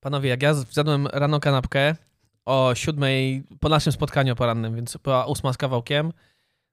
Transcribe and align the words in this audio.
Panowie, 0.00 0.30
jak 0.30 0.42
ja 0.42 0.54
zjadłem 0.54 1.06
rano 1.06 1.40
kanapkę 1.40 1.96
o 2.44 2.74
siódmej, 2.74 3.44
po 3.60 3.68
naszym 3.68 3.92
spotkaniu 3.92 4.36
porannym, 4.36 4.74
więc 4.76 4.96
była 4.96 5.26
ósma 5.26 5.52
z 5.52 5.56
kawałkiem, 5.56 6.12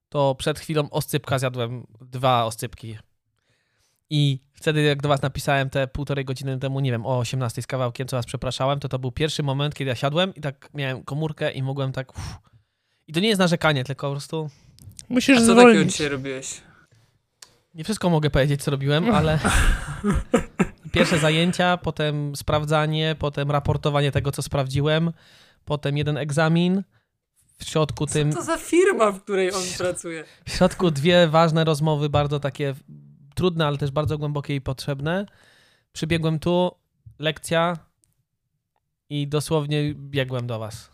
to 0.09 0.35
przed 0.35 0.59
chwilą 0.59 0.89
oscypka 0.89 1.39
zjadłem, 1.39 1.87
dwa 2.01 2.45
oscypki. 2.45 2.97
I 4.09 4.39
wtedy, 4.53 4.81
jak 4.81 5.01
do 5.01 5.09
was 5.09 5.21
napisałem 5.21 5.69
te 5.69 5.87
półtorej 5.87 6.25
godziny 6.25 6.59
temu, 6.59 6.79
nie 6.79 6.91
wiem, 6.91 7.05
o 7.05 7.17
18 7.19 7.61
z 7.61 7.67
kawałkiem, 7.67 8.07
co 8.07 8.17
was 8.17 8.25
przepraszałem, 8.25 8.79
to 8.79 8.89
to 8.89 8.99
był 8.99 9.11
pierwszy 9.11 9.43
moment, 9.43 9.75
kiedy 9.75 9.89
ja 9.89 9.95
siadłem 9.95 10.35
i 10.35 10.41
tak 10.41 10.69
miałem 10.73 11.03
komórkę 11.03 11.51
i 11.51 11.63
mogłem 11.63 11.91
tak... 11.91 12.17
Uff. 12.17 12.37
I 13.07 13.13
to 13.13 13.19
nie 13.19 13.27
jest 13.27 13.39
narzekanie, 13.39 13.83
tylko 13.83 14.07
po 14.07 14.11
prostu... 14.11 14.49
Musisz 15.09 15.37
A 15.37 15.41
co 15.41 15.47
takiego 15.47 15.61
zwolnić. 15.61 15.91
dzisiaj 15.91 16.09
robiłeś? 16.09 16.61
Nie 17.73 17.83
wszystko 17.83 18.09
mogę 18.09 18.29
powiedzieć, 18.29 18.63
co 18.63 18.71
robiłem, 18.71 19.11
ale 19.15 19.39
pierwsze 20.91 21.19
zajęcia, 21.19 21.77
potem 21.77 22.35
sprawdzanie, 22.35 23.15
potem 23.19 23.51
raportowanie 23.51 24.11
tego, 24.11 24.31
co 24.31 24.41
sprawdziłem, 24.41 25.11
potem 25.65 25.97
jeden 25.97 26.17
egzamin, 26.17 26.83
w 27.57 27.63
środku 27.63 28.05
tym, 28.05 28.31
Co 28.31 28.37
to 28.37 28.43
za 28.43 28.57
firma, 28.57 29.11
w 29.11 29.23
której 29.23 29.53
on 29.53 29.63
pracuje? 29.77 30.23
w 30.45 30.51
środku 30.51 30.91
dwie 30.91 31.27
ważne 31.27 31.63
rozmowy, 31.63 32.09
bardzo 32.09 32.39
takie 32.39 32.75
trudne, 33.35 33.67
ale 33.67 33.77
też 33.77 33.91
bardzo 33.91 34.17
głębokie 34.17 34.55
i 34.55 34.61
potrzebne. 34.61 35.25
Przybiegłem 35.93 36.39
tu, 36.39 36.71
lekcja 37.19 37.77
i 39.09 39.27
dosłownie 39.27 39.93
biegłem 39.95 40.47
do 40.47 40.59
was. 40.59 40.89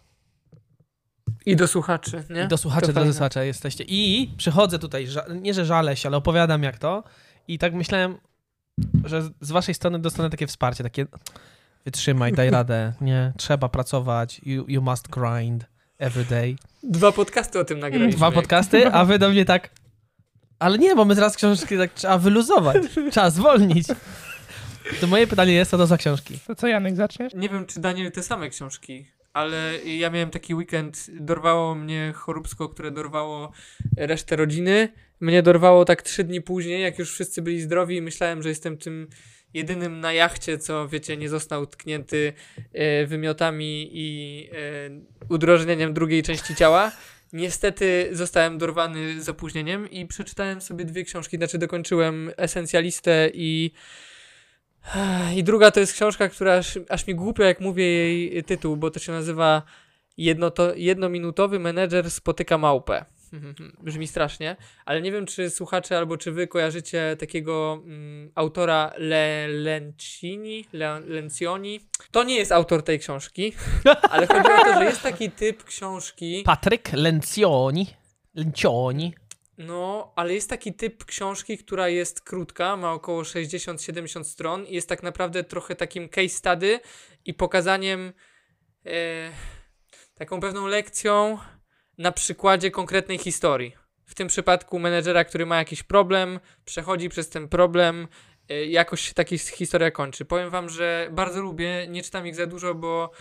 I 1.45 1.55
do 1.55 1.67
słuchaczy, 1.67 2.23
nie? 2.29 2.43
I 2.43 2.47
do 2.47 2.57
słuchaczy, 2.57 2.93
do 2.93 3.13
słuchaczy 3.13 3.45
jesteście. 3.45 3.83
I 3.87 4.33
przychodzę 4.37 4.79
tutaj, 4.79 5.07
nie 5.41 5.53
że 5.53 5.65
żalę 5.65 5.95
się, 5.95 6.09
ale 6.09 6.17
opowiadam 6.17 6.63
jak 6.63 6.79
to. 6.79 7.03
I 7.47 7.57
tak 7.57 7.73
myślałem, 7.73 8.17
że 9.05 9.21
z- 9.41 9.51
waszej 9.51 9.75
strony 9.75 9.99
dostanę 9.99 10.29
takie 10.29 10.47
wsparcie, 10.47 10.83
takie 10.83 11.05
wytrzymaj, 11.85 12.33
daj 12.33 12.49
radę, 12.49 12.93
nie, 13.01 13.33
trzeba 13.37 13.69
pracować, 13.69 14.41
you, 14.45 14.65
you 14.67 14.81
must 14.81 15.07
grind 15.09 15.65
every 15.99 16.25
day. 16.25 16.55
Dwa 16.83 17.11
podcasty 17.11 17.59
o 17.59 17.65
tym 17.65 17.79
nagraliśmy. 17.79 18.17
Dwa 18.17 18.31
podcasty, 18.31 18.91
a 18.93 19.05
wy 19.05 19.19
do 19.19 19.29
mnie 19.29 19.45
tak, 19.45 19.69
ale 20.59 20.77
nie, 20.77 20.95
bo 20.95 21.05
my 21.05 21.15
teraz 21.15 21.35
książki 21.37 21.77
tak 21.77 21.93
trzeba 21.93 22.17
wyluzować, 22.17 22.77
trzeba 23.11 23.29
zwolnić. 23.29 23.87
To 25.01 25.07
moje 25.07 25.27
pytanie 25.27 25.53
jest, 25.53 25.71
co 25.71 25.77
to 25.77 25.87
za 25.87 25.97
książki? 25.97 26.39
To 26.47 26.55
co, 26.55 26.67
Janek, 26.67 26.95
zaczniesz? 26.95 27.33
Nie 27.33 27.49
wiem, 27.49 27.65
czy 27.65 27.79
Daniel 27.79 28.11
te 28.11 28.23
same 28.23 28.49
książki, 28.49 29.05
ale 29.33 29.79
ja 29.85 30.09
miałem 30.09 30.29
taki 30.29 30.55
weekend, 30.55 31.07
dorwało 31.13 31.75
mnie 31.75 32.13
choróbsko, 32.15 32.69
które 32.69 32.91
dorwało 32.91 33.51
resztę 33.97 34.35
rodziny. 34.35 34.89
Mnie 35.19 35.43
dorwało 35.43 35.85
tak 35.85 36.01
trzy 36.01 36.23
dni 36.23 36.41
później, 36.41 36.81
jak 36.81 36.99
już 36.99 37.11
wszyscy 37.11 37.41
byli 37.41 37.61
zdrowi 37.61 37.95
i 37.95 38.01
myślałem, 38.01 38.43
że 38.43 38.49
jestem 38.49 38.77
tym 38.77 39.07
jedynym 39.53 39.99
na 39.99 40.13
jachcie, 40.13 40.57
co 40.57 40.87
wiecie, 40.87 41.17
nie 41.17 41.29
został 41.29 41.67
tknięty 41.67 42.33
e, 42.73 43.05
wymiotami 43.05 43.89
i 43.93 44.49
e, 44.51 44.55
udrożnieniem 45.29 45.93
drugiej 45.93 46.23
części 46.23 46.55
ciała. 46.55 46.91
Niestety 47.33 48.09
zostałem 48.11 48.57
dorwany 48.57 49.21
z 49.23 49.29
opóźnieniem 49.29 49.91
i 49.91 50.05
przeczytałem 50.05 50.61
sobie 50.61 50.85
dwie 50.85 51.03
książki, 51.03 51.37
znaczy 51.37 51.57
dokończyłem 51.57 52.31
Esencjalistę 52.37 53.29
i 53.33 53.71
i 55.35 55.43
druga 55.43 55.71
to 55.71 55.79
jest 55.79 55.93
książka, 55.93 56.29
która 56.29 56.53
aż, 56.53 56.79
aż 56.89 57.07
mi 57.07 57.15
głupio 57.15 57.43
jak 57.43 57.59
mówię 57.59 57.83
jej 57.85 58.43
tytuł, 58.43 58.77
bo 58.77 58.91
to 58.91 58.99
się 58.99 59.11
nazywa 59.11 59.61
jedno 60.17 60.51
to, 60.51 60.75
Jednominutowy 60.75 61.59
menedżer 61.59 62.11
spotyka 62.11 62.57
małpę. 62.57 63.05
Brzmi 63.83 64.07
strasznie, 64.07 64.55
ale 64.85 65.01
nie 65.01 65.11
wiem, 65.11 65.25
czy 65.25 65.49
słuchacze 65.49 65.97
albo 65.97 66.17
czy 66.17 66.31
wy 66.31 66.47
kojarzycie 66.47 67.15
takiego 67.19 67.81
mm, 67.85 68.31
autora 68.35 68.93
Le 68.97 69.47
Lencini, 69.47 70.65
Le 70.73 70.99
Lencioni. 70.99 71.79
To 72.11 72.23
nie 72.23 72.35
jest 72.35 72.51
autor 72.51 72.83
tej 72.83 72.99
książki, 72.99 73.53
ale 74.09 74.27
chodzi 74.27 74.49
o 74.61 74.65
to, 74.65 74.73
że 74.73 74.85
jest 74.85 75.01
taki 75.01 75.31
typ 75.31 75.63
książki. 75.63 76.43
Patryk 76.45 76.93
Lencioni. 76.93 77.87
Lencioni. 78.35 79.13
No, 79.57 80.13
ale 80.15 80.33
jest 80.33 80.49
taki 80.49 80.73
typ 80.73 81.05
książki, 81.05 81.57
która 81.57 81.89
jest 81.89 82.21
krótka, 82.21 82.77
ma 82.77 82.91
około 82.93 83.21
60-70 83.21 84.23
stron 84.23 84.65
i 84.65 84.75
jest 84.75 84.89
tak 84.89 85.03
naprawdę 85.03 85.43
trochę 85.43 85.75
takim 85.75 86.09
case 86.09 86.29
study 86.29 86.79
i 87.25 87.33
pokazaniem 87.33 88.13
e, 88.85 89.31
taką 90.15 90.39
pewną 90.39 90.67
lekcją 90.67 91.37
na 91.97 92.11
przykładzie 92.11 92.71
konkretnej 92.71 93.17
historii. 93.17 93.75
W 94.05 94.15
tym 94.15 94.27
przypadku 94.27 94.79
menedżera, 94.79 95.23
który 95.23 95.45
ma 95.45 95.57
jakiś 95.57 95.83
problem, 95.83 96.39
przechodzi 96.65 97.09
przez 97.09 97.29
ten 97.29 97.47
problem, 97.47 98.07
e, 98.49 98.65
jakoś 98.65 99.01
się 99.01 99.13
taka 99.13 99.37
historia 99.37 99.91
kończy. 99.91 100.25
Powiem 100.25 100.49
wam, 100.49 100.69
że 100.69 101.09
bardzo 101.11 101.41
lubię, 101.41 101.87
nie 101.89 102.03
czytam 102.03 102.27
ich 102.27 102.35
za 102.35 102.45
dużo, 102.45 102.75
bo 102.75 103.11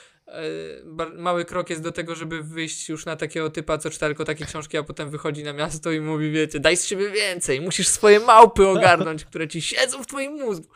mały 1.17 1.45
krok 1.45 1.71
jest 1.71 1.83
do 1.83 1.93
tego, 1.93 2.15
żeby 2.15 2.43
wyjść 2.43 2.89
już 2.89 3.07
na 3.07 3.17
takiego 3.17 3.51
typa, 3.51 3.79
co 3.79 3.91
czyta 3.91 4.07
tylko 4.07 4.25
takie 4.25 4.45
książki, 4.45 4.77
a 4.77 4.83
potem 4.83 5.11
wychodzi 5.11 5.45
na 5.45 5.53
miasto 5.53 5.93
i 5.93 6.01
mówi, 6.01 6.31
wiecie, 6.31 6.61
daj 6.61 6.77
z 6.77 6.87
siebie 6.87 7.11
więcej, 7.11 7.61
musisz 7.61 7.89
swoje 7.89 8.21
małpy 8.21 8.69
ogarnąć, 8.69 9.25
które 9.31 9.49
ci 9.49 9.63
siedzą 9.63 10.03
w 10.03 10.07
twoim 10.07 10.33
mózgu. 10.33 10.69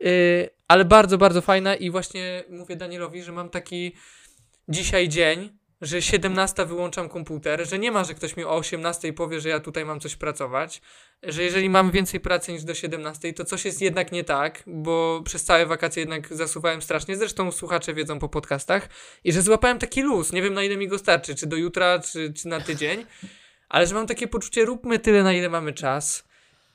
Yy, 0.00 0.50
ale 0.68 0.84
bardzo, 0.84 1.18
bardzo 1.18 1.40
fajna 1.40 1.74
i 1.74 1.90
właśnie 1.90 2.44
mówię 2.50 2.76
Danielowi, 2.76 3.22
że 3.22 3.32
mam 3.32 3.50
taki 3.50 3.92
dzisiaj 4.68 5.08
dzień, 5.08 5.58
że 5.84 6.02
17 6.02 6.66
wyłączam 6.66 7.08
komputer, 7.08 7.68
że 7.68 7.78
nie 7.78 7.92
ma, 7.92 8.04
że 8.04 8.14
ktoś 8.14 8.36
mi 8.36 8.44
o 8.44 8.56
18 8.56 9.12
powie, 9.12 9.40
że 9.40 9.48
ja 9.48 9.60
tutaj 9.60 9.84
mam 9.84 10.00
coś 10.00 10.16
pracować, 10.16 10.82
że 11.22 11.42
jeżeli 11.42 11.70
mam 11.70 11.90
więcej 11.90 12.20
pracy 12.20 12.52
niż 12.52 12.64
do 12.64 12.74
17, 12.74 13.32
to 13.32 13.44
coś 13.44 13.64
jest 13.64 13.82
jednak 13.82 14.12
nie 14.12 14.24
tak, 14.24 14.62
bo 14.66 15.22
przez 15.24 15.44
całe 15.44 15.66
wakacje 15.66 16.00
jednak 16.00 16.34
zasuwałem 16.34 16.82
strasznie, 16.82 17.16
zresztą 17.16 17.52
słuchacze 17.52 17.94
wiedzą 17.94 18.18
po 18.18 18.28
podcastach, 18.28 18.88
i 19.24 19.32
że 19.32 19.42
złapałem 19.42 19.78
taki 19.78 20.02
luz, 20.02 20.32
nie 20.32 20.42
wiem 20.42 20.54
na 20.54 20.62
ile 20.62 20.76
mi 20.76 20.88
go 20.88 20.98
starczy, 20.98 21.34
czy 21.34 21.46
do 21.46 21.56
jutra, 21.56 21.98
czy, 21.98 22.32
czy 22.32 22.48
na 22.48 22.60
tydzień, 22.60 23.06
ale 23.68 23.86
że 23.86 23.94
mam 23.94 24.06
takie 24.06 24.28
poczucie, 24.28 24.64
róbmy 24.64 24.98
tyle, 24.98 25.22
na 25.22 25.32
ile 25.32 25.48
mamy 25.48 25.72
czas. 25.72 26.24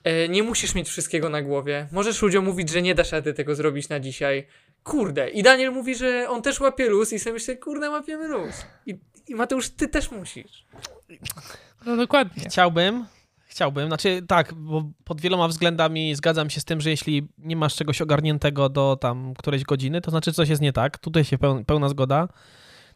E, 0.04 0.30
nie 0.30 0.44
musisz 0.44 0.76
mieć 0.76 0.90
wszystkiego 0.90 1.30
na 1.30 1.42
głowie. 1.42 1.88
Możesz 1.92 2.22
ludziom 2.22 2.46
mówić, 2.46 2.70
że 2.70 2.82
nie 2.82 2.96
dasz 2.96 3.12
rady 3.12 3.34
tego 3.34 3.56
zrobić 3.56 3.90
na 3.90 4.00
dzisiaj. 4.00 4.48
Kurde. 4.90 5.30
I 5.30 5.44
Daniel 5.44 5.72
mówi, 5.72 5.96
że 5.96 6.30
on 6.30 6.42
też 6.42 6.60
łapie 6.60 6.90
luz 6.90 7.14
i 7.14 7.20
sobie 7.20 7.34
myślę, 7.34 7.58
kurde, 7.58 7.90
łapiemy 7.90 8.28
luz. 8.28 8.66
I, 8.86 9.00
i 9.28 9.36
Mateusz, 9.36 9.70
ty 9.70 9.88
też 9.88 10.12
musisz. 10.12 10.66
No 11.86 11.98
dokładnie. 11.98 12.44
Chciałbym, 12.50 13.06
chciałbym, 13.46 13.88
znaczy 13.88 14.22
tak, 14.28 14.54
bo 14.54 14.92
pod 15.04 15.22
wieloma 15.22 15.48
względami 15.48 16.16
zgadzam 16.16 16.50
się 16.50 16.62
z 16.62 16.66
tym, 16.66 16.82
że 16.82 16.90
jeśli 16.90 17.28
nie 17.38 17.56
masz 17.56 17.76
czegoś 17.76 18.02
ogarniętego 18.02 18.70
do 18.70 18.98
tam 19.02 19.34
którejś 19.38 19.64
godziny, 19.64 20.02
to 20.02 20.12
znaczy 20.12 20.34
coś 20.34 20.50
jest 20.50 20.62
nie 20.62 20.74
tak. 20.74 20.98
Tutaj 20.98 21.24
się 21.24 21.38
peł, 21.38 21.66
pełna 21.66 21.90
zgoda. 21.90 22.28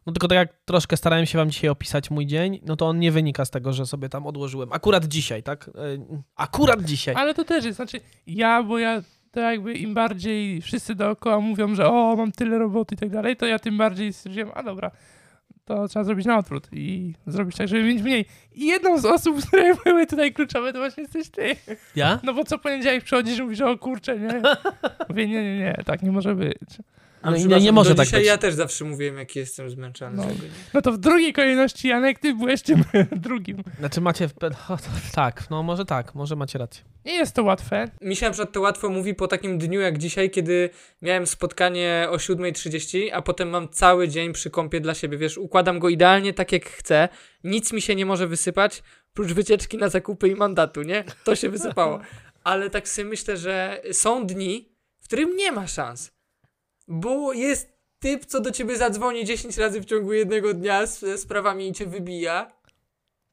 No 0.05 0.13
tylko 0.13 0.27
tak 0.27 0.35
jak 0.35 0.53
troszkę 0.65 0.97
starałem 0.97 1.25
się 1.25 1.37
wam 1.37 1.51
dzisiaj 1.51 1.69
opisać 1.69 2.11
mój 2.11 2.25
dzień, 2.25 2.59
no 2.65 2.75
to 2.75 2.87
on 2.87 2.99
nie 2.99 3.11
wynika 3.11 3.45
z 3.45 3.49
tego, 3.49 3.73
że 3.73 3.85
sobie 3.85 4.09
tam 4.09 4.27
odłożyłem. 4.27 4.73
Akurat 4.73 5.05
dzisiaj, 5.05 5.43
tak? 5.43 5.69
Yy, 5.75 6.23
Akurat 6.35 6.83
dzisiaj. 6.83 7.15
Ale 7.15 7.33
to 7.33 7.43
też 7.43 7.65
jest, 7.65 7.75
znaczy 7.75 7.99
ja, 8.27 8.63
bo 8.63 8.79
ja 8.79 9.01
to 9.33 9.39
jakby 9.39 9.73
im 9.73 9.93
bardziej 9.93 10.61
wszyscy 10.61 10.95
dookoła 10.95 11.39
mówią, 11.39 11.75
że 11.75 11.87
o, 11.87 12.15
mam 12.15 12.31
tyle 12.31 12.57
roboty 12.57 12.95
i 12.95 12.97
tak 12.97 13.09
dalej, 13.09 13.35
to 13.35 13.45
ja 13.45 13.59
tym 13.59 13.77
bardziej 13.77 14.13
stwierdziłem, 14.13 14.51
a 14.53 14.63
dobra, 14.63 14.91
to 15.65 15.87
trzeba 15.87 16.03
zrobić 16.03 16.25
na 16.25 16.37
odwrót 16.37 16.67
i 16.71 17.13
zrobić 17.27 17.57
tak, 17.57 17.67
żeby 17.67 17.83
mieć 17.83 18.01
mniej. 18.01 18.25
I 18.55 18.65
jedną 18.65 18.97
z 18.97 19.05
osób, 19.05 19.37
które 19.47 19.75
były 19.75 20.07
tutaj 20.07 20.33
kluczowe, 20.33 20.73
to 20.73 20.79
właśnie 20.79 21.03
jesteś 21.03 21.29
ty. 21.29 21.55
Ja? 21.95 22.19
No 22.23 22.33
bo 22.33 22.43
co 22.43 22.59
poniedziałek 22.59 23.03
przychodzisz 23.03 23.39
i 23.39 23.43
mówisz, 23.43 23.61
o 23.61 23.77
kurczę, 23.77 24.19
nie? 24.19 24.41
Mówię, 25.09 25.27
nie, 25.27 25.43
nie, 25.43 25.57
nie, 25.57 25.77
tak 25.85 26.01
nie 26.01 26.11
może 26.11 26.35
być. 26.35 26.69
No 27.23 27.35
i 27.35 27.45
nie, 27.45 27.59
nie 27.59 27.71
może 27.71 27.89
do 27.89 27.95
tak 27.95 28.05
dzisiaj 28.05 28.19
być. 28.19 28.27
ja 28.27 28.37
też 28.37 28.53
zawsze 28.53 28.85
mówiłem, 28.85 29.17
jaki 29.17 29.39
jestem 29.39 29.69
zmęczony. 29.69 30.17
No. 30.17 30.23
No. 30.23 30.33
No 30.73 30.81
to 30.81 30.91
w 30.91 30.97
drugiej 30.97 31.33
kolejności, 31.33 31.87
Janek, 31.87 32.19
ty 32.19 32.35
byłeś 32.35 32.61
tym 32.61 32.83
drugim. 33.11 33.63
Znaczy 33.79 34.01
macie... 34.01 34.27
w- 34.27 34.33
O, 34.69 34.77
to, 34.77 34.83
tak, 35.15 35.49
no 35.49 35.63
może 35.63 35.85
tak, 35.85 36.15
może 36.15 36.35
macie 36.35 36.59
rację. 36.59 36.83
Nie 37.05 37.13
jest 37.13 37.35
to 37.35 37.43
łatwe. 37.43 37.91
Mi 38.01 38.15
się 38.15 38.25
na 38.25 38.31
przykład 38.31 38.51
to 38.53 38.61
łatwo 38.61 38.89
mówi 38.89 39.13
po 39.15 39.27
takim 39.27 39.57
dniu 39.57 39.79
jak 39.81 39.97
dzisiaj, 39.97 40.29
kiedy 40.29 40.69
miałem 41.01 41.27
spotkanie 41.27 42.07
o 42.09 42.15
7.30, 42.17 43.09
a 43.13 43.21
potem 43.21 43.49
mam 43.49 43.69
cały 43.69 44.07
dzień 44.07 44.33
przy 44.33 44.49
kąpie 44.49 44.79
dla 44.81 44.93
siebie. 44.93 45.17
Wiesz, 45.17 45.37
układam 45.37 45.79
go 45.79 45.89
idealnie 45.89 46.33
tak 46.33 46.51
jak 46.51 46.65
chcę. 46.65 47.09
Nic 47.43 47.73
mi 47.73 47.81
się 47.81 47.95
nie 47.95 48.05
może 48.05 48.27
wysypać, 48.27 48.83
prócz 49.13 49.33
wycieczki 49.33 49.77
na 49.77 49.89
zakupy 49.89 50.27
i 50.27 50.35
mandatu, 50.35 50.81
nie? 50.81 51.03
To 51.23 51.35
się 51.35 51.49
wysypało. 51.49 51.99
Ale 52.43 52.69
tak 52.69 52.87
sobie 52.89 53.07
myślę, 53.09 53.37
że 53.37 53.81
są 53.91 54.25
dni, 54.27 54.69
w 55.01 55.05
którym 55.05 55.35
nie 55.35 55.51
ma 55.51 55.67
szans. 55.67 56.11
Bo 56.87 57.33
jest 57.33 57.73
typ, 57.99 58.25
co 58.25 58.39
do 58.39 58.51
ciebie 58.51 58.77
zadzwoni 58.77 59.25
10 59.25 59.57
razy 59.57 59.81
w 59.81 59.85
ciągu 59.85 60.13
jednego 60.13 60.53
dnia 60.53 60.85
z 60.85 60.99
ze 60.99 61.17
sprawami 61.17 61.67
i 61.67 61.73
cię 61.73 61.85
wybija. 61.85 62.51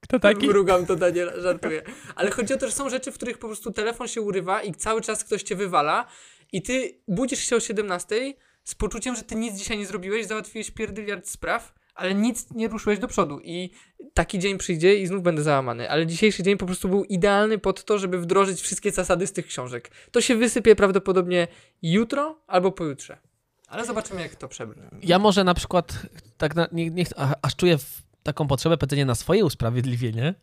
Kto 0.00 0.19
taki? 0.19 0.47
Mrugam 0.47 0.87
to 0.87 0.97
Daniela, 0.97 1.41
żartuję. 1.41 1.82
Ale 2.14 2.31
chodzi 2.31 2.55
o 2.55 2.56
to, 2.56 2.67
że 2.67 2.73
są 2.73 2.88
rzeczy, 2.88 3.12
w 3.12 3.14
których 3.14 3.38
po 3.38 3.47
prostu 3.47 3.73
telefon 3.73 4.08
się 4.08 4.20
urywa 4.20 4.62
i 4.62 4.75
cały 4.75 5.00
czas 5.00 5.25
ktoś 5.25 5.43
cię 5.43 5.56
wywala 5.56 6.06
i 6.52 6.62
ty 6.62 7.00
budzisz 7.08 7.38
się 7.38 7.56
o 7.56 7.61
17 7.61 8.35
z 8.64 8.75
poczuciem, 8.75 9.17
że 9.17 9.23
ty 9.23 9.35
nic 9.35 9.58
dzisiaj 9.58 9.79
nie 9.79 9.87
zrobiłeś, 9.87 10.26
załatwiłeś 10.26 10.70
pierdyliard 10.70 11.29
spraw, 11.29 11.75
ale 11.94 12.14
nic 12.14 12.50
nie 12.50 12.69
ruszyłeś 12.69 12.99
do 12.99 13.08
przodu 13.08 13.41
i 13.44 13.70
taki 14.14 14.38
dzień 14.38 14.58
przyjdzie 14.58 14.96
i 15.00 15.06
znów 15.06 15.23
będę 15.23 15.43
załamany. 15.43 15.91
Ale 15.91 16.06
dzisiejszy 16.06 16.43
dzień 16.43 16.56
po 16.56 16.67
prostu 16.67 16.88
był 16.88 17.05
idealny 17.05 17.58
pod 17.58 17.85
to, 17.85 17.99
żeby 17.99 18.19
wdrożyć 18.19 18.61
wszystkie 18.61 18.91
zasady 18.91 19.26
z 19.26 19.32
tych 19.32 19.46
książek. 19.46 19.91
To 20.11 20.20
się 20.20 20.37
wysypie 20.37 20.76
prawdopodobnie 20.76 21.49
jutro 21.82 22.43
albo 22.46 22.73
pojutrze. 22.73 23.30
Ale 23.70 23.87
zobaczymy, 23.87 24.20
jak 24.22 24.34
to 24.34 24.49
przebrnie. 24.49 24.82
Ja 25.02 25.19
może 25.19 25.44
na 25.44 25.55
przykład 25.55 26.06
tak 26.38 26.55
na, 26.55 26.69
nie, 26.72 26.90
nie, 26.90 27.05
aż 27.43 27.56
czuję 27.56 27.76
taką 28.22 28.46
potrzebę 28.49 28.76
powiedzenia 28.78 29.05
na 29.05 29.14
swoje 29.14 29.44
usprawiedliwienie. 29.44 30.34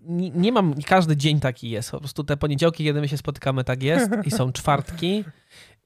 Nie, 0.00 0.30
nie 0.30 0.52
mam, 0.52 0.74
nie 0.74 0.82
każdy 0.84 1.16
dzień 1.16 1.40
taki 1.40 1.70
jest. 1.70 1.90
Po 1.90 1.98
prostu 1.98 2.24
te 2.24 2.36
poniedziałki, 2.36 2.84
kiedy 2.84 3.00
my 3.00 3.08
się 3.08 3.16
spotykamy, 3.16 3.64
tak 3.64 3.82
jest 3.82 4.10
i 4.24 4.30
są 4.30 4.52
czwartki. 4.52 5.24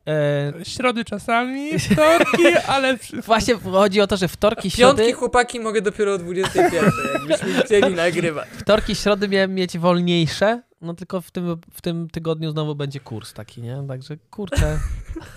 E, 0.09 0.53
Środy 0.65 1.05
czasami, 1.05 1.79
wtorki, 1.79 2.47
ale 2.69 2.99
właśnie 3.27 3.55
chodzi 3.55 4.01
o 4.01 4.07
to, 4.07 4.17
że 4.17 4.29
wtorki, 4.29 4.63
Piątki 4.63 4.77
środy, 4.77 5.13
chłopaki 5.13 5.61
mogę 5.61 5.83
dopiero 5.83 6.15
o 6.15 6.19
21, 6.19 6.91
jakbyśmy 7.15 7.63
chcieli 7.63 7.95
nagrywać. 7.95 8.49
wtorki, 8.49 8.95
środy 8.95 9.29
miałem 9.29 9.55
mieć 9.55 9.79
wolniejsze, 9.79 10.63
no 10.85 10.95
tylko 10.95 11.21
w 11.21 11.31
tym, 11.31 11.57
w 11.71 11.81
tym 11.81 12.11
tygodniu 12.11 12.51
znowu 12.51 12.75
będzie 12.75 13.01
kurs 13.01 13.33
taki, 13.33 13.63
nie? 13.63 13.85
Także 13.89 14.17
kurczę. 14.17 14.79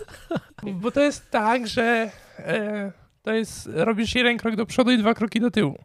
bo 0.82 0.92
to 0.92 1.02
jest 1.02 1.32
tak, 1.32 1.68
że 1.68 2.12
e, 2.40 2.92
to 3.22 3.34
jest, 3.34 3.70
robisz 3.74 4.16
jeden 4.16 4.38
krok 4.38 4.56
do 4.56 4.66
przodu 4.66 4.92
i 4.92 4.98
dwa 4.98 5.14
kroki 5.14 5.40
do 5.40 5.52
tyłu. 5.52 5.78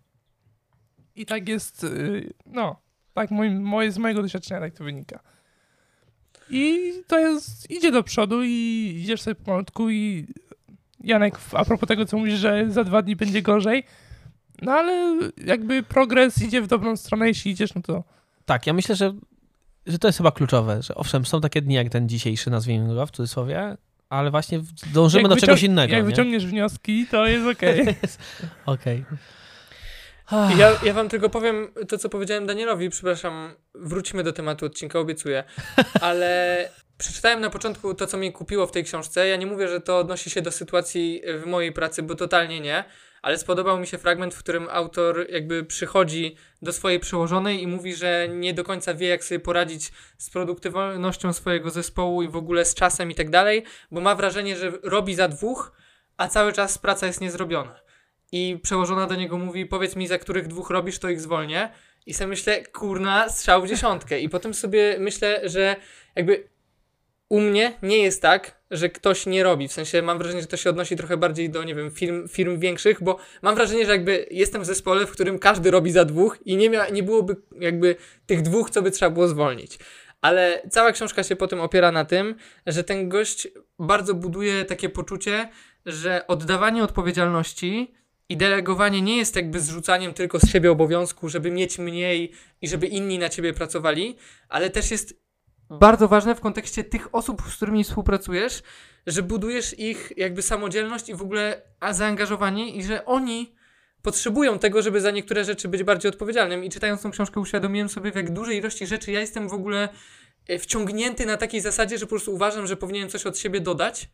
I 1.16 1.26
tak 1.26 1.48
jest, 1.48 1.84
y, 1.84 2.32
no, 2.46 2.76
tak 3.14 3.30
mój, 3.30 3.50
moje, 3.50 3.92
z 3.92 3.98
mojego 3.98 4.22
doświadczenia 4.22 4.60
tak 4.60 4.74
to 4.74 4.84
wynika. 4.84 5.20
I 6.50 6.92
to 7.06 7.18
jest, 7.18 7.70
idzie 7.70 7.92
do 7.92 8.02
przodu 8.02 8.42
i 8.44 8.94
idziesz 9.02 9.22
sobie 9.22 9.34
pomalutku 9.34 9.90
i 9.90 10.26
Janek, 11.00 11.38
a 11.52 11.64
propos 11.64 11.88
tego, 11.88 12.04
co 12.04 12.18
mówisz, 12.18 12.34
że 12.34 12.70
za 12.70 12.84
dwa 12.84 13.02
dni 13.02 13.16
będzie 13.16 13.42
gorzej, 13.42 13.84
no 14.62 14.72
ale 14.72 15.18
jakby 15.44 15.82
progres 15.82 16.42
idzie 16.42 16.62
w 16.62 16.66
dobrą 16.66 16.96
stronę, 16.96 17.28
jeśli 17.28 17.50
idziesz, 17.50 17.74
no 17.74 17.82
to 17.82 18.04
Tak, 18.44 18.66
ja 18.66 18.72
myślę, 18.72 18.96
że, 18.96 19.14
że 19.86 19.98
to 19.98 20.08
jest 20.08 20.18
chyba 20.18 20.30
kluczowe, 20.30 20.82
że 20.82 20.94
owszem, 20.94 21.26
są 21.26 21.40
takie 21.40 21.62
dni 21.62 21.74
jak 21.74 21.88
ten 21.88 22.08
dzisiejszy, 22.08 22.50
nazwijmy 22.50 22.94
go 22.94 23.06
w 23.06 23.10
cudzysłowie, 23.10 23.76
ale 24.08 24.30
właśnie 24.30 24.60
dążymy 24.92 25.22
jak 25.22 25.30
do 25.30 25.36
czegoś 25.36 25.62
innego. 25.62 25.94
Jak 25.94 26.02
nie? 26.02 26.10
wyciągniesz 26.10 26.46
wnioski, 26.46 27.06
to 27.10 27.26
jest 27.26 27.46
okej. 27.46 27.86
Okej. 28.66 29.04
Ja, 30.56 30.78
ja 30.82 30.94
wam 30.94 31.08
tylko 31.08 31.28
powiem 31.28 31.68
to, 31.88 31.98
co 31.98 32.08
powiedziałem 32.08 32.46
Danielowi, 32.46 32.90
przepraszam, 32.90 33.54
wrócimy 33.74 34.22
do 34.22 34.32
tematu 34.32 34.66
odcinka, 34.66 34.98
obiecuję, 34.98 35.44
ale 36.00 36.68
przeczytałem 36.98 37.40
na 37.40 37.50
początku 37.50 37.94
to, 37.94 38.06
co 38.06 38.16
mnie 38.16 38.32
kupiło 38.32 38.66
w 38.66 38.72
tej 38.72 38.84
książce. 38.84 39.28
Ja 39.28 39.36
nie 39.36 39.46
mówię, 39.46 39.68
że 39.68 39.80
to 39.80 39.98
odnosi 39.98 40.30
się 40.30 40.42
do 40.42 40.50
sytuacji 40.50 41.22
w 41.42 41.46
mojej 41.46 41.72
pracy, 41.72 42.02
bo 42.02 42.14
totalnie 42.14 42.60
nie, 42.60 42.84
ale 43.22 43.38
spodobał 43.38 43.78
mi 43.78 43.86
się 43.86 43.98
fragment, 43.98 44.34
w 44.34 44.38
którym 44.38 44.68
autor 44.70 45.26
jakby 45.30 45.64
przychodzi 45.64 46.36
do 46.62 46.72
swojej 46.72 47.00
przełożonej 47.00 47.62
i 47.62 47.66
mówi, 47.66 47.94
że 47.94 48.28
nie 48.28 48.54
do 48.54 48.64
końca 48.64 48.94
wie, 48.94 49.08
jak 49.08 49.24
sobie 49.24 49.40
poradzić 49.40 49.92
z 50.18 50.30
produktywnością 50.30 51.32
swojego 51.32 51.70
zespołu 51.70 52.22
i 52.22 52.28
w 52.28 52.36
ogóle 52.36 52.64
z 52.64 52.74
czasem 52.74 53.10
i 53.10 53.14
tak 53.14 53.30
dalej, 53.30 53.64
bo 53.90 54.00
ma 54.00 54.14
wrażenie, 54.14 54.56
że 54.56 54.72
robi 54.82 55.14
za 55.14 55.28
dwóch, 55.28 55.72
a 56.16 56.28
cały 56.28 56.52
czas 56.52 56.78
praca 56.78 57.06
jest 57.06 57.20
niezrobiona. 57.20 57.80
I 58.32 58.58
przełożona 58.62 59.06
do 59.06 59.14
niego 59.14 59.38
mówi, 59.38 59.66
powiedz 59.66 59.96
mi, 59.96 60.08
za 60.08 60.18
których 60.18 60.48
dwóch 60.48 60.70
robisz, 60.70 60.98
to 60.98 61.08
ich 61.08 61.20
zwolnię. 61.20 61.68
I 62.06 62.14
sobie 62.14 62.28
myślę, 62.28 62.64
kurna, 62.64 63.28
strzał 63.28 63.62
w 63.62 63.68
dziesiątkę. 63.68 64.20
I 64.20 64.28
potem 64.28 64.54
sobie 64.54 64.96
myślę, 65.00 65.40
że 65.44 65.76
jakby 66.16 66.48
u 67.32 67.40
mnie 67.40 67.72
nie 67.82 67.98
jest 67.98 68.22
tak, 68.22 68.62
że 68.70 68.88
ktoś 68.88 69.26
nie 69.26 69.42
robi. 69.42 69.68
W 69.68 69.72
sensie 69.72 70.02
mam 70.02 70.18
wrażenie, 70.18 70.40
że 70.40 70.46
to 70.46 70.56
się 70.56 70.70
odnosi 70.70 70.96
trochę 70.96 71.16
bardziej 71.16 71.50
do, 71.50 71.64
nie 71.64 71.74
wiem, 71.74 71.90
firm, 71.90 72.28
firm 72.28 72.58
większych, 72.58 73.02
bo 73.02 73.18
mam 73.42 73.54
wrażenie, 73.54 73.86
że 73.86 73.92
jakby 73.92 74.26
jestem 74.30 74.62
w 74.62 74.66
zespole, 74.66 75.06
w 75.06 75.10
którym 75.10 75.38
każdy 75.38 75.70
robi 75.70 75.90
za 75.90 76.04
dwóch 76.04 76.38
i 76.44 76.56
nie, 76.56 76.70
mia- 76.70 76.92
nie 76.92 77.02
byłoby 77.02 77.36
jakby 77.60 77.96
tych 78.26 78.42
dwóch, 78.42 78.70
co 78.70 78.82
by 78.82 78.90
trzeba 78.90 79.10
było 79.10 79.28
zwolnić. 79.28 79.78
Ale 80.20 80.62
cała 80.70 80.92
książka 80.92 81.22
się 81.22 81.36
potem 81.36 81.60
opiera 81.60 81.92
na 81.92 82.04
tym, 82.04 82.34
że 82.66 82.84
ten 82.84 83.08
gość 83.08 83.48
bardzo 83.78 84.14
buduje 84.14 84.64
takie 84.64 84.88
poczucie, 84.88 85.48
że 85.86 86.26
oddawanie 86.26 86.84
odpowiedzialności 86.84 87.94
i 88.28 88.36
delegowanie 88.36 89.02
nie 89.02 89.16
jest 89.16 89.36
jakby 89.36 89.60
zrzucaniem 89.60 90.14
tylko 90.14 90.38
z 90.38 90.50
siebie 90.50 90.70
obowiązku, 90.70 91.28
żeby 91.28 91.50
mieć 91.50 91.78
mniej 91.78 92.32
i 92.62 92.68
żeby 92.68 92.86
inni 92.86 93.18
na 93.18 93.28
ciebie 93.28 93.52
pracowali, 93.52 94.16
ale 94.48 94.70
też 94.70 94.90
jest 94.90 95.21
bardzo 95.78 96.08
ważne 96.08 96.34
w 96.34 96.40
kontekście 96.40 96.84
tych 96.84 97.14
osób, 97.14 97.42
z 97.50 97.56
którymi 97.56 97.84
współpracujesz, 97.84 98.62
że 99.06 99.22
budujesz 99.22 99.78
ich 99.78 100.12
jakby 100.16 100.42
samodzielność 100.42 101.08
i 101.08 101.14
w 101.14 101.22
ogóle 101.22 101.62
zaangażowanie 101.90 102.74
i 102.74 102.84
że 102.84 103.04
oni 103.04 103.54
potrzebują 104.02 104.58
tego, 104.58 104.82
żeby 104.82 105.00
za 105.00 105.10
niektóre 105.10 105.44
rzeczy 105.44 105.68
być 105.68 105.82
bardziej 105.82 106.08
odpowiedzialnym. 106.08 106.64
I 106.64 106.70
czytając 106.70 107.02
tą 107.02 107.10
książkę 107.10 107.40
uświadomiłem 107.40 107.88
sobie, 107.88 108.12
w 108.12 108.16
jak 108.16 108.32
dużej 108.32 108.58
ilości 108.58 108.86
rzeczy 108.86 109.12
ja 109.12 109.20
jestem 109.20 109.48
w 109.48 109.52
ogóle 109.52 109.88
e, 110.48 110.58
wciągnięty 110.58 111.26
na 111.26 111.36
takiej 111.36 111.60
zasadzie, 111.60 111.98
że 111.98 112.06
po 112.06 112.10
prostu 112.10 112.34
uważam, 112.34 112.66
że 112.66 112.76
powinienem 112.76 113.10
coś 113.10 113.26
od 113.26 113.38
siebie 113.38 113.60
dodać, 113.60 114.08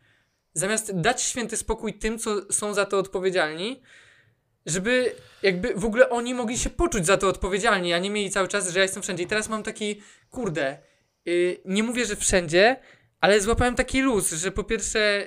zamiast 0.54 1.00
dać 1.00 1.22
święty 1.22 1.56
spokój 1.56 1.94
tym, 1.94 2.18
co 2.18 2.52
są 2.52 2.74
za 2.74 2.86
to 2.86 2.98
odpowiedzialni, 2.98 3.82
żeby 4.66 5.12
jakby 5.42 5.74
w 5.74 5.84
ogóle 5.84 6.10
oni 6.10 6.34
mogli 6.34 6.58
się 6.58 6.70
poczuć 6.70 7.06
za 7.06 7.16
to 7.16 7.28
odpowiedzialni, 7.28 7.92
a 7.92 7.98
nie 7.98 8.10
mieli 8.10 8.30
cały 8.30 8.48
czas, 8.48 8.70
że 8.70 8.78
ja 8.78 8.82
jestem 8.82 9.02
wszędzie. 9.02 9.22
I 9.22 9.26
teraz 9.26 9.48
mam 9.48 9.62
taki, 9.62 10.02
kurde, 10.30 10.78
nie 11.64 11.82
mówię, 11.82 12.06
że 12.06 12.16
wszędzie, 12.16 12.76
ale 13.20 13.40
złapałem 13.40 13.74
taki 13.74 14.00
luz, 14.00 14.32
że 14.32 14.52
po 14.52 14.64
pierwsze 14.64 15.26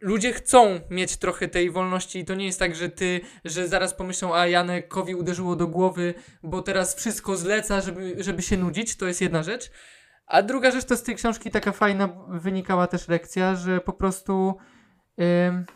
ludzie 0.00 0.32
chcą 0.32 0.80
mieć 0.90 1.16
trochę 1.16 1.48
tej 1.48 1.70
wolności 1.70 2.18
i 2.18 2.24
to 2.24 2.34
nie 2.34 2.46
jest 2.46 2.58
tak, 2.58 2.74
że 2.74 2.88
ty, 2.88 3.20
że 3.44 3.68
zaraz 3.68 3.94
pomyślą, 3.94 4.34
a 4.34 4.46
Janekowi 4.46 5.14
uderzyło 5.14 5.56
do 5.56 5.66
głowy, 5.66 6.14
bo 6.42 6.62
teraz 6.62 6.96
wszystko 6.96 7.36
zleca, 7.36 7.80
żeby, 7.80 8.14
żeby 8.18 8.42
się 8.42 8.56
nudzić, 8.56 8.96
to 8.96 9.06
jest 9.06 9.20
jedna 9.20 9.42
rzecz. 9.42 9.70
A 10.26 10.42
druga 10.42 10.70
rzecz 10.70 10.84
to 10.84 10.96
z 10.96 11.02
tej 11.02 11.14
książki 11.14 11.50
taka 11.50 11.72
fajna 11.72 12.08
wynikała 12.28 12.86
też 12.86 13.08
lekcja, 13.08 13.54
że 13.54 13.80
po 13.80 13.92
prostu 13.92 14.56
ym, 15.48 15.66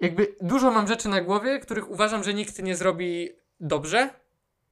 jakby 0.00 0.34
dużo 0.40 0.70
mam 0.70 0.88
rzeczy 0.88 1.08
na 1.08 1.20
głowie, 1.20 1.60
których 1.60 1.90
uważam, 1.90 2.24
że 2.24 2.34
nikt 2.34 2.62
nie 2.62 2.76
zrobi 2.76 3.28
dobrze, 3.60 4.10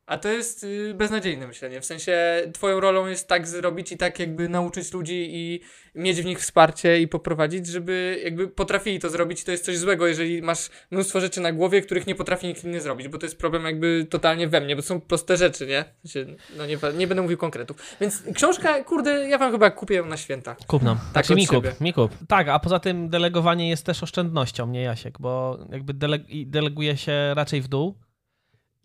a 0.07 0.19
to 0.19 0.29
jest 0.29 0.65
y, 0.65 0.95
beznadziejne 0.95 1.47
myślenie. 1.47 1.81
W 1.81 1.85
sensie 1.85 2.43
twoją 2.53 2.81
rolą 2.81 3.07
jest 3.07 3.29
tak 3.29 3.47
zrobić 3.49 3.93
i 3.93 3.97
tak 3.97 4.19
jakby 4.19 4.49
nauczyć 4.49 4.93
ludzi 4.93 5.29
i 5.31 5.61
mieć 5.95 6.23
w 6.23 6.25
nich 6.25 6.41
wsparcie 6.41 7.01
i 7.01 7.09
poprowadzić, 7.09 7.67
żeby 7.67 8.21
jakby 8.25 8.49
potrafili 8.49 9.01
to 9.01 9.11
zrobić. 9.11 9.45
To 9.45 9.51
jest 9.51 9.65
coś 9.65 9.79
złego, 9.79 10.07
jeżeli 10.07 10.43
masz 10.43 10.71
mnóstwo 10.91 11.21
rzeczy 11.21 11.41
na 11.41 11.53
głowie, 11.53 11.83
których 11.83 12.07
nie 12.07 12.15
potrafi 12.15 12.47
nikt 12.47 12.65
inny 12.65 12.81
zrobić, 12.81 13.09
bo 13.09 13.19
to 13.19 13.27
jest 13.27 13.39
problem 13.39 13.65
jakby 13.65 14.07
totalnie 14.11 14.49
we 14.49 14.61
mnie, 14.61 14.77
bo 14.77 14.83
są 14.83 15.01
proste 15.01 15.37
rzeczy, 15.37 15.67
nie? 15.67 15.85
W 16.05 16.09
sensie, 16.09 16.37
no 16.57 16.67
nie, 16.67 16.79
nie 16.99 17.07
będę 17.07 17.23
mówił 17.23 17.39
konkretów. 17.39 17.77
Więc 18.01 18.23
książka, 18.35 18.85
kurde, 18.85 19.29
ja 19.29 19.39
wam 19.39 19.53
chyba 19.53 19.71
kupię 19.71 19.95
ją 19.95 20.07
na 20.07 20.17
święta. 20.17 20.57
Kup 20.67 20.83
nam. 20.83 20.99
Tak 21.13 21.27
Znaczy 21.27 21.41
mi 21.41 21.47
kup, 21.47 21.81
mi 21.81 21.93
kup. 21.93 22.13
Tak, 22.29 22.49
a 22.49 22.59
poza 22.59 22.79
tym 22.79 23.09
delegowanie 23.09 23.69
jest 23.69 23.87
też 23.87 24.03
oszczędnością, 24.03 24.67
nie 24.67 24.83
Jasiek, 24.83 25.19
bo 25.21 25.59
jakby 25.73 25.95
dele 25.95 26.19
i 26.29 26.47
deleguje 26.47 26.97
się 26.97 27.35
raczej 27.35 27.63
w 27.63 27.69
dół 27.69 28.06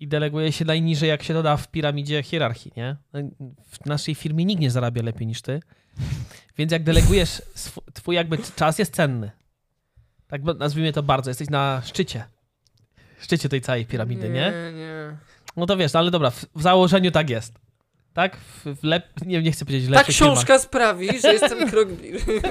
i 0.02 0.08
deleguje 0.08 0.52
się 0.52 0.66
najniżej, 0.66 1.10
jak 1.10 1.24
się 1.24 1.34
doda 1.34 1.58
w 1.58 1.68
piramidzie 1.68 2.24
hierarchii, 2.24 2.72
nie? 2.78 2.96
W 3.72 3.86
naszej 3.86 4.16
firmie 4.16 4.46
nikt 4.46 4.62
nie 4.62 4.72
zarabia 4.72 5.04
lepiej 5.04 5.28
niż 5.28 5.42
ty, 5.42 5.60
więc 6.58 6.72
jak 6.72 6.84
delegujesz, 6.84 7.42
twój 7.94 8.16
jakby 8.16 8.38
czas 8.56 8.80
jest 8.80 8.96
cenny. 8.96 9.32
Tak 10.28 10.44
nazwijmy 10.44 10.94
to 10.94 11.04
bardzo, 11.04 11.30
jesteś 11.30 11.50
na 11.50 11.82
szczycie. 11.86 12.24
Szczycie 13.20 13.50
tej 13.50 13.62
całej 13.62 13.86
piramidy, 13.86 14.30
nie? 14.30 14.52
Nie, 14.52 14.74
nie. 14.80 15.18
No 15.58 15.66
to 15.66 15.78
wiesz, 15.78 15.96
ale 15.96 16.12
dobra, 16.12 16.30
w, 16.30 16.46
w 16.56 16.62
założeniu 16.62 17.12
tak 17.12 17.30
jest. 17.30 17.54
Tak? 18.14 18.38
W, 18.66 18.84
lep... 18.84 19.06
nie, 19.26 19.42
nie 19.42 19.52
chcę 19.52 19.66
powiedzieć 19.66 19.90
Ta 19.90 19.96
lepszych 19.96 20.16
firmach. 20.16 20.34
książka 20.34 20.60
sprawi, 20.60 21.20
że 21.20 21.34
jestem 21.34 21.70
krok 21.72 21.90
bliżej. 21.90 22.42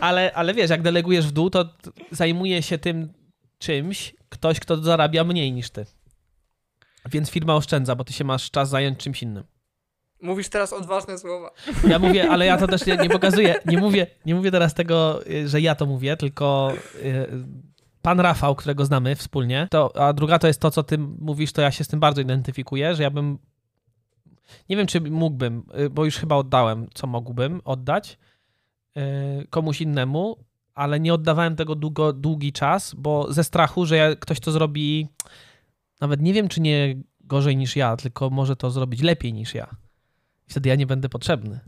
Ale, 0.00 0.32
ale 0.34 0.54
wiesz, 0.54 0.70
jak 0.70 0.82
delegujesz 0.82 1.26
w 1.26 1.32
dół, 1.32 1.50
to 1.50 1.64
zajmuje 2.10 2.62
się 2.62 2.78
tym 2.78 3.12
czymś 3.58 4.14
ktoś, 4.28 4.60
kto 4.60 4.76
zarabia 4.76 5.24
mniej 5.24 5.52
niż 5.52 5.70
ty. 5.70 5.86
Więc 7.10 7.30
firma 7.30 7.54
oszczędza, 7.56 7.96
bo 7.96 8.04
ty 8.04 8.12
się 8.12 8.24
masz 8.24 8.50
czas 8.50 8.68
zająć 8.68 8.98
czymś 8.98 9.22
innym. 9.22 9.44
Mówisz 10.22 10.48
teraz 10.48 10.72
odważne 10.72 11.18
słowa. 11.18 11.50
Ja 11.88 11.98
mówię, 11.98 12.30
ale 12.30 12.46
ja 12.46 12.56
to 12.56 12.66
też 12.66 12.86
nie, 12.86 12.96
nie 12.96 13.10
pokazuję. 13.10 13.54
Nie 13.66 13.78
mówię, 13.78 14.06
nie 14.26 14.34
mówię 14.34 14.50
teraz 14.50 14.74
tego, 14.74 15.26
y, 15.26 15.48
że 15.48 15.60
ja 15.60 15.74
to 15.74 15.86
mówię, 15.86 16.16
tylko 16.16 16.72
y, 17.04 17.26
pan 18.02 18.20
Rafał, 18.20 18.54
którego 18.54 18.84
znamy 18.84 19.16
wspólnie. 19.16 19.68
To, 19.70 19.96
a 19.96 20.12
druga 20.12 20.38
to 20.38 20.46
jest 20.46 20.60
to, 20.60 20.70
co 20.70 20.82
ty 20.82 20.98
mówisz, 20.98 21.52
to 21.52 21.62
ja 21.62 21.70
się 21.70 21.84
z 21.84 21.88
tym 21.88 22.00
bardzo 22.00 22.20
identyfikuję, 22.20 22.94
że 22.94 23.02
ja 23.02 23.10
bym. 23.10 23.38
Nie 24.68 24.76
wiem, 24.76 24.86
czy 24.86 25.00
mógłbym, 25.00 25.62
y, 25.78 25.90
bo 25.90 26.04
już 26.04 26.16
chyba 26.16 26.36
oddałem, 26.36 26.86
co 26.94 27.06
mógłbym 27.06 27.60
oddać 27.64 28.18
komuś 29.50 29.80
innemu, 29.80 30.36
ale 30.74 31.00
nie 31.00 31.14
oddawałem 31.14 31.56
tego 31.56 31.74
długo, 31.74 32.12
długi 32.12 32.52
czas, 32.52 32.94
bo 32.94 33.32
ze 33.32 33.44
strachu, 33.44 33.86
że 33.86 33.96
ja, 33.96 34.16
ktoś 34.16 34.40
to 34.40 34.52
zrobi, 34.52 35.08
nawet 36.00 36.22
nie 36.22 36.32
wiem, 36.32 36.48
czy 36.48 36.60
nie 36.60 36.96
gorzej 37.20 37.56
niż 37.56 37.76
ja, 37.76 37.96
tylko 37.96 38.30
może 38.30 38.56
to 38.56 38.70
zrobić 38.70 39.02
lepiej 39.02 39.32
niż 39.32 39.54
ja. 39.54 39.76
Wtedy 40.48 40.68
ja 40.68 40.74
nie 40.74 40.86
będę 40.86 41.08
potrzebny. 41.08 41.60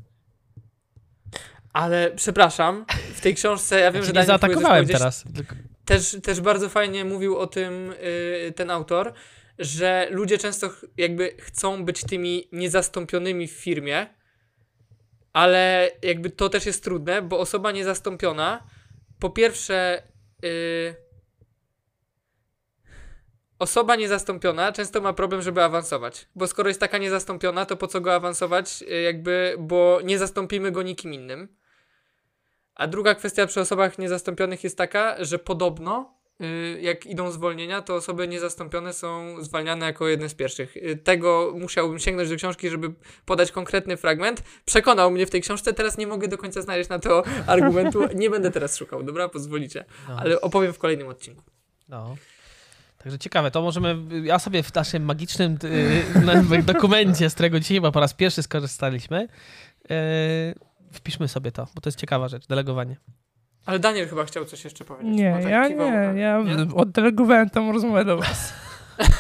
Ale 1.73 2.11
przepraszam, 2.11 2.85
w 3.15 3.21
tej 3.21 3.35
książce, 3.35 3.81
ja 3.81 3.93
wiem, 3.93 4.03
Ja 4.03 4.07
że 4.09 4.13
nie 4.13 4.25
zaatakowałem 4.25 4.87
teraz. 4.87 5.25
Też, 5.85 6.17
też 6.23 6.41
bardzo 6.41 6.69
fajnie 6.69 7.05
mówił 7.05 7.39
o 7.39 7.47
tym 7.47 7.93
y, 7.93 8.53
ten 8.57 8.71
autor, 8.71 9.13
że 9.59 10.09
ludzie 10.11 10.39
często 10.39 10.71
jakby 10.97 11.35
chcą 11.39 11.85
być 11.85 12.05
tymi 12.05 12.49
niezastąpionymi 12.53 13.49
w 13.49 13.53
firmie, 13.53 14.07
ale 15.33 15.91
jakby 16.03 16.31
to 16.31 16.49
też 16.49 16.67
jest 16.67 16.85
trudne, 16.85 17.23
bo 17.23 17.39
osoba 17.39 17.73
niezastąpiona, 17.73 18.67
po 19.19 19.31
pierwsze, 19.31 20.03
yy, 20.43 20.95
osoba 23.63 23.97
niezastąpiona 23.97 24.73
często 24.73 25.01
ma 25.01 25.13
problem, 25.13 25.43
żeby 25.43 25.63
awansować, 25.63 26.29
bo 26.35 26.47
skoro 26.47 26.69
jest 26.69 26.81
taka 26.81 26.99
niezastąpiona, 26.99 27.67
to 27.67 27.77
po 27.77 27.87
co 27.87 28.01
go 28.01 28.15
awansować, 28.15 28.83
yy, 28.83 29.03
jakby, 29.03 29.57
bo 29.59 30.01
nie 30.05 30.19
zastąpimy 30.19 30.71
go 30.71 30.83
nikim 30.83 31.15
innym. 31.15 31.49
A 32.75 32.87
druga 32.87 33.15
kwestia 33.15 33.47
przy 33.47 33.61
osobach 33.61 33.99
niezastąpionych 33.99 34.65
jest 34.65 34.79
taka, 34.79 35.25
że 35.25 35.39
podobno 35.39 36.15
y, 36.41 36.81
jak 36.81 37.07
idą 37.07 37.31
zwolnienia, 37.31 37.83
to 37.83 37.95
osoby 37.95 38.29
niezastąpione 38.29 38.93
są 38.93 39.37
zwalniane 39.41 39.87
jako 39.87 40.09
jedne 40.09 40.29
z 40.29 40.35
pierwszych. 40.35 40.77
Y, 40.77 40.97
Tego 40.97 41.55
musiałbym 41.59 41.99
sięgnąć 41.99 42.31
do 42.31 42.37
książki, 42.37 42.71
żeby 42.71 42.93
podać 43.25 43.53
konkretny 43.53 43.97
fragment. 43.97 44.43
Przekonał 44.65 45.11
mnie 45.11 45.27
w 45.27 45.31
tej 45.31 45.41
książce, 45.41 45.73
teraz 45.73 45.99
nie 45.99 46.07
mogę 46.07 46.29
do 46.29 46.39
końca 46.39 46.63
znaleźć 46.63 46.91
na 46.91 46.99
to 46.99 47.23
argumentu. 47.47 48.03
Nie 48.15 48.31
będę 48.31 48.51
teraz 48.51 48.77
szukał, 48.77 49.03
dobra? 49.03 49.29
Pozwolicie. 49.29 49.85
No. 50.09 50.17
Ale 50.19 50.41
opowiem 50.41 50.73
w 50.73 50.79
kolejnym 50.79 51.09
odcinku. 51.09 51.43
No. 51.89 52.17
Także 53.03 53.19
ciekawe, 53.19 53.51
to 53.51 53.63
możemy, 53.63 53.97
ja 54.23 54.39
sobie 54.39 54.63
w 54.63 54.75
naszym 54.75 55.05
magicznym 55.05 55.59
y, 55.65 56.63
dokumencie, 56.73 57.31
z 57.31 57.35
którego 57.35 57.61
dzisiaj 57.61 57.77
chyba 57.77 57.93
po 57.93 58.01
raz 58.01 58.15
pierwszy 58.15 58.43
skorzystaliśmy, 58.43 59.29
y, 59.91 60.55
wpiszmy 60.93 61.29
sobie 61.29 61.53
to, 61.53 61.67
bo 61.75 61.81
to 61.81 61.89
jest 61.89 61.99
ciekawa 61.99 62.29
rzecz, 62.29 62.47
delegowanie. 62.47 62.97
Ale 63.67 63.79
Daniel 63.79 64.09
chyba 64.09 64.25
chciał 64.25 64.45
coś 64.45 64.65
jeszcze 64.65 64.85
powiedzieć. 64.85 65.17
Nie, 65.17 65.33
tak 65.33 65.51
ja 65.51 65.69
kiwał 65.69 65.91
nie, 65.91 66.21
ja 66.21 66.43
Nie? 66.43 66.75
oddelegowałem 66.75 67.51
tą 67.51 67.73
rozmowę 67.73 68.05
do 68.05 68.17
was. 68.17 68.53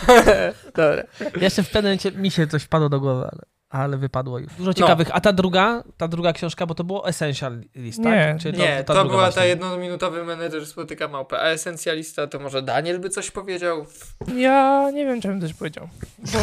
Dobra. 0.76 1.02
Jeszcze 1.40 1.62
w 1.62 1.70
pewnym 1.70 1.84
momencie 1.84 2.12
mi 2.12 2.30
się 2.30 2.46
coś 2.46 2.62
wpadło 2.62 2.88
do 2.88 3.00
głowy, 3.00 3.22
ale, 3.22 3.42
ale 3.72 3.98
wypadło 3.98 4.38
już. 4.38 4.52
Dużo 4.54 4.74
ciekawych. 4.74 5.08
A 5.12 5.20
ta 5.20 5.32
druga, 5.32 5.84
ta 5.96 6.08
druga 6.08 6.32
książka, 6.32 6.66
bo 6.66 6.74
to 6.74 6.84
było 6.84 7.08
Essential 7.08 7.60
List, 7.74 7.98
Nie. 7.98 8.04
tak? 8.04 8.40
Czy 8.40 8.52
Nie, 8.52 8.84
to, 8.84 8.94
druga 8.94 9.08
była 9.08 9.24
ta 9.26 9.30
właśnie? 9.30 9.48
jednominutowy 9.48 10.24
menedżer 10.24 10.66
spotyka 10.66 11.08
małpę, 11.08 11.40
a 11.40 11.44
esencjalista 11.46 12.26
to 12.26 12.38
może 12.38 12.62
Daniel 12.62 13.00
by 13.00 13.08
coś 13.08 13.30
powiedział? 13.30 13.86
Ja 14.36 14.90
nie 14.94 15.06
wiem, 15.06 15.20
czy 15.20 15.28
bym 15.28 15.40
coś 15.40 15.54
powiedział, 15.54 15.88
bo 16.18 16.38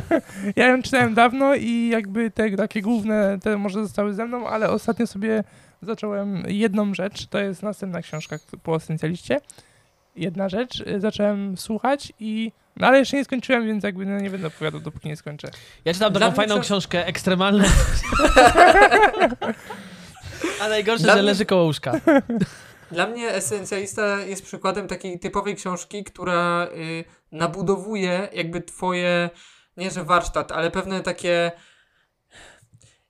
ja 0.56 0.66
ją 0.66 0.82
czytałem 0.82 1.14
dawno 1.14 1.54
i 1.54 1.88
jakby 1.88 2.30
te 2.30 2.50
takie 2.50 2.82
główne, 2.82 3.38
te 3.42 3.56
może 3.56 3.82
zostały 3.82 4.14
ze 4.14 4.26
mną, 4.26 4.48
ale 4.48 4.70
ostatnio 4.70 5.06
sobie 5.06 5.44
zacząłem 5.82 6.42
jedną 6.48 6.94
rzecz, 6.94 7.26
to 7.26 7.38
jest 7.38 7.62
następna 7.62 8.02
książka 8.02 8.38
po 8.62 8.76
esencjaliście. 8.76 9.40
Jedna 10.16 10.48
rzecz, 10.48 10.80
y, 10.80 11.00
zacząłem 11.00 11.56
słuchać 11.56 12.12
i, 12.20 12.52
no 12.76 12.86
ale 12.86 12.98
jeszcze 12.98 13.16
nie 13.16 13.24
skończyłem, 13.24 13.66
więc 13.66 13.84
jakby 13.84 14.06
no, 14.06 14.20
nie 14.20 14.30
będę 14.30 14.46
opowiadał, 14.46 14.80
dopóki 14.80 15.08
nie 15.08 15.16
skończę. 15.16 15.48
Ja 15.84 15.94
czytam 15.94 16.12
taką 16.12 16.32
fajną 16.32 16.54
to- 16.54 16.60
książkę, 16.60 17.06
ekstremalne. 17.06 17.64
A 20.60 20.68
najgorsze, 20.68 21.04
Dla 21.04 21.12
że 21.14 21.18
mnie- 21.22 21.30
leży 21.30 21.44
koło 21.46 21.64
łóżka. 21.64 21.92
Dla 22.92 23.06
mnie 23.06 23.28
esencjalista 23.30 24.20
jest 24.20 24.44
przykładem 24.44 24.88
takiej 24.88 25.18
typowej 25.18 25.56
książki, 25.56 26.04
która 26.04 26.68
y, 26.76 27.04
nabudowuje 27.32 28.28
jakby 28.32 28.60
twoje, 28.60 29.30
nie 29.76 29.90
że 29.90 30.04
warsztat, 30.04 30.52
ale 30.52 30.70
pewne 30.70 31.00
takie. 31.00 31.52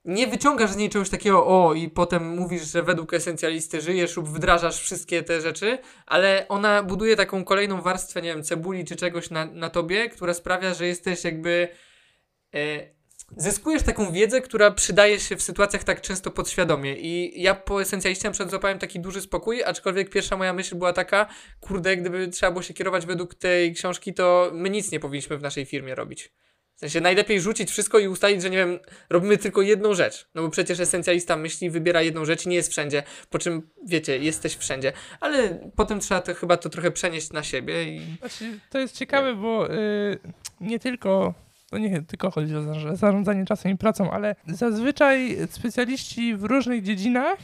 Nie 0.06 0.26
wyciągasz 0.26 0.70
z 0.70 0.76
niej 0.76 0.90
czegoś 0.90 1.10
takiego, 1.10 1.46
o, 1.46 1.74
i 1.74 1.88
potem 1.88 2.28
mówisz, 2.28 2.72
że 2.72 2.82
według 2.82 3.14
esencjalisty 3.14 3.80
żyjesz 3.80 4.16
lub 4.16 4.28
wdrażasz 4.28 4.80
wszystkie 4.80 5.22
te 5.22 5.40
rzeczy, 5.40 5.78
ale 6.06 6.46
ona 6.48 6.82
buduje 6.82 7.16
taką 7.16 7.44
kolejną 7.44 7.82
warstwę, 7.82 8.22
nie 8.22 8.34
wiem, 8.34 8.42
cebuli 8.42 8.84
czy 8.84 8.96
czegoś 8.96 9.30
na, 9.30 9.44
na 9.44 9.70
tobie, 9.70 10.08
która 10.08 10.34
sprawia, 10.34 10.74
że 10.74 10.86
jesteś 10.86 11.24
jakby. 11.24 11.68
E, 12.54 12.96
zyskujesz 13.36 13.82
taką 13.82 14.12
wiedzę, 14.12 14.40
która 14.40 14.70
przydaje 14.70 15.20
się 15.20 15.36
w 15.36 15.42
sytuacjach 15.42 15.84
tak 15.84 16.00
często 16.00 16.30
podświadomie. 16.30 16.96
I 16.96 17.42
ja 17.42 17.54
po 17.54 17.82
esencjaliście 17.82 18.28
na 18.28 18.32
przykład 18.32 18.50
złapałem 18.50 18.78
taki 18.78 19.00
duży 19.00 19.20
spokój, 19.20 19.64
aczkolwiek 19.64 20.10
pierwsza 20.10 20.36
moja 20.36 20.52
myśl 20.52 20.76
była 20.76 20.92
taka, 20.92 21.26
kurde, 21.60 21.96
gdyby 21.96 22.28
trzeba 22.28 22.52
było 22.52 22.62
się 22.62 22.74
kierować 22.74 23.06
według 23.06 23.34
tej 23.34 23.74
książki, 23.74 24.14
to 24.14 24.50
my 24.54 24.70
nic 24.70 24.92
nie 24.92 25.00
powinniśmy 25.00 25.38
w 25.38 25.42
naszej 25.42 25.64
firmie 25.64 25.94
robić. 25.94 26.32
W 26.76 26.78
sensie 26.80 27.00
najlepiej 27.00 27.40
rzucić 27.40 27.70
wszystko 27.70 27.98
i 27.98 28.08
ustalić, 28.08 28.42
że 28.42 28.50
nie 28.50 28.56
wiem, 28.56 28.78
robimy 29.10 29.38
tylko 29.38 29.62
jedną 29.62 29.94
rzecz. 29.94 30.28
No 30.34 30.42
bo 30.42 30.50
przecież 30.50 30.80
esencjalista 30.80 31.36
myśli, 31.36 31.70
wybiera 31.70 32.02
jedną 32.02 32.24
rzecz 32.24 32.46
i 32.46 32.48
nie 32.48 32.56
jest 32.56 32.70
wszędzie. 32.70 33.02
Po 33.30 33.38
czym, 33.38 33.68
wiecie, 33.84 34.18
jesteś 34.18 34.56
wszędzie. 34.56 34.92
Ale 35.20 35.58
potem 35.76 36.00
trzeba 36.00 36.20
to 36.20 36.34
chyba 36.34 36.56
to 36.56 36.68
trochę 36.68 36.90
przenieść 36.90 37.32
na 37.32 37.42
siebie 37.42 37.84
i... 37.84 38.16
Znaczy, 38.18 38.58
to 38.70 38.78
jest 38.78 38.96
ciekawe, 38.96 39.34
bo 39.34 39.74
y, 39.74 40.18
nie 40.60 40.78
tylko, 40.78 41.34
to 41.70 41.78
nie 41.78 42.02
tylko 42.02 42.30
chodzi 42.30 42.56
o 42.56 42.62
zarządzanie 42.96 43.44
czasem 43.44 43.72
i 43.72 43.76
pracą, 43.76 44.10
ale 44.10 44.36
zazwyczaj 44.46 45.36
specjaliści 45.50 46.36
w 46.36 46.44
różnych 46.44 46.82
dziedzinach 46.82 47.38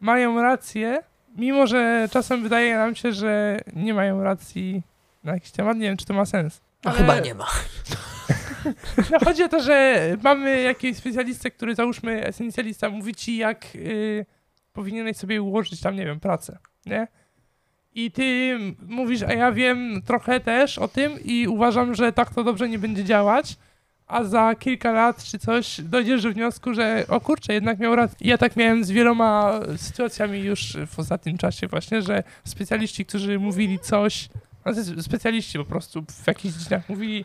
mają 0.00 0.42
rację, 0.42 1.02
mimo 1.36 1.66
że 1.66 2.08
czasem 2.12 2.42
wydaje 2.42 2.76
nam 2.76 2.94
się, 2.94 3.12
że 3.12 3.60
nie 3.72 3.94
mają 3.94 4.22
racji 4.22 4.82
na 5.24 5.32
jakiś 5.32 5.50
temat. 5.50 5.76
Nie 5.76 5.86
wiem, 5.88 5.96
czy 5.96 6.06
to 6.06 6.14
ma 6.14 6.26
sens. 6.26 6.60
No 6.84 6.90
Ale- 6.90 7.00
chyba 7.00 7.20
nie 7.20 7.34
ma. 7.34 7.46
No 9.10 9.18
chodzi 9.24 9.42
o 9.42 9.48
to, 9.48 9.62
że 9.62 10.16
mamy 10.22 10.62
jakiegoś 10.62 10.96
specjalistę, 10.96 11.50
który 11.50 11.74
załóżmy 11.74 12.26
esencjalista 12.26 12.88
mówi 12.88 13.14
ci, 13.14 13.36
jak 13.36 13.66
y, 13.74 14.26
powinieneś 14.72 15.16
sobie 15.16 15.42
ułożyć 15.42 15.80
tam, 15.80 15.96
nie 15.96 16.04
wiem, 16.06 16.20
pracę, 16.20 16.58
nie? 16.86 17.08
I 17.94 18.10
ty 18.10 18.58
mówisz, 18.82 19.22
a 19.22 19.32
ja 19.32 19.52
wiem 19.52 20.02
trochę 20.06 20.40
też 20.40 20.78
o 20.78 20.88
tym 20.88 21.12
i 21.24 21.48
uważam, 21.48 21.94
że 21.94 22.12
tak 22.12 22.34
to 22.34 22.44
dobrze 22.44 22.68
nie 22.68 22.78
będzie 22.78 23.04
działać, 23.04 23.56
a 24.06 24.24
za 24.24 24.54
kilka 24.54 24.92
lat 24.92 25.24
czy 25.24 25.38
coś 25.38 25.80
dojdziesz 25.80 26.22
do 26.22 26.32
wniosku, 26.32 26.74
że 26.74 27.04
o 27.08 27.20
kurczę, 27.20 27.52
jednak 27.52 27.78
miał 27.78 27.96
rację. 27.96 28.16
Ja 28.20 28.38
tak 28.38 28.56
miałem 28.56 28.84
z 28.84 28.90
wieloma 28.90 29.60
sytuacjami 29.76 30.38
już 30.38 30.76
w 30.86 30.98
ostatnim 30.98 31.38
czasie 31.38 31.66
właśnie, 31.66 32.02
że 32.02 32.22
specjaliści, 32.44 33.06
którzy 33.06 33.38
mówili 33.38 33.78
coś, 33.78 34.28
to 34.64 35.02
specjaliści 35.02 35.58
po 35.58 35.64
prostu 35.64 36.04
w 36.24 36.26
jakichś 36.26 36.54
dziedzinach 36.54 36.88
mówili, 36.88 37.24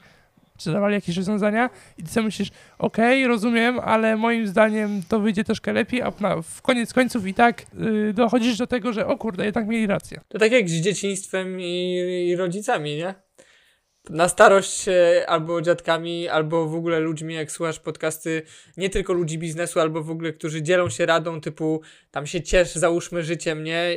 czy 0.57 0.71
dawali 0.71 0.95
jakieś 0.95 1.17
rozwiązania 1.17 1.69
i 1.97 2.03
ty 2.03 2.09
sobie 2.09 2.25
myślisz, 2.25 2.49
okej, 2.79 3.27
rozumiem, 3.27 3.79
ale 3.79 4.15
moim 4.15 4.47
zdaniem 4.47 5.01
to 5.09 5.19
wyjdzie 5.19 5.43
troszkę 5.43 5.73
lepiej, 5.73 6.01
a 6.01 6.13
na, 6.19 6.41
w 6.41 6.61
koniec 6.61 6.93
końców 6.93 7.27
i 7.27 7.33
tak 7.33 7.65
y, 8.09 8.13
dochodzisz 8.13 8.57
do 8.57 8.67
tego, 8.67 8.93
że 8.93 9.07
o 9.07 9.17
kurde, 9.17 9.45
jednak 9.45 9.67
mieli 9.67 9.87
rację. 9.87 10.21
To 10.27 10.39
tak 10.39 10.51
jak 10.51 10.69
z 10.69 10.73
dzieciństwem 10.73 11.61
i, 11.61 11.95
i 12.27 12.35
rodzicami, 12.35 12.95
nie? 12.95 13.13
Na 14.09 14.29
starość 14.29 14.85
albo 15.27 15.61
dziadkami, 15.61 16.27
albo 16.27 16.67
w 16.67 16.75
ogóle 16.75 16.99
ludźmi, 16.99 17.33
jak 17.35 17.51
słuchasz 17.51 17.79
podcasty, 17.79 18.41
nie 18.77 18.89
tylko 18.89 19.13
ludzi 19.13 19.37
biznesu, 19.37 19.79
albo 19.79 20.03
w 20.03 20.11
ogóle, 20.11 20.33
którzy 20.33 20.61
dzielą 20.61 20.89
się 20.89 21.05
radą, 21.05 21.41
typu 21.41 21.81
tam 22.11 22.27
się 22.27 22.41
ciesz, 22.41 22.75
załóżmy 22.75 23.23
życiem, 23.23 23.63
nie? 23.63 23.95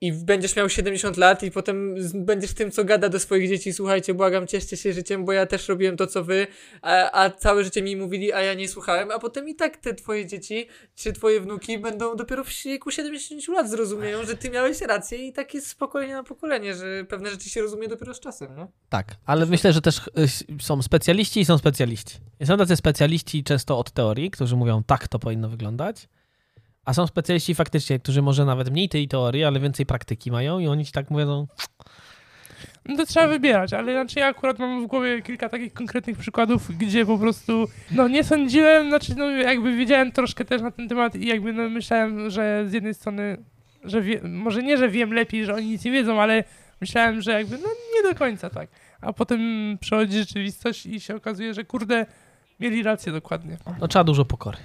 I 0.00 0.12
będziesz 0.12 0.56
miał 0.56 0.68
70 0.68 1.16
lat 1.16 1.42
i 1.42 1.50
potem 1.50 1.94
będziesz 2.14 2.54
tym, 2.54 2.70
co 2.70 2.84
gada 2.84 3.08
do 3.08 3.20
swoich 3.20 3.48
dzieci, 3.48 3.72
słuchajcie, 3.72 4.14
błagam, 4.14 4.46
cieszcie 4.46 4.76
się 4.76 4.92
życiem, 4.92 5.24
bo 5.24 5.32
ja 5.32 5.46
też 5.46 5.68
robiłem 5.68 5.96
to, 5.96 6.06
co 6.06 6.24
wy, 6.24 6.46
a, 6.82 7.22
a 7.22 7.30
całe 7.30 7.64
życie 7.64 7.82
mi 7.82 7.96
mówili, 7.96 8.32
a 8.32 8.40
ja 8.40 8.54
nie 8.54 8.68
słuchałem, 8.68 9.10
a 9.10 9.18
potem 9.18 9.48
i 9.48 9.54
tak 9.54 9.76
te 9.76 9.94
twoje 9.94 10.26
dzieci 10.26 10.68
czy 10.94 11.12
twoje 11.12 11.40
wnuki 11.40 11.78
będą 11.78 12.16
dopiero 12.16 12.44
w 12.44 12.62
wieku 12.64 12.90
70 12.90 13.48
lat 13.48 13.70
zrozumieją, 13.70 14.24
że 14.24 14.36
ty 14.36 14.50
miałeś 14.50 14.80
rację 14.80 15.28
i 15.28 15.32
tak 15.32 15.54
jest 15.54 15.66
z 15.66 15.74
pokolenia 15.74 16.16
na 16.16 16.22
pokolenie, 16.22 16.74
że 16.74 17.04
pewne 17.04 17.30
rzeczy 17.30 17.50
się 17.50 17.62
rozumie 17.62 17.88
dopiero 17.88 18.14
z 18.14 18.20
czasem, 18.20 18.56
nie? 18.56 18.66
Tak, 18.88 19.16
ale 19.26 19.46
myślę, 19.46 19.72
że 19.72 19.80
też 19.80 19.98
y, 19.98 20.62
są 20.62 20.82
specjaliści 20.82 21.40
i 21.40 21.44
są 21.44 21.58
specjaliści. 21.58 22.18
Są 22.44 22.56
tacy 22.56 22.76
specjaliści 22.76 23.44
często 23.44 23.78
od 23.78 23.90
teorii, 23.90 24.30
którzy 24.30 24.56
mówią, 24.56 24.82
tak 24.86 25.08
to 25.08 25.18
powinno 25.18 25.48
wyglądać, 25.48 26.08
a 26.88 26.94
są 26.94 27.06
specjaliści 27.06 27.54
faktycznie, 27.54 27.98
którzy 27.98 28.22
może 28.22 28.44
nawet 28.44 28.70
mniej 28.70 28.88
tej 28.88 29.08
teorii, 29.08 29.44
ale 29.44 29.60
więcej 29.60 29.86
praktyki 29.86 30.30
mają 30.30 30.58
i 30.58 30.68
oni 30.68 30.86
ci 30.86 30.92
tak 30.92 31.10
mówią, 31.10 31.26
no, 31.26 31.46
No 32.86 32.96
to 32.96 33.06
trzeba 33.06 33.28
wybierać, 33.28 33.72
ale 33.72 33.92
znaczy 33.92 34.20
ja 34.20 34.26
akurat 34.26 34.58
mam 34.58 34.84
w 34.84 34.86
głowie 34.86 35.22
kilka 35.22 35.48
takich 35.48 35.72
konkretnych 35.72 36.18
przykładów, 36.18 36.78
gdzie 36.78 37.06
po 37.06 37.18
prostu, 37.18 37.66
no 37.90 38.08
nie 38.08 38.24
sądziłem, 38.24 38.88
znaczy 38.88 39.14
no 39.16 39.30
jakby 39.30 39.76
wiedziałem 39.76 40.12
troszkę 40.12 40.44
też 40.44 40.62
na 40.62 40.70
ten 40.70 40.88
temat 40.88 41.16
i 41.16 41.26
jakby 41.26 41.52
no 41.52 41.68
myślałem, 41.68 42.30
że 42.30 42.64
z 42.68 42.72
jednej 42.72 42.94
strony, 42.94 43.36
że 43.84 44.02
wie, 44.02 44.20
może 44.22 44.62
nie, 44.62 44.76
że 44.76 44.88
wiem 44.88 45.12
lepiej, 45.12 45.44
że 45.44 45.54
oni 45.54 45.66
nic 45.66 45.84
nie 45.84 45.92
wiedzą, 45.92 46.22
ale 46.22 46.44
myślałem, 46.80 47.22
że 47.22 47.32
jakby 47.32 47.58
no 47.58 47.68
nie 47.96 48.12
do 48.12 48.18
końca 48.18 48.50
tak. 48.50 48.68
A 49.00 49.12
potem 49.12 49.40
przychodzi 49.80 50.18
rzeczywistość 50.18 50.86
i 50.86 51.00
się 51.00 51.16
okazuje, 51.16 51.54
że 51.54 51.64
kurde, 51.64 52.06
mieli 52.60 52.82
rację 52.82 53.12
dokładnie. 53.12 53.56
no 53.80 53.88
trzeba 53.88 54.04
dużo 54.04 54.24
pokory. 54.24 54.58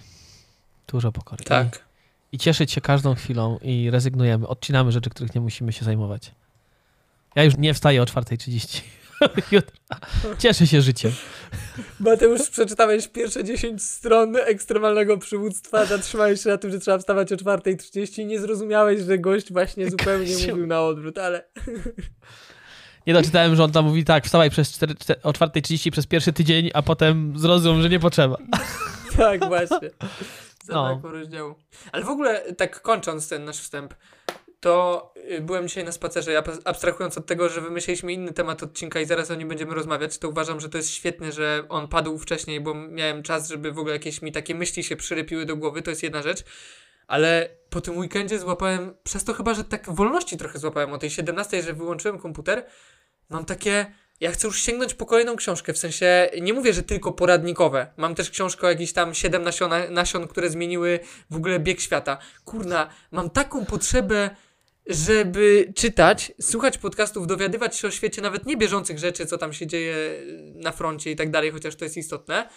Dużo 0.88 1.12
pokory. 1.12 1.44
Tak. 1.44 1.93
I, 2.34 2.38
cieszyć 2.38 2.72
się 2.72 2.82
każdą 2.82 3.16
chwilą 3.16 3.60
i 3.62 3.90
rezygnujemy, 3.92 4.48
odcinamy 4.48 4.92
rzeczy, 4.92 5.10
których 5.10 5.36
nie 5.36 5.42
musimy 5.42 5.74
się 5.74 5.86
zajmować. 5.86 6.32
Ja 7.36 7.44
już 7.44 7.58
nie 7.58 7.74
wstaję 7.74 8.02
o 8.02 8.06
4.30 8.06 8.82
jutra. 9.52 10.00
Cieszę 10.40 10.68
się 10.68 10.82
życiem. 10.82 11.12
Mateusz, 12.00 12.50
przeczytałeś 12.50 13.08
pierwsze 13.08 13.44
10 13.44 13.84
stron 13.84 14.36
ekstremalnego 14.36 15.18
przywództwa, 15.18 15.86
zatrzymałeś 15.86 16.44
się 16.44 16.50
na 16.50 16.58
tym, 16.58 16.72
że 16.72 16.80
trzeba 16.80 16.98
wstawać 16.98 17.32
o 17.32 17.36
4.30 17.36 18.22
i 18.22 18.26
nie 18.26 18.40
zrozumiałeś, 18.40 19.02
że 19.02 19.18
gość 19.20 19.52
właśnie 19.54 19.90
zupełnie 19.90 20.34
Gościu. 20.34 20.50
mówił 20.50 20.68
na 20.68 20.82
odwrót, 20.82 21.18
ale 21.18 21.44
Nie 23.08 23.14
doczytałem, 23.14 23.56
że 23.56 23.64
on 23.64 23.72
tam 23.72 23.86
mówi 23.86 24.06
tak, 24.06 24.26
wstawaj 24.26 24.50
przez 24.50 24.72
4, 24.72 24.96
4, 24.96 25.22
o 25.22 25.32
4.30 25.32 25.92
przez 25.92 26.08
pierwszy 26.08 26.34
tydzień, 26.34 26.70
a 26.74 26.82
potem 26.82 27.34
zrozum, 27.40 27.82
że 27.82 27.90
nie 27.90 28.00
potrzeba. 28.00 28.38
tak 29.18 29.48
właśnie. 29.48 29.90
Zabrakło 30.64 31.12
rozdziału. 31.12 31.56
Ale 31.92 32.04
w 32.04 32.10
ogóle, 32.10 32.54
tak 32.54 32.82
kończąc 32.82 33.30
ten 33.30 33.46
nasz 33.46 33.60
wstęp, 33.60 33.94
to 34.60 35.14
y, 35.32 35.42
byłem 35.42 35.68
dzisiaj 35.68 35.84
na 35.84 35.92
spacerze, 35.92 36.32
ja 36.32 36.42
abs- 36.42 36.62
abstrahując 36.66 37.18
od 37.18 37.26
tego, 37.26 37.50
że 37.50 37.62
wymyśliliśmy 37.62 38.14
inny 38.14 38.34
temat 38.34 38.64
odcinka 38.64 39.00
i 39.00 39.06
zaraz 39.06 39.32
o 39.32 39.36
nim 39.36 39.48
będziemy 39.48 39.74
rozmawiać, 39.74 40.18
to 40.18 40.30
uważam, 40.30 40.60
że 40.60 40.70
to 40.70 40.78
jest 40.78 40.90
świetne, 40.90 41.32
że 41.32 41.66
on 41.70 41.88
padł 41.88 42.18
wcześniej, 42.18 42.62
bo 42.62 42.74
miałem 42.74 43.24
czas, 43.24 43.50
żeby 43.50 43.72
w 43.72 43.80
ogóle 43.80 43.94
jakieś 43.94 44.22
mi 44.22 44.32
takie 44.32 44.56
myśli 44.56 44.84
się 44.84 44.96
przylepiły 44.96 45.46
do 45.46 45.56
głowy, 45.56 45.82
to 45.82 45.90
jest 45.90 46.04
jedna 46.04 46.22
rzecz. 46.22 46.44
Ale 47.08 47.50
po 47.70 47.82
tym 47.82 47.98
weekendzie 47.98 48.40
złapałem, 48.40 48.94
przez 49.04 49.24
to 49.24 49.34
chyba, 49.34 49.54
że 49.54 49.64
tak 49.64 49.90
wolności 49.90 50.38
trochę 50.38 50.60
złapałem 50.60 50.94
o 50.94 50.98
tej 50.98 51.10
17, 51.10 51.62
że 51.62 51.74
wyłączyłem 51.74 52.20
komputer, 52.20 52.66
mam 53.30 53.46
takie, 53.46 53.94
ja 54.24 54.32
chcę 54.32 54.48
już 54.48 54.62
sięgnąć 54.62 54.94
po 54.94 55.06
kolejną 55.06 55.36
książkę, 55.36 55.74
w 55.74 55.78
sensie, 55.78 56.30
nie 56.42 56.54
mówię, 56.54 56.74
że 56.74 56.84
tylko 56.84 57.12
poradnikowe. 57.12 57.88
Mam 57.98 58.16
też 58.16 58.30
książkę 58.30 58.68
o 58.68 58.70
jakichś 58.70 58.94
tam 58.94 59.14
7 59.14 59.44
nasiona, 59.44 59.90
nasion, 59.90 60.28
które 60.28 60.50
zmieniły 60.50 61.00
w 61.30 61.36
ogóle 61.36 61.60
bieg 61.60 61.82
świata. 61.82 62.18
Kurna, 62.46 62.90
mam 63.12 63.30
taką 63.30 63.66
potrzebę, 63.66 64.30
żeby 64.86 65.74
czytać, 65.76 66.32
słuchać 66.42 66.78
podcastów, 66.78 67.28
dowiadywać 67.28 67.78
się 67.78 67.88
o 67.88 67.92
świecie 67.92 68.22
nawet 68.22 68.46
nie 68.46 68.58
bieżących 68.58 69.00
rzeczy, 69.00 69.26
co 69.26 69.38
tam 69.38 69.54
się 69.54 69.68
dzieje 69.68 69.96
na 70.56 70.72
froncie 70.72 71.12
i 71.12 71.16
tak 71.16 71.32
dalej, 71.32 71.52
chociaż 71.52 71.76
to 71.76 71.86
jest 71.86 71.98
istotne. 71.98 72.50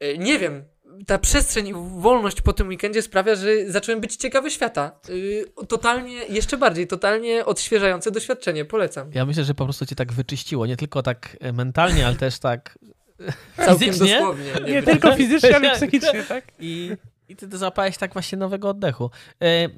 E, 0.00 0.18
Nie 0.18 0.38
wiem, 0.38 0.64
ta 1.06 1.18
przestrzeń 1.18 1.68
i 1.68 1.74
wolność 2.00 2.40
po 2.40 2.52
tym 2.52 2.68
weekendzie 2.68 3.02
sprawia, 3.02 3.34
że 3.34 3.70
zacząłem 3.70 4.00
być 4.00 4.16
ciekawy 4.16 4.50
świata. 4.50 5.00
Yy, 5.08 5.66
totalnie, 5.68 6.12
jeszcze 6.12 6.56
bardziej, 6.56 6.86
totalnie 6.86 7.44
odświeżające 7.44 8.10
doświadczenie, 8.10 8.64
polecam. 8.64 9.10
Ja 9.14 9.26
myślę, 9.26 9.44
że 9.44 9.54
po 9.54 9.64
prostu 9.64 9.86
cię 9.86 9.96
tak 9.96 10.12
wyczyściło, 10.12 10.66
nie 10.66 10.76
tylko 10.76 11.02
tak 11.02 11.36
e, 11.40 11.52
mentalnie, 11.52 12.06
ale 12.06 12.16
też 12.16 12.38
tak 12.38 12.78
e, 13.20 13.32
Całkiem 13.66 13.92
fizycznie. 13.92 14.14
dosłownie. 14.14 14.52
Nie 14.66 14.72
wiem. 14.72 14.84
tylko 14.84 15.16
fizycznie, 15.16 15.56
ale 15.56 15.74
psychicznie, 15.76 16.22
tak? 16.22 16.44
I, 16.58 16.96
i 17.28 17.36
ty 17.36 17.58
złapałeś 17.58 17.98
tak 17.98 18.12
właśnie 18.12 18.38
nowego 18.38 18.68
oddechu. 18.68 19.10
E, 19.42 19.68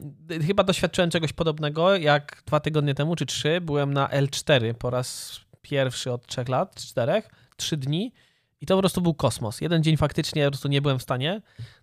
chyba 0.46 0.64
doświadczyłem 0.64 1.10
czegoś 1.10 1.32
podobnego, 1.32 1.96
jak 1.96 2.42
dwa 2.46 2.60
tygodnie 2.60 2.94
temu, 2.94 3.16
czy 3.16 3.26
trzy, 3.26 3.60
byłem 3.60 3.94
na 3.94 4.08
L4 4.08 4.74
po 4.74 4.90
raz 4.90 5.40
pierwszy 5.62 6.12
od 6.12 6.26
trzech 6.26 6.48
lat, 6.48 6.74
czy 6.74 6.86
czterech, 6.86 7.28
trzy 7.56 7.76
dni 7.76 8.12
i 8.60 8.66
to 8.66 8.74
po 8.76 8.82
prostu 8.82 9.00
był 9.00 9.14
kosmos. 9.14 9.60
Jeden 9.60 9.82
dzień 9.82 9.96
faktycznie 9.96 10.44
po 10.44 10.50
prostu 10.50 10.68
nie 10.68 10.82
byłem 10.82 10.98
w 10.98 11.02
stanie, 11.02 11.42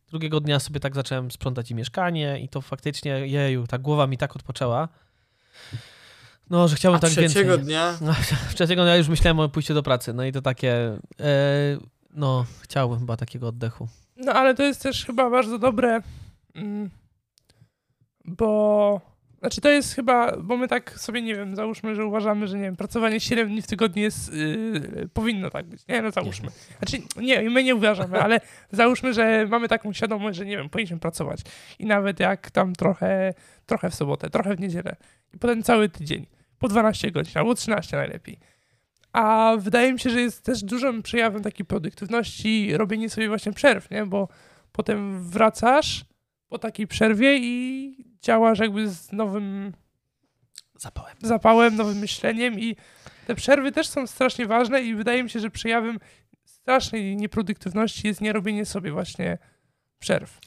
drugiego 0.09 0.39
dnia 0.39 0.59
sobie 0.59 0.79
tak 0.79 0.95
zacząłem 0.95 1.31
sprzątać 1.31 1.71
i 1.71 1.75
mieszkanie 1.75 2.39
i 2.39 2.49
to 2.49 2.61
faktycznie, 2.61 3.27
jeju, 3.27 3.67
ta 3.67 3.77
głowa 3.77 4.07
mi 4.07 4.17
tak 4.17 4.35
odpoczęła. 4.35 4.87
No, 6.49 6.67
że 6.67 6.75
chciałbym 6.75 6.97
A 6.97 6.99
tak 6.99 7.09
więcej. 7.09 7.29
trzeciego 7.29 7.57
dnia 7.57 7.97
No, 8.01 8.13
trzeciego 8.55 8.83
dnia 8.83 8.95
już 8.95 9.07
myślałem 9.07 9.39
o 9.39 9.49
pójściu 9.49 9.73
do 9.73 9.83
pracy, 9.83 10.13
no 10.13 10.23
i 10.25 10.31
to 10.31 10.41
takie, 10.41 10.99
e, 11.19 11.77
no, 12.11 12.45
chciałbym 12.61 12.99
chyba 12.99 13.17
takiego 13.17 13.47
oddechu. 13.47 13.87
No 14.17 14.33
ale 14.33 14.55
to 14.55 14.63
jest 14.63 14.81
też 14.83 15.05
chyba 15.05 15.29
bardzo 15.29 15.59
dobre, 15.59 16.01
mm, 16.55 16.89
bo 18.25 19.01
znaczy 19.39 19.61
to 19.61 19.69
jest 19.69 19.95
chyba, 19.95 20.37
bo 20.37 20.57
my 20.57 20.67
tak 20.67 20.99
sobie 20.99 21.21
nie 21.21 21.35
wiem, 21.35 21.55
załóżmy, 21.55 21.95
że 21.95 22.05
uważamy, 22.05 22.47
że 22.47 22.57
nie 22.57 22.63
wiem, 22.63 22.75
pracowanie 22.75 23.19
7 23.19 23.47
dni 23.47 23.61
w 23.61 23.67
tygodniu 23.67 24.03
jest, 24.03 24.33
yy, 24.33 25.09
powinno 25.13 25.49
tak 25.49 25.65
być, 25.65 25.87
nie 25.87 26.01
no 26.01 26.11
załóżmy. 26.11 26.49
Znaczy 26.77 26.97
nie, 27.17 27.49
my 27.49 27.63
nie 27.63 27.75
uważamy, 27.75 28.21
ale 28.21 28.41
załóżmy, 28.71 29.13
że 29.13 29.47
mamy 29.49 29.67
taką 29.67 29.93
świadomość, 29.93 30.37
że 30.37 30.45
nie 30.45 30.57
wiem, 30.57 30.69
powinniśmy 30.69 30.99
pracować 30.99 31.41
i 31.79 31.85
nawet 31.85 32.19
jak 32.19 32.51
tam 32.51 32.73
trochę, 32.73 33.33
trochę 33.65 33.89
w 33.89 33.95
sobotę, 33.95 34.29
trochę 34.29 34.55
w 34.55 34.59
niedzielę 34.59 34.95
i 35.33 35.37
potem 35.37 35.63
cały 35.63 35.89
tydzień, 35.89 36.25
po 36.59 36.67
12 36.67 37.11
godzin 37.11 37.37
albo 37.37 37.55
13 37.55 37.97
najlepiej. 37.97 38.39
A 39.13 39.53
wydaje 39.59 39.93
mi 39.93 39.99
się, 39.99 40.09
że 40.09 40.21
jest 40.21 40.45
też 40.45 40.63
dużym 40.63 41.03
przejawem 41.03 41.43
takiej 41.43 41.65
produktywności 41.65 42.77
robienie 42.77 43.09
sobie 43.09 43.27
właśnie 43.27 43.53
przerw, 43.53 43.91
nie? 43.91 44.05
Bo 44.05 44.27
potem 44.71 45.23
wracasz 45.23 46.05
po 46.49 46.59
takiej 46.59 46.87
przerwie 46.87 47.37
i 47.37 47.97
działasz 48.21 48.59
jakby 48.59 48.89
z 48.89 49.11
nowym 49.11 49.73
Zapałem. 50.75 51.15
zapałem, 51.21 51.75
nowym 51.75 51.97
myśleniem 51.97 52.59
i 52.59 52.75
te 53.27 53.35
przerwy 53.35 53.71
też 53.71 53.87
są 53.87 54.07
strasznie 54.07 54.45
ważne 54.45 54.81
i 54.81 54.95
wydaje 54.95 55.23
mi 55.23 55.29
się, 55.29 55.39
że 55.39 55.49
przejawem 55.49 55.99
strasznej 56.45 57.17
nieproduktywności 57.17 58.07
jest 58.07 58.21
nierobienie 58.21 58.65
sobie 58.65 58.91
właśnie 58.91 59.37
przerw. 59.99 60.39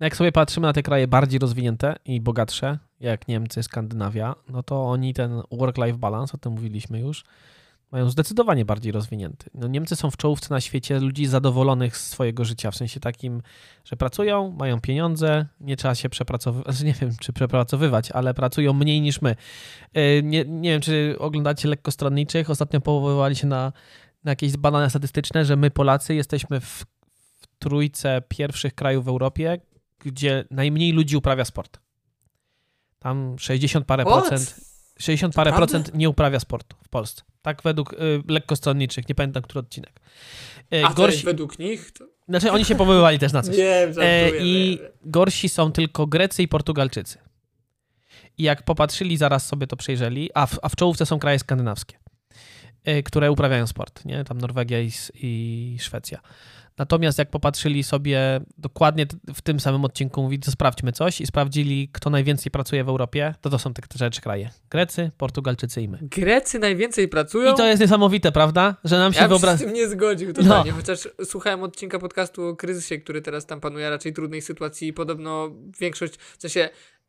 No 0.00 0.06
Jak 0.06 0.16
sobie 0.16 0.32
patrzymy 0.32 0.66
na 0.66 0.72
te 0.72 0.82
kraje 0.82 1.08
bardziej 1.08 1.38
rozwinięte 1.38 1.96
i 2.04 2.20
bogatsze, 2.20 2.78
jak 3.00 3.28
Niemcy, 3.28 3.62
Skandynawia, 3.62 4.34
no 4.48 4.62
to 4.62 4.88
oni 4.88 5.14
ten 5.14 5.42
work-life 5.52 5.98
balance, 5.98 6.34
o 6.34 6.38
tym 6.38 6.52
mówiliśmy 6.52 7.00
już, 7.00 7.24
mają 7.92 8.10
zdecydowanie 8.10 8.64
bardziej 8.64 8.92
rozwinięty. 8.92 9.50
No 9.54 9.68
Niemcy 9.68 9.96
są 9.96 10.10
w 10.10 10.16
czołówce 10.16 10.54
na 10.54 10.60
świecie 10.60 11.00
ludzi 11.00 11.26
zadowolonych 11.26 11.96
z 11.96 12.08
swojego 12.10 12.44
życia, 12.44 12.70
w 12.70 12.76
sensie 12.76 13.00
takim, 13.00 13.42
że 13.84 13.96
pracują, 13.96 14.50
mają 14.50 14.80
pieniądze, 14.80 15.46
nie 15.60 15.76
trzeba 15.76 15.94
się 15.94 16.08
przepracowywać, 16.08 16.74
znaczy 16.74 16.84
nie 16.84 16.92
wiem, 16.92 17.16
czy 17.20 17.32
przepracowywać, 17.32 18.10
ale 18.10 18.34
pracują 18.34 18.72
mniej 18.72 19.00
niż 19.00 19.22
my. 19.22 19.36
Yy, 19.94 20.22
Nie, 20.22 20.44
nie 20.44 20.70
wiem, 20.70 20.80
czy 20.80 21.16
oglądacie 21.18 21.68
lekkostronniczych, 21.68 22.50
ostatnio 22.50 22.80
powoływali 22.80 23.36
się 23.36 23.46
na, 23.46 23.72
na 24.24 24.32
jakieś 24.32 24.56
badania 24.56 24.90
statystyczne, 24.90 25.44
że 25.44 25.56
my 25.56 25.70
Polacy 25.70 26.14
jesteśmy 26.14 26.60
w, 26.60 26.84
w 27.40 27.46
trójce 27.58 28.22
pierwszych 28.28 28.74
krajów 28.74 29.04
w 29.04 29.08
Europie, 29.08 29.60
gdzie 29.98 30.44
najmniej 30.50 30.92
ludzi 30.92 31.16
uprawia 31.16 31.44
sport. 31.44 31.80
Tam 32.98 33.38
60 33.38 33.86
parę 33.86 34.04
What? 34.04 34.28
procent, 34.28 34.60
60 34.98 35.34
parę 35.34 35.52
procent 35.52 35.94
nie 35.94 36.08
uprawia 36.08 36.40
sportu 36.40 36.76
w 36.84 36.88
Polsce. 36.88 37.22
Tak 37.42 37.62
według 37.62 37.92
y, 37.92 37.96
lekkostronniczych, 38.28 39.08
nie 39.08 39.14
pamiętam 39.14 39.42
który 39.42 39.60
odcinek. 39.60 40.00
Y, 40.74 40.84
A 40.84 40.94
gorsi, 40.94 41.24
według 41.24 41.58
nich? 41.58 41.90
To... 41.92 42.04
znaczy 42.28 42.52
oni 42.52 42.64
się 42.64 42.74
powoływali 42.74 43.18
też 43.18 43.32
na 43.32 43.42
coś. 43.42 43.56
Nie, 43.58 43.86
żartuję. 43.86 44.06
E, 44.06 44.30
I 44.38 44.78
wiem. 44.82 44.90
gorsi 45.04 45.48
są 45.48 45.72
tylko 45.72 46.06
Grecy 46.06 46.42
i 46.42 46.48
Portugalczycy. 46.48 47.18
I 48.38 48.42
jak 48.42 48.62
popatrzyli, 48.62 49.16
zaraz 49.16 49.46
sobie 49.46 49.66
to 49.66 49.76
przejrzeli, 49.76 50.30
a 50.34 50.46
w, 50.46 50.58
a 50.62 50.68
w 50.68 50.76
czołówce 50.76 51.06
są 51.06 51.18
kraje 51.18 51.38
skandynawskie, 51.38 51.98
e, 52.84 53.02
które 53.02 53.30
uprawiają 53.30 53.66
sport, 53.66 54.04
nie? 54.04 54.24
Tam 54.24 54.38
Norwegia 54.38 54.80
i, 54.80 54.90
i 55.14 55.76
Szwecja. 55.80 56.20
Natomiast 56.78 57.18
jak 57.18 57.30
popatrzyli 57.30 57.82
sobie 57.82 58.40
dokładnie 58.58 59.06
w 59.34 59.42
tym 59.42 59.60
samym 59.60 59.84
odcinku, 59.84 60.22
mówili, 60.22 60.42
to 60.42 60.50
sprawdźmy 60.50 60.92
coś 60.92 61.20
i 61.20 61.26
sprawdzili, 61.26 61.88
kto 61.92 62.10
najwięcej 62.10 62.50
pracuje 62.50 62.84
w 62.84 62.88
Europie, 62.88 63.34
to 63.40 63.50
to 63.50 63.58
są 63.58 63.74
te, 63.74 64.10
trzy 64.10 64.20
kraje. 64.20 64.50
Grecy, 64.70 65.10
Portugalczycy 65.18 65.82
i 65.82 65.88
my. 65.88 65.98
Grecy 66.02 66.58
najwięcej 66.58 67.08
pracują? 67.08 67.54
I 67.54 67.56
to 67.56 67.66
jest 67.66 67.80
niesamowite, 67.80 68.32
prawda? 68.32 68.76
Że 68.84 68.98
nam 68.98 69.12
się 69.12 69.20
Ja 69.20 69.28
wyobraża... 69.28 69.56
z 69.56 69.60
tym 69.60 69.72
nie 69.72 69.88
zgodził 69.88 70.32
totalnie, 70.32 70.72
chociaż 70.72 71.08
słuchałem 71.24 71.62
odcinka 71.62 71.98
podcastu 71.98 72.46
o 72.46 72.56
kryzysie, 72.56 72.98
który 72.98 73.22
teraz 73.22 73.46
tam 73.46 73.60
panuje, 73.60 73.90
raczej 73.90 74.12
trudnej 74.12 74.42
sytuacji 74.42 74.88
i 74.88 74.92
podobno 74.92 75.50
większość, 75.80 76.14
w 76.16 76.42
sensie 76.42 76.68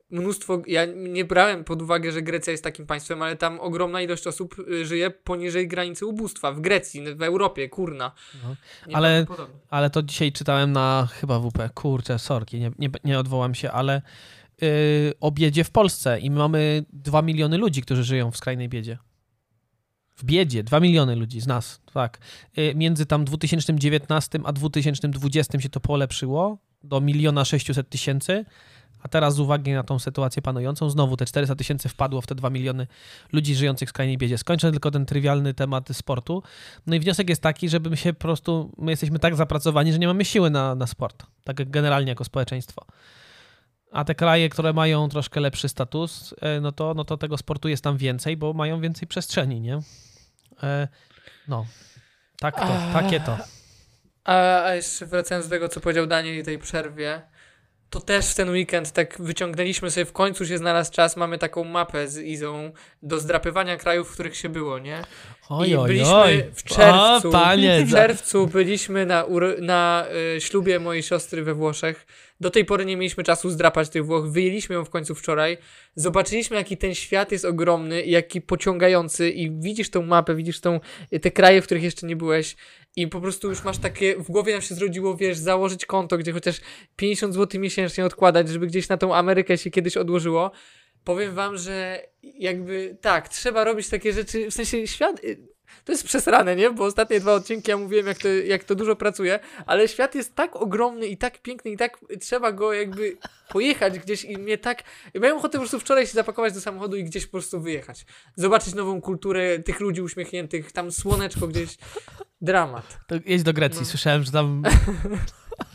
mnóstwo, 0.10 0.62
ja 0.68 0.86
nie 0.86 1.26
brałem 1.26 1.64
pod 1.64 1.82
uwagę, 1.82 2.12
że 2.12 2.22
Grecja 2.22 2.52
jest 2.52 2.64
takim 2.64 2.86
państwem, 2.86 3.22
ale 3.22 3.36
tam 3.36 3.60
ogromna 3.60 4.02
ilość 4.02 4.28
osób 4.28 4.56
y, 4.60 4.86
żyje 4.86 5.12
poniżej 5.12 5.68
granicy 5.68 6.06
ubóstwa, 6.06 6.52
w 6.52 6.62
Grecji, 6.62 7.16
w 7.16 7.22
Europie, 7.22 7.70
kurna. 7.70 8.12
No. 8.44 8.56
Ale-. 8.94 9.26
Ale 9.70 9.90
to 9.90 10.04
dzisiaj 10.04 10.32
czytałem 10.32 10.72
na 10.72 11.08
chyba 11.12 11.40
WP. 11.40 11.70
Kurczę, 11.74 12.20
sorki, 12.20 12.60
nie, 12.60 12.72
nie, 12.80 12.90
nie 13.04 13.20
odwołam 13.20 13.56
się, 13.56 13.72
ale 13.72 14.02
yy, 14.62 14.68
o 15.20 15.32
biedzie 15.32 15.64
w 15.64 15.72
Polsce 15.72 16.20
i 16.20 16.32
my 16.32 16.38
mamy 16.38 16.86
2 16.94 17.22
miliony 17.22 17.58
ludzi, 17.58 17.82
którzy 17.82 18.04
żyją 18.04 18.32
w 18.32 18.38
skrajnej 18.38 18.70
biedzie. 18.70 18.98
W 20.16 20.24
biedzie, 20.24 20.64
2 20.64 20.80
miliony 20.80 21.16
ludzi 21.16 21.42
z 21.42 21.48
nas, 21.48 21.82
tak. 21.94 22.18
Yy, 22.58 22.76
między 22.76 23.06
tam 23.06 23.26
2019 23.26 24.40
a 24.44 24.54
2020 24.54 25.60
się 25.60 25.70
to 25.70 25.80
polepszyło 25.80 26.58
do 26.84 27.02
miliona 27.02 27.46
600 27.46 27.90
tysięcy, 27.90 28.46
a 29.04 29.08
teraz 29.08 29.36
z 29.36 29.40
uwagi 29.40 29.74
na 29.74 29.84
tą 29.84 30.00
sytuację 30.00 30.42
panującą, 30.42 30.90
znowu 30.90 31.18
te 31.18 31.26
400 31.26 31.56
tysięcy 31.56 31.90
wpadło 31.90 32.22
w 32.22 32.28
te 32.28 32.36
2 32.36 32.50
miliony 32.50 32.88
ludzi 33.34 33.56
żyjących 33.56 33.90
w 33.90 33.92
skrajnej 33.92 34.18
biedzie. 34.18 34.38
Skończę 34.38 34.72
tylko 34.72 34.92
ten 34.92 35.06
trywialny 35.06 35.54
temat 35.54 35.90
sportu. 35.92 36.44
No 36.88 36.96
i 36.96 37.00
wniosek 37.00 37.30
jest 37.30 37.42
taki, 37.42 37.70
żeby 37.70 37.90
my 37.90 37.98
się 37.98 38.14
po 38.14 38.20
prostu, 38.20 38.72
my 38.78 38.92
jesteśmy 38.92 39.20
tak 39.20 39.36
zapracowani, 39.36 39.94
że 39.94 40.00
nie 40.00 40.08
mamy 40.08 40.26
siły 40.26 40.50
na, 40.50 40.76
na 40.76 40.88
sport, 40.88 41.26
tak 41.44 41.70
generalnie 41.70 42.10
jako 42.10 42.24
społeczeństwo. 42.24 42.86
A 43.92 44.04
te 44.04 44.16
kraje, 44.16 44.50
które 44.50 44.74
mają 44.74 45.10
troszkę 45.10 45.40
lepszy 45.40 45.70
status, 45.70 46.36
e, 46.42 46.62
no 46.62 46.72
to, 46.72 46.94
no 46.94 47.04
to 47.04 47.18
tego 47.18 47.38
sportu 47.38 47.70
jest 47.70 47.84
tam 47.84 47.98
więcej, 47.98 48.38
bo 48.38 48.54
mają 48.54 48.82
więcej 48.82 49.08
przestrzeni, 49.08 49.62
nie? 49.62 49.80
E, 50.64 50.88
No, 51.48 51.66
tak 52.40 52.56
to, 52.56 52.68
takie 52.94 53.20
to. 53.20 53.38
A, 54.24 54.64
a 54.64 54.76
jeszcze 54.76 55.06
wracając 55.06 55.46
do 55.48 55.50
tego, 55.50 55.70
co 55.70 55.80
powiedział 55.80 56.08
Daniel 56.08 56.40
i 56.40 56.44
tej 56.44 56.60
przerwie, 56.60 57.22
to 57.90 58.02
też 58.02 58.32
w 58.32 58.36
ten 58.36 58.50
weekend 58.50 58.92
tak 58.92 59.22
wyciągnęliśmy 59.22 59.92
sobie, 59.92 60.06
w 60.06 60.12
końcu 60.12 60.46
się 60.46 60.58
znalazł 60.58 60.92
czas, 60.92 61.18
mamy 61.18 61.38
taką 61.38 61.64
mapę 61.64 62.08
z 62.08 62.18
Izą 62.18 62.72
do 63.04 63.20
zdrapywania 63.20 63.78
krajów, 63.78 64.10
w 64.10 64.14
których 64.14 64.36
się 64.36 64.50
było, 64.50 64.80
nie? 64.80 65.02
Oj, 65.50 65.70
I 65.70 65.76
oj, 65.76 65.88
byliśmy 65.88 66.14
oj. 66.14 66.44
w 66.54 66.64
czerwcu. 66.64 67.30
O, 67.30 67.32
panie, 67.32 67.86
w 67.86 67.92
czerwcu 67.92 68.48
byliśmy 68.48 69.06
na, 69.06 69.26
na 69.60 70.06
y, 70.36 70.42
ślubie 70.42 70.80
mojej 70.80 71.04
siostry 71.04 71.44
we 71.44 71.54
Włoszech. 71.54 72.06
Do 72.40 72.50
tej 72.50 72.66
pory 72.66 72.86
nie 72.86 72.98
mieliśmy 72.98 73.24
czasu 73.24 73.50
zdrapać 73.50 73.90
tych 73.90 74.06
Włoch. 74.06 74.32
Wyjęliśmy 74.32 74.76
ją 74.76 74.86
w 74.86 74.90
końcu 74.90 75.16
wczoraj. 75.16 75.58
Zobaczyliśmy, 75.96 76.58
jaki 76.58 76.78
ten 76.78 76.96
świat 76.96 77.32
jest 77.32 77.46
ogromny 77.46 78.06
jaki 78.06 78.42
pociągający. 78.42 79.30
I 79.30 79.52
widzisz 79.52 79.90
tą 79.90 80.02
mapę, 80.02 80.36
widzisz 80.36 80.62
tą, 80.62 80.80
y, 81.14 81.20
te 81.20 81.32
kraje, 81.32 81.62
w 81.62 81.66
których 81.66 81.84
jeszcze 81.84 82.08
nie 82.08 82.16
byłeś. 82.16 82.56
I 82.98 83.08
po 83.08 83.22
prostu 83.22 83.50
już 83.50 83.64
masz 83.64 83.78
takie, 83.78 84.16
w 84.16 84.32
głowie 84.32 84.54
nam 84.54 84.62
się 84.62 84.76
zrodziło, 84.76 85.18
wiesz, 85.18 85.38
założyć 85.38 85.86
konto, 85.86 86.18
gdzie 86.18 86.34
chociaż 86.34 86.62
50 86.96 87.34
zł 87.34 87.62
miesięcznie 87.62 88.06
odkładać, 88.06 88.50
żeby 88.50 88.68
gdzieś 88.68 88.90
na 88.90 88.98
tą 88.98 89.16
Amerykę 89.16 89.58
się 89.58 89.72
kiedyś 89.72 89.98
odłożyło. 89.98 90.52
Powiem 91.04 91.36
wam, 91.36 91.58
że 91.58 92.02
jakby 92.24 92.98
tak, 93.02 93.30
trzeba 93.30 93.64
robić 93.64 93.90
takie 93.90 94.14
rzeczy, 94.14 94.52
w 94.52 94.54
sensie 94.54 94.88
świat. 94.88 95.22
To 95.86 95.92
jest 95.92 96.04
przesrane, 96.04 96.56
nie? 96.56 96.72
Bo 96.72 96.86
ostatnie 96.86 97.20
dwa 97.20 97.34
odcinki 97.34 97.72
ja 97.72 97.78
mówiłem, 97.78 98.08
jak 98.08 98.18
to, 98.18 98.28
jak 98.28 98.64
to 98.64 98.76
dużo 98.76 98.96
pracuje, 98.96 99.40
ale 99.66 99.88
świat 99.88 100.16
jest 100.16 100.36
tak 100.36 100.56
ogromny 100.56 101.08
i 101.08 101.18
tak 101.18 101.42
piękny 101.42 101.72
i 101.72 101.78
tak 101.78 102.00
trzeba 102.22 102.52
go 102.52 102.74
jakby 102.74 103.18
pojechać 103.50 104.00
gdzieś 104.00 104.24
i 104.26 104.38
mnie 104.38 104.58
tak... 104.58 104.84
Miałem 105.16 105.38
ochotę 105.38 105.52
po 105.52 105.60
prostu 105.60 105.80
wczoraj 105.80 106.08
się 106.08 106.14
zapakować 106.14 106.54
do 106.54 106.62
samochodu 106.62 106.96
i 106.96 107.04
gdzieś 107.04 107.26
po 107.26 107.32
prostu 107.32 107.62
wyjechać. 107.62 108.06
Zobaczyć 108.36 108.76
nową 108.76 109.02
kulturę 109.02 109.60
tych 109.60 109.80
ludzi 109.80 110.02
uśmiechniętych, 110.02 110.72
tam 110.72 110.92
słoneczko 110.92 111.48
gdzieś. 111.48 111.78
Dramat. 112.42 112.98
To 113.08 113.16
jedź 113.26 113.44
do 113.44 113.54
Grecji, 113.54 113.80
No. 113.82 113.86
słyszałem, 113.86 114.24
że 114.24 114.32
tam... 114.32 114.64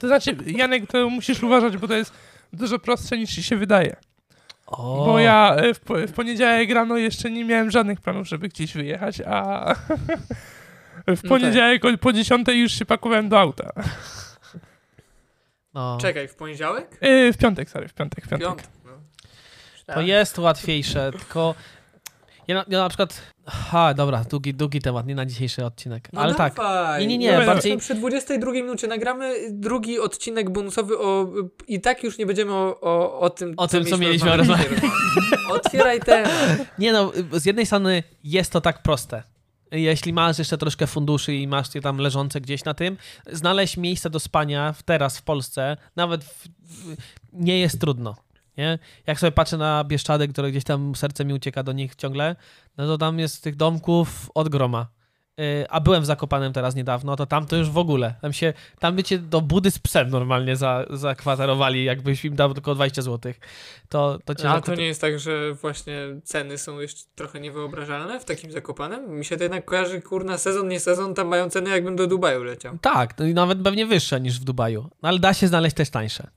To 0.01 0.07
znaczy, 0.07 0.37
Janek, 0.47 0.87
to 0.87 1.11
musisz 1.11 1.43
uważać, 1.43 1.77
bo 1.77 1.89
to 1.89 1.95
jest 1.95 2.13
dużo 2.53 2.79
prostsze 2.79 3.19
niż 3.19 3.35
ci 3.35 3.43
się 3.43 3.57
wydaje. 3.57 3.97
O, 4.67 5.05
Bo 5.07 5.19
ja 5.19 5.55
e, 5.57 5.75
w, 5.75 5.81
w 6.09 6.13
poniedziałek 6.13 6.71
rano 6.71 6.97
jeszcze 6.97 7.31
nie 7.31 7.45
miałem 7.45 7.71
żadnych 7.71 8.01
planów, 8.01 8.29
żeby 8.29 8.49
gdzieś 8.49 8.75
wyjechać, 8.75 9.21
a 9.27 9.75
w 11.07 11.21
tak. 11.23 11.29
poniedziałek 11.29 11.85
o- 11.85 11.99
po 11.99 12.13
10 12.13 12.49
już 12.49 12.73
się 12.73 12.85
pakowałem 12.85 13.29
do 13.29 13.41
auta. 13.41 13.73
no. 15.75 15.99
Czekaj, 16.01 16.29
w 16.29 16.35
poniedziałek? 16.35 16.99
E, 17.01 17.33
W 17.33 17.37
piątek, 17.37 17.71
sorry, 17.71 17.89
w 17.89 17.95
piątek, 17.95 18.25
w 18.25 18.29
piątek. 18.29 18.49
Piątek. 18.49 18.67
No. 19.89 19.95
To 19.95 20.01
jest 20.01 20.39
łatwiejsze, 20.39 21.13
tylko 21.13 21.55
ja 22.49 22.55
na, 22.55 22.65
ja 22.69 22.79
na 22.79 22.89
przykład... 22.89 23.23
Ha, 23.47 23.95
dobra, 23.95 24.25
długi, 24.31 24.55
długi 24.55 24.81
temat, 24.81 25.07
nie 25.07 25.15
na 25.15 25.27
dzisiejszy 25.27 25.65
odcinek, 25.65 26.09
No 26.13 26.21
ale 26.21 26.35
tak. 26.35 26.55
dawaj. 26.55 27.01
Nie, 27.01 27.07
nie, 27.07 27.19
nie, 27.19 27.31
Dawaj, 27.31 27.47
bardziej... 27.47 27.79
Przy 27.79 27.95
22 27.95 28.53
minucie 28.53 28.87
nagramy 28.87 29.35
drugi 29.51 30.01
odcinek 30.01 30.51
bonusowy 30.51 30.99
o... 30.99 31.33
I 31.69 31.81
tak 31.81 32.05
już 32.05 32.19
nie 32.19 32.27
będziemy 32.27 32.53
o, 32.53 32.81
o, 32.81 33.21
o 33.21 33.31
tym, 33.31 33.55
O 33.57 33.69
tym, 33.69 33.85
co 33.85 33.99
mieliśmy 33.99 34.37
rozmawiać. 34.37 34.69
Otwieraj 35.65 36.01
temat. 36.01 36.33
Nie 36.79 36.93
no, 36.93 37.13
z 37.33 37.45
jednej 37.45 37.67
strony 37.67 38.03
jest 38.25 38.53
to 38.53 38.61
tak 38.61 38.83
proste. 38.83 39.23
Jeśli 39.73 40.13
masz 40.13 40.39
jeszcze 40.39 40.59
troszkę 40.59 40.87
funduszy 40.87 41.35
i 41.35 41.49
masz 41.49 41.75
je 41.75 41.81
tam 41.81 41.99
leżące 41.99 42.41
gdzieś 42.41 42.65
na 42.65 42.75
tym, 42.75 42.97
znaleźć 43.33 43.77
miejsce 43.77 44.11
do 44.11 44.21
spania 44.21 44.75
teraz 44.85 45.19
w 45.19 45.23
Polsce 45.23 45.77
nawet 45.97 46.25
w, 46.25 46.49
w, 46.65 46.97
nie 47.33 47.61
jest 47.61 47.81
trudno. 47.81 48.17
Nie? 48.59 48.79
Jak 49.07 49.21
sobie 49.21 49.33
patrzę 49.33 49.57
na 49.57 49.85
Bieszczady, 49.85 50.29
które 50.29 50.51
gdzieś 50.51 50.65
tam 50.65 50.95
serce 50.95 51.25
mi 51.25 51.35
ucieka 51.35 51.63
do 51.63 51.73
nich 51.73 51.95
ciągle, 51.95 52.37
no 52.77 52.87
to 52.87 52.99
tam 52.99 53.19
jest 53.19 53.43
tych 53.45 53.57
domków 53.57 54.31
od 54.35 54.49
groma. 54.49 54.87
Yy, 55.39 55.67
A 55.69 55.81
byłem 55.81 56.03
w 56.03 56.07
Zakopanem 56.07 56.53
teraz 56.53 56.75
niedawno, 56.75 57.17
to 57.17 57.27
tam 57.27 57.47
to 57.47 57.57
już 57.57 57.71
w 57.71 57.79
ogóle. 57.79 58.15
Tam 58.23 58.33
się, 58.33 58.53
tam 58.79 58.97
by 58.97 59.03
cię 59.03 59.19
do 59.19 59.41
budy 59.41 59.71
z 59.71 59.79
psem 59.79 60.11
normalnie 60.11 60.57
za, 60.57 60.85
zakwaterowali, 60.91 61.85
jakbyś 61.85 62.25
im 62.25 62.37
dał 62.37 62.55
tylko 62.55 62.75
20 62.75 63.03
zł. 63.03 63.33
To, 63.89 64.19
to 64.25 64.35
cię 64.35 64.51
A 64.51 64.57
zakup- 64.61 64.67
to 64.67 64.75
nie 64.75 64.87
jest 64.87 65.01
tak, 65.01 65.19
że 65.19 65.55
właśnie 65.55 65.99
ceny 66.25 66.59
są 66.59 66.81
jeszcze 66.81 67.05
trochę 67.15 67.41
niewyobrażalne 67.41 68.21
w 68.21 68.25
takim 68.25 68.53
Zakopanem? 68.53 69.19
Mi 69.19 69.25
się 69.25 69.37
to 69.37 69.43
jednak 69.43 69.65
kojarzy, 69.65 70.03
kurna, 70.03 70.39
sezon, 70.39 70.69
nie 70.69 70.81
sezon, 70.81 71.15
tam 71.15 71.29
mają 71.29 71.51
ceny 71.51 71.71
jakbym 71.71 71.97
do 71.97 72.07
Dubaju 72.07 72.45
leciał. 72.45 72.79
Tak, 72.79 73.19
no 73.19 73.27
i 73.27 73.35
nawet 73.35 73.63
pewnie 73.63 73.87
wyższe 73.87 74.21
niż 74.21 74.41
w 74.41 74.45
Dubaju. 74.45 74.91
No 75.03 75.09
ale 75.09 75.19
da 75.19 75.35
się 75.35 75.49
znaleźć 75.49 75.77
też 75.77 75.91
tańsze. 75.91 76.31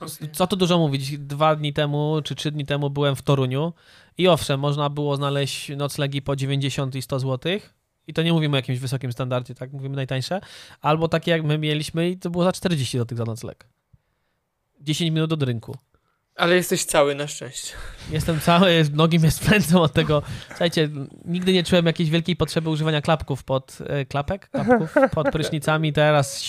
Okej. 0.00 0.30
Co 0.32 0.46
tu 0.46 0.56
dużo 0.56 0.78
mówić, 0.78 1.18
dwa 1.18 1.56
dni 1.56 1.72
temu 1.72 2.20
czy 2.24 2.34
trzy 2.34 2.50
dni 2.50 2.66
temu 2.66 2.90
byłem 2.90 3.16
w 3.16 3.22
Toruniu 3.22 3.72
i 4.18 4.28
owszem, 4.28 4.60
można 4.60 4.90
było 4.90 5.16
znaleźć 5.16 5.68
noclegi 5.76 6.22
po 6.22 6.36
90 6.36 6.94
i 6.94 7.02
100 7.02 7.18
zł. 7.18 7.58
I 8.06 8.14
to 8.14 8.22
nie 8.22 8.32
mówimy 8.32 8.56
o 8.56 8.58
jakimś 8.58 8.78
wysokim 8.78 9.12
standardzie, 9.12 9.54
tak? 9.54 9.72
Mówimy 9.72 9.96
najtańsze. 9.96 10.40
Albo 10.80 11.08
takie 11.08 11.30
jak 11.30 11.44
my 11.44 11.58
mieliśmy 11.58 12.10
i 12.10 12.18
to 12.18 12.30
było 12.30 12.44
za 12.44 12.52
40 12.52 12.98
zł 12.98 13.18
za 13.18 13.24
nocleg. 13.24 13.66
10 14.80 15.10
minut 15.10 15.32
od 15.32 15.42
rynku. 15.42 15.76
Ale 16.36 16.56
jesteś 16.56 16.84
cały 16.84 17.14
na 17.14 17.26
szczęście. 17.26 17.74
Jestem 18.10 18.40
cały, 18.40 18.84
nogi 18.92 19.18
mnie 19.18 19.30
spędzą 19.30 19.82
od 19.82 19.92
tego. 19.92 20.22
Słuchajcie, 20.48 20.88
nigdy 21.24 21.52
nie 21.52 21.64
czułem 21.64 21.86
jakiejś 21.86 22.10
wielkiej 22.10 22.36
potrzeby 22.36 22.70
używania 22.70 23.00
klapków 23.00 23.44
pod 23.44 23.78
e, 23.86 24.04
klapek, 24.04 24.50
klapków 24.50 24.94
pod 25.12 25.30
prysznicami. 25.30 25.92
Teraz 25.92 26.42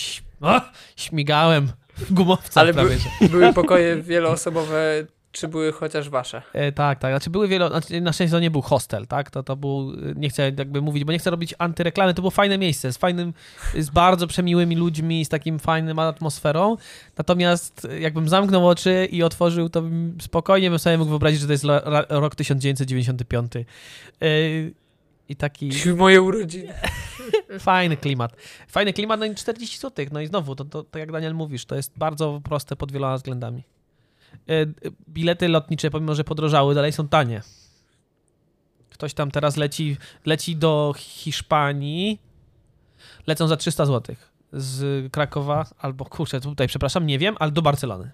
śmigałem 0.96 1.72
gumowca 2.10 2.60
Ale 2.60 2.74
prawie. 2.74 2.96
by-. 3.20 3.28
Były 3.28 3.52
pokoje 3.52 4.02
wieloosobowe, 4.02 5.06
czy 5.32 5.48
były 5.48 5.72
chociaż 5.72 6.08
wasze? 6.08 6.42
E, 6.52 6.72
tak, 6.72 6.98
tak. 6.98 7.12
Znaczy 7.12 7.30
były 7.30 7.48
wielo... 7.48 7.68
Znaczy, 7.68 8.00
na 8.00 8.12
szczęście 8.12 8.32
to 8.36 8.40
nie 8.40 8.50
był 8.50 8.62
hostel, 8.62 9.06
tak? 9.06 9.30
To, 9.30 9.42
to 9.42 9.56
był... 9.56 9.92
Nie 10.16 10.30
chcę 10.30 10.52
jakby 10.58 10.80
mówić, 10.80 11.04
bo 11.04 11.12
nie 11.12 11.18
chcę 11.18 11.30
robić 11.30 11.54
antyreklamy. 11.58 12.14
To 12.14 12.22
było 12.22 12.30
fajne 12.30 12.58
miejsce, 12.58 12.92
z 12.92 12.96
fajnym, 12.96 13.34
z 13.78 13.90
bardzo 13.90 14.26
przemiłymi 14.26 14.76
ludźmi, 14.76 15.24
z 15.24 15.28
takim 15.28 15.58
fajnym 15.58 15.98
atmosferą. 15.98 16.76
Natomiast 17.18 17.88
jakbym 18.00 18.28
zamknął 18.28 18.68
oczy 18.68 19.08
i 19.10 19.22
otworzył, 19.22 19.68
to 19.68 19.82
bym 19.82 20.18
spokojnie 20.20 20.70
bym 20.70 20.78
sobie 20.78 20.98
mógł 20.98 21.10
wyobrazić, 21.10 21.40
że 21.40 21.46
to 21.46 21.52
jest 21.52 21.64
rok 22.08 22.34
1995. 22.34 23.52
E, 23.56 23.64
I 25.30 25.36
taki 25.36 25.70
Czyli 25.70 25.94
moje 25.94 26.22
urodziny. 26.22 26.74
fajny 27.58 27.96
klimat. 27.96 28.36
Fajny 28.68 28.92
klimat, 28.92 29.20
no 29.20 29.26
i 29.26 29.34
40 29.34 29.78
zł. 29.78 30.06
No 30.12 30.20
i 30.20 30.26
znowu, 30.26 30.54
to, 30.54 30.64
to, 30.64 30.82
to 30.82 30.98
jak 30.98 31.12
Daniel 31.12 31.34
mówisz, 31.34 31.64
to 31.64 31.76
jest 31.76 31.98
bardzo 31.98 32.40
proste 32.44 32.76
pod 32.76 32.92
wieloma 32.92 33.16
względami. 33.16 33.62
E, 34.48 34.66
Bilety 35.08 35.48
lotnicze, 35.48 35.90
pomimo 35.90 36.14
że 36.14 36.24
podrożały, 36.24 36.74
dalej 36.74 36.92
są 36.92 37.08
tanie. 37.08 37.42
Ktoś 38.90 39.14
tam 39.14 39.30
teraz 39.30 39.56
leci, 39.56 39.96
leci 40.26 40.56
do 40.56 40.94
Hiszpanii, 40.96 42.18
lecą 43.26 43.48
za 43.48 43.56
300 43.56 43.86
zł 43.86 44.16
z 44.52 45.12
Krakowa, 45.12 45.66
albo 45.78 46.04
kurczę, 46.04 46.40
tutaj 46.40 46.68
przepraszam, 46.68 47.06
nie 47.06 47.18
wiem, 47.18 47.36
ale 47.38 47.50
do 47.50 47.62
Barcelony. 47.62 48.10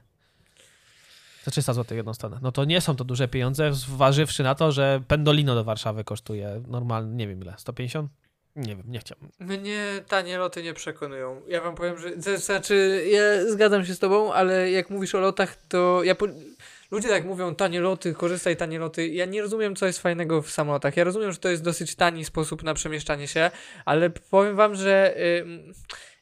Za 1.46 1.50
300 1.50 1.72
zł 1.72 1.96
jedną 1.96 2.14
stronę. 2.14 2.38
No 2.42 2.52
to 2.52 2.64
nie 2.64 2.80
są 2.80 2.96
to 2.96 3.04
duże 3.04 3.28
pieniądze, 3.28 3.72
zważywszy 3.72 4.42
na 4.42 4.54
to, 4.54 4.72
że 4.72 5.00
Pendolino 5.08 5.54
do 5.54 5.64
Warszawy 5.64 6.04
kosztuje 6.04 6.62
normalnie, 6.68 7.14
nie 7.14 7.28
wiem 7.28 7.42
ile, 7.42 7.54
150? 7.58 8.10
Nie 8.56 8.76
wiem, 8.76 8.84
nie 8.88 8.98
chciałbym. 8.98 9.30
Mnie 9.40 9.84
tanie 10.08 10.38
loty 10.38 10.62
nie 10.62 10.74
przekonują. 10.74 11.42
Ja 11.48 11.60
wam 11.60 11.74
powiem, 11.74 11.98
że. 11.98 12.10
to 12.10 12.38
Znaczy, 12.38 13.04
ja 13.10 13.52
zgadzam 13.52 13.84
się 13.84 13.94
z 13.94 13.98
tobą, 13.98 14.32
ale 14.32 14.70
jak 14.70 14.90
mówisz 14.90 15.14
o 15.14 15.20
lotach, 15.20 15.56
to 15.68 16.02
ja. 16.02 16.14
Po... 16.14 16.26
Ludzie 16.90 17.08
tak 17.08 17.24
mówią, 17.24 17.54
tanie 17.54 17.80
loty, 17.80 18.14
korzystaj 18.14 18.56
tanie 18.56 18.78
loty. 18.78 19.08
Ja 19.08 19.26
nie 19.26 19.42
rozumiem, 19.42 19.76
co 19.76 19.86
jest 19.86 19.98
fajnego 19.98 20.42
w 20.42 20.50
samolotach. 20.50 20.96
Ja 20.96 21.04
rozumiem, 21.04 21.32
że 21.32 21.38
to 21.38 21.48
jest 21.48 21.62
dosyć 21.62 21.94
tani 21.94 22.24
sposób 22.24 22.62
na 22.62 22.74
przemieszczanie 22.74 23.28
się, 23.28 23.50
ale 23.84 24.10
powiem 24.10 24.56
wam, 24.56 24.74
że. 24.74 25.14
ym, 25.40 25.72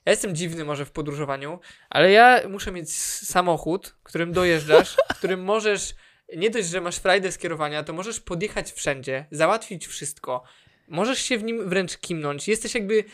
ja 0.06 0.10
jestem 0.12 0.34
dziwny 0.34 0.64
może 0.64 0.84
w 0.84 0.90
podróżowaniu, 0.90 1.58
ale 1.90 2.12
ja 2.12 2.40
muszę 2.48 2.72
mieć 2.72 2.92
samochód, 2.96 3.96
którym 4.02 4.32
dojeżdżasz, 4.32 4.96
którym 5.18 5.44
możesz. 5.44 5.94
Nie 6.36 6.50
dość, 6.50 6.68
że 6.68 6.80
masz 6.80 6.96
frajdę 6.96 7.32
skierowania, 7.32 7.82
to 7.82 7.92
możesz 7.92 8.20
podjechać 8.20 8.72
wszędzie, 8.72 9.26
załatwić 9.30 9.86
wszystko. 9.86 10.42
Możesz 10.88 11.18
się 11.18 11.38
w 11.38 11.44
nim 11.44 11.68
wręcz 11.68 11.96
kimnąć. 11.98 12.48
Jesteś 12.48 12.74
jakby. 12.74 13.04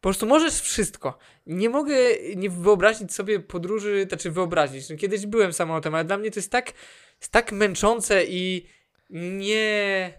Po 0.00 0.08
prostu 0.08 0.26
możesz 0.26 0.60
wszystko. 0.60 1.18
Nie 1.46 1.70
mogę 1.70 1.96
nie 2.36 2.50
wyobrazić 2.50 3.14
sobie 3.14 3.40
podróży, 3.40 4.06
znaczy 4.08 4.30
wyobrazić. 4.30 4.88
No, 4.88 4.96
kiedyś 4.96 5.26
byłem 5.26 5.52
samolotem, 5.52 5.94
ale 5.94 6.04
dla 6.04 6.16
mnie 6.16 6.30
to 6.30 6.38
jest 6.38 6.50
tak, 6.50 6.72
jest 7.20 7.32
tak 7.32 7.52
męczące 7.52 8.24
i 8.24 8.66
nie, 9.10 10.12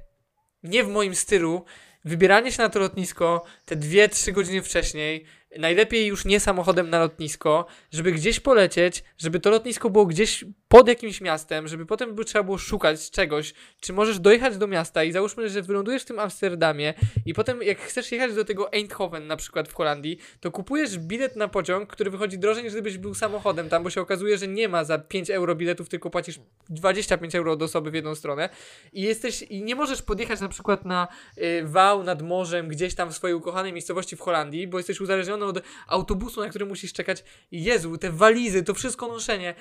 nie 0.63 0.83
w 0.83 0.87
moim 0.87 1.15
stylu. 1.15 1.65
Wybieranie 2.05 2.51
się 2.51 2.63
na 2.63 2.69
to 2.69 2.79
lotnisko 2.79 3.45
te 3.65 3.75
2-3 3.75 4.31
godziny 4.31 4.61
wcześniej, 4.61 5.25
najlepiej 5.58 6.08
już 6.08 6.25
nie 6.25 6.39
samochodem 6.39 6.89
na 6.89 6.99
lotnisko, 6.99 7.65
żeby 7.91 8.12
gdzieś 8.12 8.39
polecieć, 8.39 9.03
żeby 9.17 9.39
to 9.39 9.49
lotnisko 9.49 9.89
było 9.89 10.05
gdzieś 10.05 10.45
pod 10.67 10.88
jakimś 10.88 11.21
miastem, 11.21 11.67
żeby 11.67 11.86
potem 11.86 12.15
by 12.15 12.25
trzeba 12.25 12.43
było 12.43 12.58
szukać 12.58 13.12
czegoś, 13.12 13.53
czy 13.79 13.93
możesz 13.93 14.19
dojechać 14.19 14.58
do 14.58 14.67
miasta 14.67 15.03
i 15.03 15.12
załóżmy, 15.12 15.49
że 15.49 15.62
wylądujesz 15.62 16.01
w 16.01 16.05
tym 16.05 16.19
Amsterdamie 16.19 16.93
i 17.25 17.34
potem 17.34 17.63
jak 17.63 17.79
chcesz 17.79 18.12
jechać 18.12 18.34
do 18.34 18.45
tego 18.45 18.71
Eindhoven 18.71 19.27
na 19.27 19.36
przykład 19.36 19.67
w 19.67 19.73
Holandii, 19.73 20.17
to 20.39 20.51
kupujesz 20.51 20.97
bilet 20.97 21.36
na 21.36 21.47
pociąg, 21.47 21.89
który 21.89 22.12
wychodzi 22.12 22.39
drożej 22.39 22.63
niż 22.63 22.73
gdybyś 22.73 22.97
był 22.97 23.13
samochodem 23.13 23.69
tam, 23.69 23.84
bo 23.84 23.89
się 23.89 24.01
okazuje, 24.01 24.38
że 24.38 24.47
nie 24.47 24.69
ma 24.69 24.84
za 24.84 24.99
5 24.99 25.29
euro 25.29 25.55
biletów, 25.55 25.89
tylko 25.89 26.10
płacisz 26.10 26.39
25 26.69 27.36
euro 27.36 27.51
od 27.51 27.62
osoby 27.62 27.91
w 27.91 27.93
jedną 27.93 28.15
stronę. 28.15 28.49
I 28.93 29.01
jesteś 29.01 29.41
i 29.41 29.63
nie 29.63 29.75
możesz 29.75 30.01
podjechać 30.01 30.41
na 30.41 30.49
przykład 30.49 30.86
na 30.86 31.08
y, 31.38 31.63
wał 31.65 32.03
nad 32.03 32.21
morzem 32.21 32.67
gdzieś 32.67 32.95
tam 32.95 33.10
w 33.10 33.15
swojej 33.15 33.36
ukochanej 33.36 33.73
miejscowości 33.73 34.15
w 34.15 34.21
Holandii, 34.21 34.67
bo 34.67 34.77
jesteś 34.77 35.01
uzależniony 35.01 35.44
od 35.45 35.62
autobusu, 35.88 36.41
na 36.41 36.49
który 36.49 36.65
musisz 36.65 36.93
czekać. 36.93 37.23
Jezu, 37.51 37.97
te 37.97 38.12
walizy, 38.12 38.63
to 38.63 38.73
wszystko 38.73 39.08
noszenie. 39.08 39.55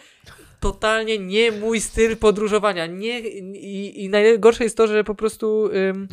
Totalnie 0.61 1.19
nie 1.19 1.53
mój 1.53 1.81
styl 1.81 2.17
podróżowania. 2.17 2.87
Nie, 2.87 3.21
i, 3.21 4.05
I 4.05 4.09
najgorsze 4.09 4.65
jest 4.65 4.77
to, 4.77 4.87
że 4.87 5.05
po 5.05 5.15
prostu 5.15 5.71
ym, 5.75 6.09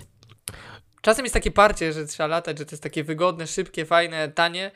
czasem 1.02 1.26
jest 1.26 1.34
takie 1.34 1.52
parcie, 1.52 1.94
że 1.94 2.06
trzeba 2.06 2.28
latać, 2.28 2.60
że 2.60 2.66
to 2.66 2.72
jest 2.72 2.84
takie 2.84 3.04
wygodne, 3.04 3.48
szybkie, 3.48 3.86
fajne, 3.86 4.32
tanie 4.32 4.72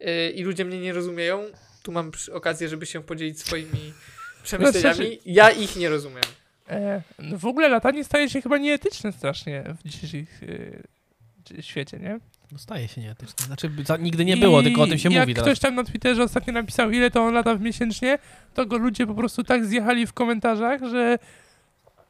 yy, 0.00 0.30
i 0.30 0.42
ludzie 0.42 0.64
mnie 0.64 0.80
nie 0.80 0.92
rozumieją. 0.92 1.44
Tu 1.82 1.92
mam 1.92 2.10
okazję, 2.32 2.68
żeby 2.68 2.86
się 2.86 3.02
podzielić 3.02 3.40
swoimi 3.40 3.92
przemyśleniami. 4.42 5.18
Ja 5.24 5.50
ich 5.50 5.76
nie 5.76 5.88
rozumiem. 5.88 6.24
E, 6.70 7.02
no 7.18 7.38
w 7.38 7.46
ogóle 7.46 7.68
latanie 7.68 8.04
staje 8.04 8.30
się 8.30 8.42
chyba 8.42 8.58
nieetyczne 8.58 9.12
strasznie 9.12 9.64
w 9.84 9.88
dzisiejszym 9.88 10.28
e, 11.58 11.62
świecie, 11.62 11.98
nie? 11.98 12.20
No 12.52 12.58
staje 12.58 12.88
się 12.88 13.00
nieetyczne. 13.00 13.46
Znaczy 13.46 13.70
za, 13.84 13.96
nigdy 13.96 14.24
nie 14.24 14.36
było, 14.36 14.60
I 14.60 14.64
tylko 14.64 14.82
o 14.82 14.86
tym 14.86 14.98
się 14.98 15.10
jak 15.12 15.22
mówi 15.22 15.34
teraz. 15.34 15.48
ktoś 15.48 15.58
tam 15.58 15.74
na 15.74 15.84
Twitterze 15.84 16.22
ostatnio 16.22 16.52
napisał, 16.52 16.90
ile 16.90 17.10
to 17.10 17.22
on 17.24 17.34
lata 17.34 17.54
w 17.54 17.60
miesięcznie, 17.60 18.18
to 18.54 18.66
go 18.66 18.76
ludzie 18.78 19.06
po 19.06 19.14
prostu 19.14 19.44
tak 19.44 19.66
zjechali 19.66 20.06
w 20.06 20.12
komentarzach, 20.12 20.80
że 20.90 21.18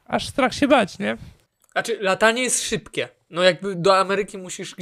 aż 0.07 0.29
strach 0.29 0.55
się 0.55 0.68
bać, 0.68 0.98
nie? 0.98 1.16
Znaczy, 1.72 1.98
latanie 2.00 2.42
jest 2.42 2.64
szybkie. 2.64 3.09
No 3.31 3.42
jakby 3.42 3.74
do 3.76 3.98
Ameryki 3.98 4.38
musisz 4.38 4.76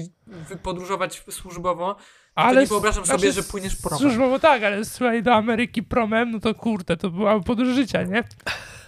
podróżować 0.62 1.22
służbowo, 1.30 1.96
ale 2.34 2.56
nie 2.56 2.62
s- 2.62 2.68
wyobrażam 2.68 3.06
sobie, 3.06 3.32
że 3.32 3.42
płyniesz 3.42 3.76
promem. 3.76 3.98
Służbowo 3.98 4.38
tak, 4.38 4.62
ale 4.62 4.84
słuchaj, 4.84 5.22
do 5.22 5.34
Ameryki 5.34 5.82
promem, 5.82 6.30
no 6.30 6.40
to 6.40 6.54
kurde, 6.54 6.96
to 6.96 7.10
była 7.10 7.40
podróż 7.40 7.68
życia, 7.74 8.02
nie? 8.02 8.24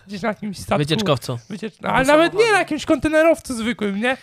Gdzieś 0.06 0.22
na 0.22 0.28
jakimś 0.28 0.58
statku. 0.58 0.78
Wycieczkowcą. 0.78 1.38
Wyciecz... 1.50 1.74
No, 1.80 1.88
ale 1.88 2.06
nawet 2.06 2.34
nie 2.34 2.52
na 2.52 2.58
jakimś 2.58 2.84
kontenerowcu 2.86 3.54
zwykłym, 3.54 4.00
nie? 4.00 4.16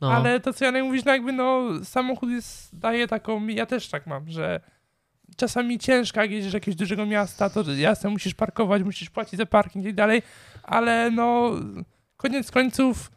No. 0.00 0.12
Ale 0.12 0.40
to, 0.40 0.52
co 0.52 0.64
Janek 0.64 0.84
mówisz, 0.84 1.04
no 1.04 1.12
jakby 1.12 1.32
no 1.32 1.62
samochód 1.84 2.30
jest, 2.30 2.78
daje 2.78 3.08
taką, 3.08 3.46
ja 3.46 3.66
też 3.66 3.88
tak 3.88 4.06
mam, 4.06 4.30
że 4.30 4.60
czasami 5.36 5.78
ciężko, 5.78 6.20
jak 6.20 6.30
jedziesz 6.30 6.52
do 6.52 6.56
jakiegoś 6.56 6.76
dużego 6.76 7.06
miasta, 7.06 7.50
to 7.50 7.72
jasne, 7.72 8.10
musisz 8.10 8.34
parkować, 8.34 8.82
musisz 8.82 9.10
płacić 9.10 9.38
za 9.38 9.46
parking 9.46 9.84
i 9.84 9.88
tak 9.88 9.94
dalej, 9.94 10.22
ale 10.62 11.10
no 11.10 11.50
koniec 12.16 12.50
końców 12.50 13.10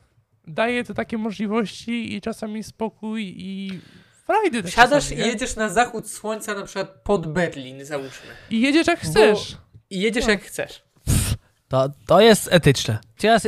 daje 0.48 0.84
to 0.84 0.94
takie 0.94 1.18
możliwości 1.18 2.16
i 2.16 2.22
czasami 2.22 2.64
spokój 2.64 3.34
i 3.38 3.80
frajdy 4.26 4.72
Siadasz 4.72 5.04
czasami, 5.04 5.22
i 5.22 5.26
jedziesz 5.28 5.56
na 5.56 5.70
zachód 5.70 6.10
słońca, 6.10 6.54
na 6.56 6.64
przykład 6.64 6.90
pod 7.04 7.34
Berlin, 7.34 7.86
załóżmy. 7.86 8.32
I 8.50 8.62
jedziesz 8.62 8.88
jak 8.88 9.00
chcesz. 9.00 9.58
I 9.90 10.00
jedziesz 10.00 10.26
No. 10.26 10.32
jak 10.32 10.42
chcesz. 10.42 10.84
To, 11.70 11.90
to 12.06 12.22
jest 12.22 12.48
etyczne. 12.52 12.98
Jest, 13.24 13.48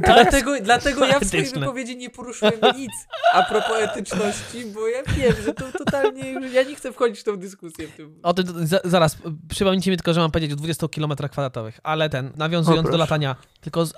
Dlatego, 0.00 0.60
dlatego 0.62 1.06
ja 1.06 1.20
w 1.20 1.24
swojej 1.24 1.44
Etyczne. 1.44 1.60
wypowiedzi 1.60 1.96
nie 1.96 2.10
poruszyłem 2.10 2.54
nic 2.76 2.92
a 3.32 3.42
propos 3.42 3.76
etyczności, 3.78 4.64
bo 4.74 4.88
ja 4.88 5.02
wiem, 5.02 5.34
że 5.44 5.54
to 5.54 5.72
totalnie 5.72 6.30
już, 6.30 6.52
ja 6.52 6.62
nie 6.62 6.74
chcę 6.74 6.92
wchodzić 6.92 7.20
w 7.20 7.24
tą 7.24 7.36
dyskusję. 7.36 7.88
W 7.88 7.92
tym. 7.96 8.20
o 8.22 8.34
tym, 8.34 8.66
za, 8.66 8.80
zaraz, 8.84 9.16
przypomnijcie 9.48 9.90
mi 9.90 9.96
tylko, 9.96 10.14
że 10.14 10.20
mam 10.20 10.30
powiedzieć 10.30 10.52
o 10.52 10.56
20 10.56 10.88
km 10.88 11.12
kwadratowych, 11.16 11.80
ale 11.82 12.10
ten, 12.10 12.32
nawiązując 12.36 12.88
O, 12.88 12.90
do 12.90 12.96
latania, 12.96 13.36
tylko 13.60 13.86
z, 13.86 13.92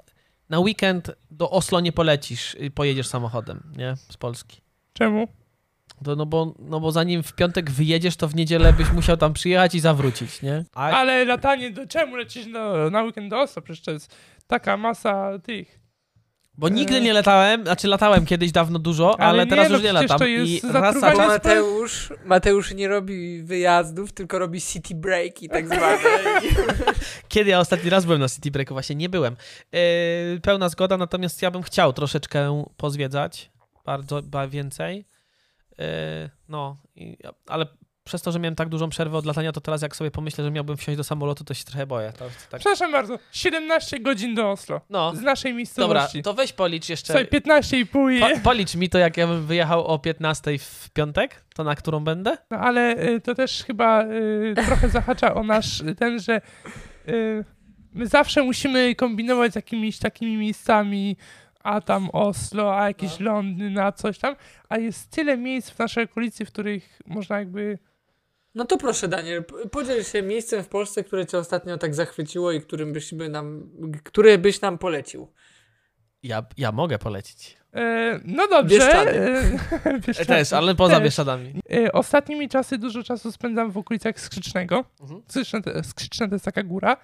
na 0.48 0.59
weekend 0.61 1.11
do 1.31 1.50
Oslo 1.50 1.81
nie 1.81 1.92
polecisz, 1.92 2.57
pojedziesz 2.74 3.07
samochodem, 3.07 3.62
nie? 3.76 3.96
Z 4.11 4.16
Polski. 4.16 4.61
Czemu? 4.92 5.28
To, 6.05 6.17
no, 6.17 6.27
bo, 6.27 6.55
no 6.59 6.81
bo 6.81 6.93
zanim 6.93 7.23
w 7.23 7.33
piątek 7.33 7.71
wyjedziesz, 7.71 8.17
to 8.17 8.29
w 8.29 8.35
niedzielę 8.35 8.73
byś 8.73 8.93
musiał 8.93 9.17
tam 9.17 9.33
przyjechać 9.33 9.75
i 9.75 9.81
zawrócić, 9.81 10.43
nie? 10.43 10.65
A, 10.75 10.91
Ale 10.91 11.25
latanie, 11.25 11.71
do 11.71 11.87
czemu 11.87 12.17
lecisz 12.17 12.47
do, 12.47 12.91
na 12.91 13.03
weekend 13.03 13.31
do 13.31 13.41
Oslo? 13.41 13.63
Przecież 13.63 13.85
to 13.85 13.91
jest 13.91 14.17
taka 14.47 14.77
masa 14.77 15.39
tych 15.39 15.89
bo 16.59 16.69
nigdy 16.69 17.01
nie 17.01 17.13
latałem, 17.13 17.63
znaczy 17.63 17.89
latałem 17.89 18.27
kiedyś 18.27 18.53
dawno 18.53 18.79
dużo, 18.79 19.21
ale, 19.21 19.29
Ale 19.29 19.45
nie, 19.45 19.51
teraz 19.51 19.69
no 19.69 19.75
już 19.75 19.85
nie 19.85 19.93
latam. 19.93 20.19
to 20.19 20.27
jest 20.27 20.65
I 20.65 20.73
raz 20.73 20.97
Mateusz, 21.17 22.13
Mateusz 22.25 22.75
nie 22.75 22.89
robi 22.89 23.43
wyjazdów, 23.43 24.13
tylko 24.13 24.39
robi 24.39 24.61
city 24.61 24.95
break 24.95 25.43
i 25.43 25.49
tak 25.49 25.67
zwane. 25.67 25.99
Kiedy 27.29 27.51
ja 27.51 27.59
ostatni 27.59 27.91
raz 27.91 28.05
byłem 28.05 28.21
na 28.21 28.29
City 28.29 28.51
Breaku? 28.51 28.75
Właśnie 28.75 28.97
nie 28.97 29.09
byłem. 29.09 29.37
Yy, 29.73 30.41
pełna 30.43 30.69
zgoda, 30.69 30.97
natomiast 30.97 31.43
ja 31.43 31.51
bym 31.51 31.63
chciał 31.63 31.93
troszeczkę 31.93 32.65
pozwiedzać, 32.77 33.51
bardzo 33.85 34.23
ba, 34.23 34.49
więcej. 34.49 35.05
Yy, 35.79 35.85
no, 36.49 36.77
i, 36.97 37.17
ale 37.47 37.67
przez 38.09 38.23
to, 38.23 38.33
że 38.33 38.38
miałem 38.38 38.55
tak 38.55 38.69
dużą 38.69 38.88
przerwę 38.88 39.19
od 39.19 39.27
latania, 39.27 39.53
to 39.53 39.61
teraz 39.61 39.83
jak 39.83 39.97
sobie 39.97 40.11
pomyślę, 40.11 40.45
że 40.45 40.51
miałbym 40.51 40.77
wsiąść 40.77 40.97
do 40.97 41.05
samolotu, 41.05 41.45
to 41.45 41.55
się 41.55 41.64
trochę 41.64 41.87
boję. 41.87 42.12
To, 42.12 42.25
tak. 42.51 42.61
Przepraszam 42.61 42.93
bardzo, 42.93 43.19
17 43.33 44.01
godzin 44.01 44.35
do 44.35 44.51
Oslo. 44.51 44.81
No, 44.91 45.14
Z 45.17 45.21
naszej 45.23 45.53
dobra, 45.53 45.57
miejscowości. 45.57 46.23
to 46.23 46.35
weź 46.35 46.53
policz 46.53 46.88
jeszcze. 46.88 47.07
Słuchaj, 47.07 47.27
15 47.27 47.79
i 47.79 47.87
pół. 47.87 48.09
Po, 48.21 48.41
policz 48.41 48.75
mi 48.75 48.88
to, 48.88 48.99
jak 48.99 49.17
ja 49.17 49.27
bym 49.27 49.47
wyjechał 49.47 49.87
o 49.87 49.99
15 49.99 50.59
w 50.59 50.91
piątek, 50.91 51.45
to 51.55 51.64
na 51.64 51.75
którą 51.75 52.01
będę? 52.01 52.38
No, 52.51 52.57
ale 52.59 53.09
y, 53.09 53.21
to 53.21 53.35
też 53.35 53.64
chyba 53.64 54.05
y, 54.05 54.55
trochę 54.67 54.88
zahacza 54.88 55.35
o 55.35 55.43
nasz 55.43 55.81
y, 55.81 55.95
ten, 55.95 56.19
że 56.19 56.41
y, 57.09 57.45
my 57.93 58.07
zawsze 58.07 58.43
musimy 58.43 58.95
kombinować 58.95 59.53
z 59.53 59.57
jakimiś 59.57 59.99
takimi 59.99 60.37
miejscami, 60.37 61.17
a 61.64 61.81
tam 61.81 62.11
Oslo, 62.12 62.79
a 62.79 62.87
jakiś 62.88 63.21
Londyn, 63.21 63.79
a 63.79 63.92
coś 63.92 64.18
tam, 64.18 64.37
a 64.68 64.79
jest 64.79 65.11
tyle 65.11 65.37
miejsc 65.37 65.71
w 65.71 65.79
naszej 65.79 66.05
okolicy, 66.05 66.44
w 66.44 66.53
których 66.53 67.01
można 67.07 67.38
jakby... 67.38 67.79
No 68.55 68.64
to 68.64 68.77
proszę 68.79 69.09
Daniel, 69.09 69.44
podziel 69.73 70.05
się 70.05 70.23
miejscem 70.23 70.64
w 70.64 70.68
Polsce, 70.68 71.05
które 71.05 71.27
cię 71.27 71.38
ostatnio 71.38 71.79
tak 71.79 71.94
zachwyciło 71.94 72.53
i 72.53 72.61
którym 72.61 72.92
byś 72.92 73.14
by 73.14 73.29
nam, 73.29 73.71
które 74.05 74.38
byś 74.38 74.61
nam 74.61 74.79
polecił. 74.79 75.33
Ja, 76.23 76.47
ja 76.57 76.73
mogę 76.73 76.99
polecić. 76.99 77.57
E, 77.75 78.21
no 78.25 78.49
dobrze. 78.49 78.79
Bieszczady. 78.79 79.11
e, 79.85 79.99
Bieszczady. 80.07 80.27
Też, 80.29 80.53
ale 80.53 80.75
poza. 80.75 81.01
Bieszczadami. 81.01 81.61
E, 81.73 81.92
Ostatnimi 81.92 82.49
czasy 82.49 82.79
dużo 82.79 83.03
czasu 83.03 83.33
spędzam 83.33 83.71
w 83.71 83.79
okolicach 83.79 84.21
Skrzycznego. 84.21 84.85
Mhm. 85.01 85.23
Skrzyczne, 85.29 85.62
to- 85.62 85.85
Skrzyczne 85.85 86.29
to 86.29 86.35
jest 86.35 86.44
taka 86.44 86.62
góra. 86.62 86.97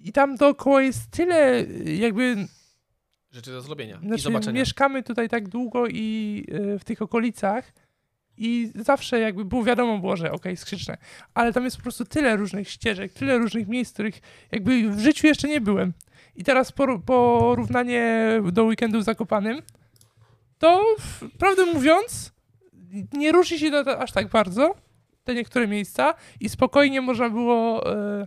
I 0.00 0.12
tam 0.12 0.36
dookoła 0.36 0.82
jest 0.82 1.10
tyle, 1.10 1.64
jakby 1.84 2.36
Rzeczy 3.30 3.50
do 3.50 3.62
zrobienia 3.62 3.98
i 4.02 4.06
Znaczy, 4.06 4.22
zobaczenia. 4.22 4.60
mieszkamy 4.60 5.02
tutaj 5.02 5.28
tak 5.28 5.48
długo 5.48 5.86
i 5.86 6.44
y, 6.74 6.78
w 6.78 6.84
tych 6.84 7.02
okolicach 7.02 7.72
i 8.36 8.72
zawsze 8.74 9.20
jakby 9.20 9.44
było 9.44 9.64
wiadomo 9.64 9.98
było, 9.98 10.16
że 10.16 10.32
okej, 10.32 10.56
skrzyczne, 10.56 10.96
ale 11.34 11.52
tam 11.52 11.64
jest 11.64 11.76
po 11.76 11.82
prostu 11.82 12.04
tyle 12.04 12.36
różnych 12.36 12.68
ścieżek, 12.68 13.12
tyle 13.12 13.38
różnych 13.38 13.68
miejsc, 13.68 13.92
których 13.92 14.20
jakby 14.52 14.90
w 14.90 15.00
życiu 15.00 15.26
jeszcze 15.26 15.48
nie 15.48 15.60
byłem. 15.60 15.92
I 16.36 16.44
teraz 16.44 16.72
por- 16.72 17.02
porównanie 17.04 18.26
do 18.52 18.64
weekendu 18.64 19.00
w 19.00 19.04
Zakopanym, 19.04 19.62
to 20.58 20.84
prawdę 21.38 21.66
mówiąc, 21.66 22.32
nie 23.12 23.32
różni 23.32 23.58
się 23.58 23.70
to 23.70 23.98
aż 23.98 24.12
tak 24.12 24.28
bardzo, 24.28 24.74
te 25.24 25.34
niektóre 25.34 25.68
miejsca 25.68 26.14
i 26.40 26.48
spokojnie 26.48 27.00
można 27.00 27.30
było 27.30 27.92
e, 27.94 28.26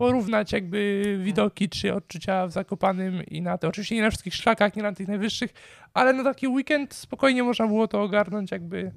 porównać 0.00 0.52
jakby 0.52 1.18
widoki 1.22 1.68
czy 1.68 1.94
odczucia 1.94 2.46
w 2.46 2.52
Zakopanym 2.52 3.22
i 3.26 3.42
na 3.42 3.58
te, 3.58 3.68
oczywiście 3.68 3.94
nie 3.94 4.02
na 4.02 4.10
wszystkich 4.10 4.34
szlakach, 4.34 4.76
nie 4.76 4.82
na 4.82 4.92
tych 4.92 5.08
najwyższych, 5.08 5.50
ale 5.94 6.12
na 6.12 6.24
taki 6.24 6.48
weekend 6.48 6.94
spokojnie 6.94 7.42
można 7.42 7.66
było 7.66 7.88
to 7.88 8.02
ogarnąć 8.02 8.50
jakby 8.50 8.92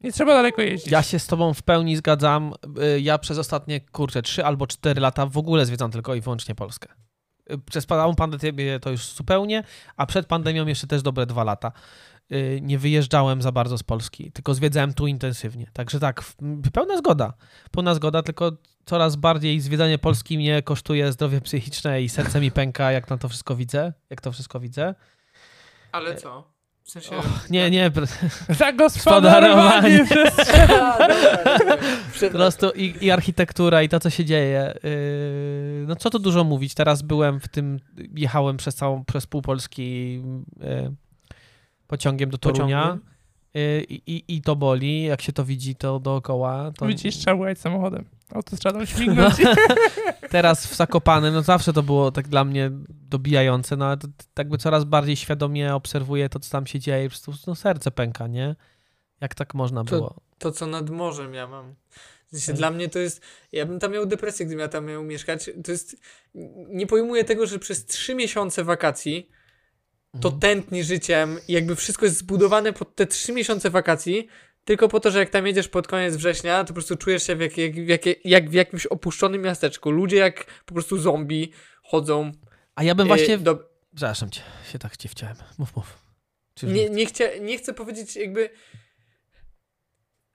nie 0.00 0.12
trzeba 0.12 0.34
daleko 0.34 0.62
jeździć. 0.62 0.92
Ja 0.92 1.02
się 1.02 1.18
z 1.18 1.26
tobą 1.26 1.54
w 1.54 1.62
pełni 1.62 1.96
zgadzam. 1.96 2.54
Y, 2.96 3.00
Ja 3.00 3.18
przez 3.18 3.38
ostatnie, 3.38 3.80
kurczę, 3.80 4.22
3 4.22 4.44
albo 4.44 4.66
4 4.66 5.00
lata 5.00 5.26
w 5.26 5.38
ogóle 5.38 5.66
zwiedzam 5.66 5.90
tylko 5.90 6.14
i 6.14 6.20
wyłącznie 6.20 6.54
Polskę. 6.54 6.88
Y, 7.52 7.58
Przez 7.58 7.86
całą 7.86 8.14
pandemię 8.14 8.80
to 8.80 8.90
już 8.90 9.06
zupełnie, 9.06 9.64
a 9.96 10.06
przed 10.06 10.26
pandemią 10.26 10.66
jeszcze 10.66 10.86
też 10.86 11.02
dobre 11.02 11.26
dwa 11.26 11.44
lata. 11.44 11.72
Y, 12.32 12.60
Nie 12.62 12.78
wyjeżdżałem 12.78 13.42
za 13.42 13.52
bardzo 13.52 13.78
z 13.78 13.82
Polski, 13.82 14.32
tylko 14.32 14.54
zwiedzałem 14.54 14.94
tu 14.94 15.06
intensywnie. 15.06 15.66
Także 15.72 16.00
tak, 16.00 16.24
pełna 16.72 16.96
zgoda. 16.96 17.32
Pełna 17.70 17.94
zgoda, 17.94 18.22
tylko 18.22 18.52
coraz 18.84 19.16
bardziej 19.16 19.60
zwiedzanie 19.60 19.98
Polski 19.98 20.38
mnie 20.38 20.62
kosztuje 20.62 21.12
zdrowie 21.12 21.40
psychiczne 21.40 22.02
i 22.02 22.08
serce 22.08 22.40
mi 22.40 22.50
pęka, 22.50 22.92
jak 22.92 23.10
na 23.10 23.18
to 23.18 23.28
wszystko 23.28 23.56
widzę. 23.56 23.92
Jak 24.10 24.20
to 24.20 24.32
wszystko 24.32 24.60
widzę. 24.60 24.94
Ale 25.92 26.14
co? 26.14 26.52
W 26.84 26.90
sensie... 26.90 27.16
Och, 27.16 27.50
nie, 27.50 27.70
nie, 27.70 27.90
Zagospodarowanie 28.48 30.04
przez... 30.04 30.36
Po 32.20 32.30
prostu 32.30 32.70
i, 32.70 32.94
i 33.00 33.10
architektura, 33.10 33.82
i 33.82 33.88
to, 33.88 34.00
co 34.00 34.10
się 34.10 34.24
dzieje. 34.24 34.74
Yy, 34.84 35.84
no 35.88 35.96
co 35.96 36.10
tu 36.10 36.18
dużo 36.18 36.44
mówić. 36.44 36.74
Teraz 36.74 37.02
byłem 37.02 37.40
w 37.40 37.48
tym, 37.48 37.80
jechałem 38.14 38.56
przez 38.56 38.74
całą, 38.74 39.04
przez 39.04 39.26
pół 39.26 39.42
Polski 39.42 40.14
yy, 40.60 40.94
pociągiem 41.92 42.30
do 42.30 42.38
Torunia. 42.38 42.82
Pociągiem? 42.82 43.06
Yy, 43.54 43.84
I, 43.88 44.02
i, 44.06 44.36
I 44.36 44.42
to 44.42 44.56
boli, 44.56 45.02
jak 45.02 45.22
się 45.22 45.32
to 45.32 45.44
widzi 45.44 45.74
to 45.76 46.00
dookoła. 46.00 46.72
To... 46.78 46.86
Widzisz, 46.86 47.16
trzeba 47.16 47.36
jechać 47.36 47.58
samochodem. 47.58 48.04
Autostradą 48.34 48.84
śmignąć. 48.84 49.34
Teraz 50.30 50.66
w 50.66 50.76
Zakopanem, 50.76 51.34
no 51.34 51.42
zawsze 51.42 51.72
to 51.72 51.82
było 51.82 52.12
tak 52.12 52.28
dla 52.28 52.44
mnie 52.44 52.70
dobijające, 52.88 53.76
no 53.76 53.86
ale 53.86 53.96
to, 53.96 54.08
to 54.08 54.40
jakby 54.40 54.58
coraz 54.58 54.84
bardziej 54.84 55.16
świadomie 55.16 55.74
obserwuję 55.74 56.28
to, 56.28 56.40
co 56.40 56.50
tam 56.50 56.66
się 56.66 56.80
dzieje, 56.80 57.08
po 57.08 57.10
prostu 57.10 57.32
no, 57.46 57.54
serce 57.54 57.90
pęka, 57.90 58.26
nie? 58.26 58.56
Jak 59.20 59.34
tak 59.34 59.54
można 59.54 59.84
To- 59.84 59.96
było? 59.96 60.20
To, 60.38 60.52
co 60.52 60.66
nad 60.66 60.90
morzem 60.90 61.34
ja 61.34 61.46
mam. 61.46 61.74
Hmm. 62.30 62.56
Dla 62.56 62.70
mnie 62.70 62.88
to 62.88 62.98
jest. 62.98 63.20
Ja 63.52 63.66
bym 63.66 63.78
tam 63.80 63.92
miał 63.92 64.06
depresję, 64.06 64.46
gdybym 64.46 64.60
ja 64.60 64.68
tam 64.68 64.86
miał 64.86 65.02
mieszkać. 65.02 65.50
To 65.64 65.72
jest. 65.72 65.96
Nie 66.68 66.86
pojmuję 66.86 67.24
tego, 67.24 67.46
że 67.46 67.58
przez 67.58 67.86
trzy 67.86 68.14
miesiące 68.14 68.64
wakacji 68.64 69.28
to 70.20 70.28
Mhm. 70.28 70.40
tętni 70.40 70.84
życiem 70.84 71.38
i 71.48 71.52
jakby 71.52 71.76
wszystko 71.76 72.04
jest 72.04 72.18
zbudowane 72.18 72.72
pod 72.72 72.94
te 72.96 73.06
trzy 73.06 73.32
miesiące 73.32 73.70
wakacji. 73.70 74.28
Tylko 74.64 74.88
po 74.88 75.00
to, 75.00 75.10
że 75.10 75.18
jak 75.18 75.30
tam 75.30 75.46
jedziesz 75.46 75.68
pod 75.68 75.88
koniec 75.88 76.16
września, 76.16 76.60
to 76.64 76.68
po 76.68 76.72
prostu 76.74 76.96
czujesz 76.96 77.26
się 77.26 77.36
w 77.36 77.40
jak, 77.40 77.58
jak, 77.58 77.74
w 77.74 77.88
jakie- 77.88 78.14
jak 78.24 78.50
w 78.50 78.52
jakimś 78.52 78.86
opuszczonym 78.86 79.42
miasteczku. 79.42 79.90
Ludzie 79.90 80.16
jak 80.16 80.44
po 80.64 80.74
prostu 80.74 80.98
zombie 80.98 81.52
chodzą. 81.82 82.32
A 82.74 82.82
ja 82.84 82.94
bym 82.94 83.06
E, 83.06 83.08
właśnie... 83.08 83.38
do, 83.38 83.70
Przepraszam 83.94 84.30
cię, 84.30 84.40
się 84.72 84.78
tak 84.78 84.96
cię 84.96 85.08
wciąłem. 85.08 85.36
Mów, 85.58 85.76
mów. 85.76 85.98
Nie, 86.62 86.90
nie, 86.90 87.06
chcia, 87.06 87.24
nie 87.40 87.58
chcę 87.58 87.74
powiedzieć 87.74 88.16
jakby... 88.16 88.50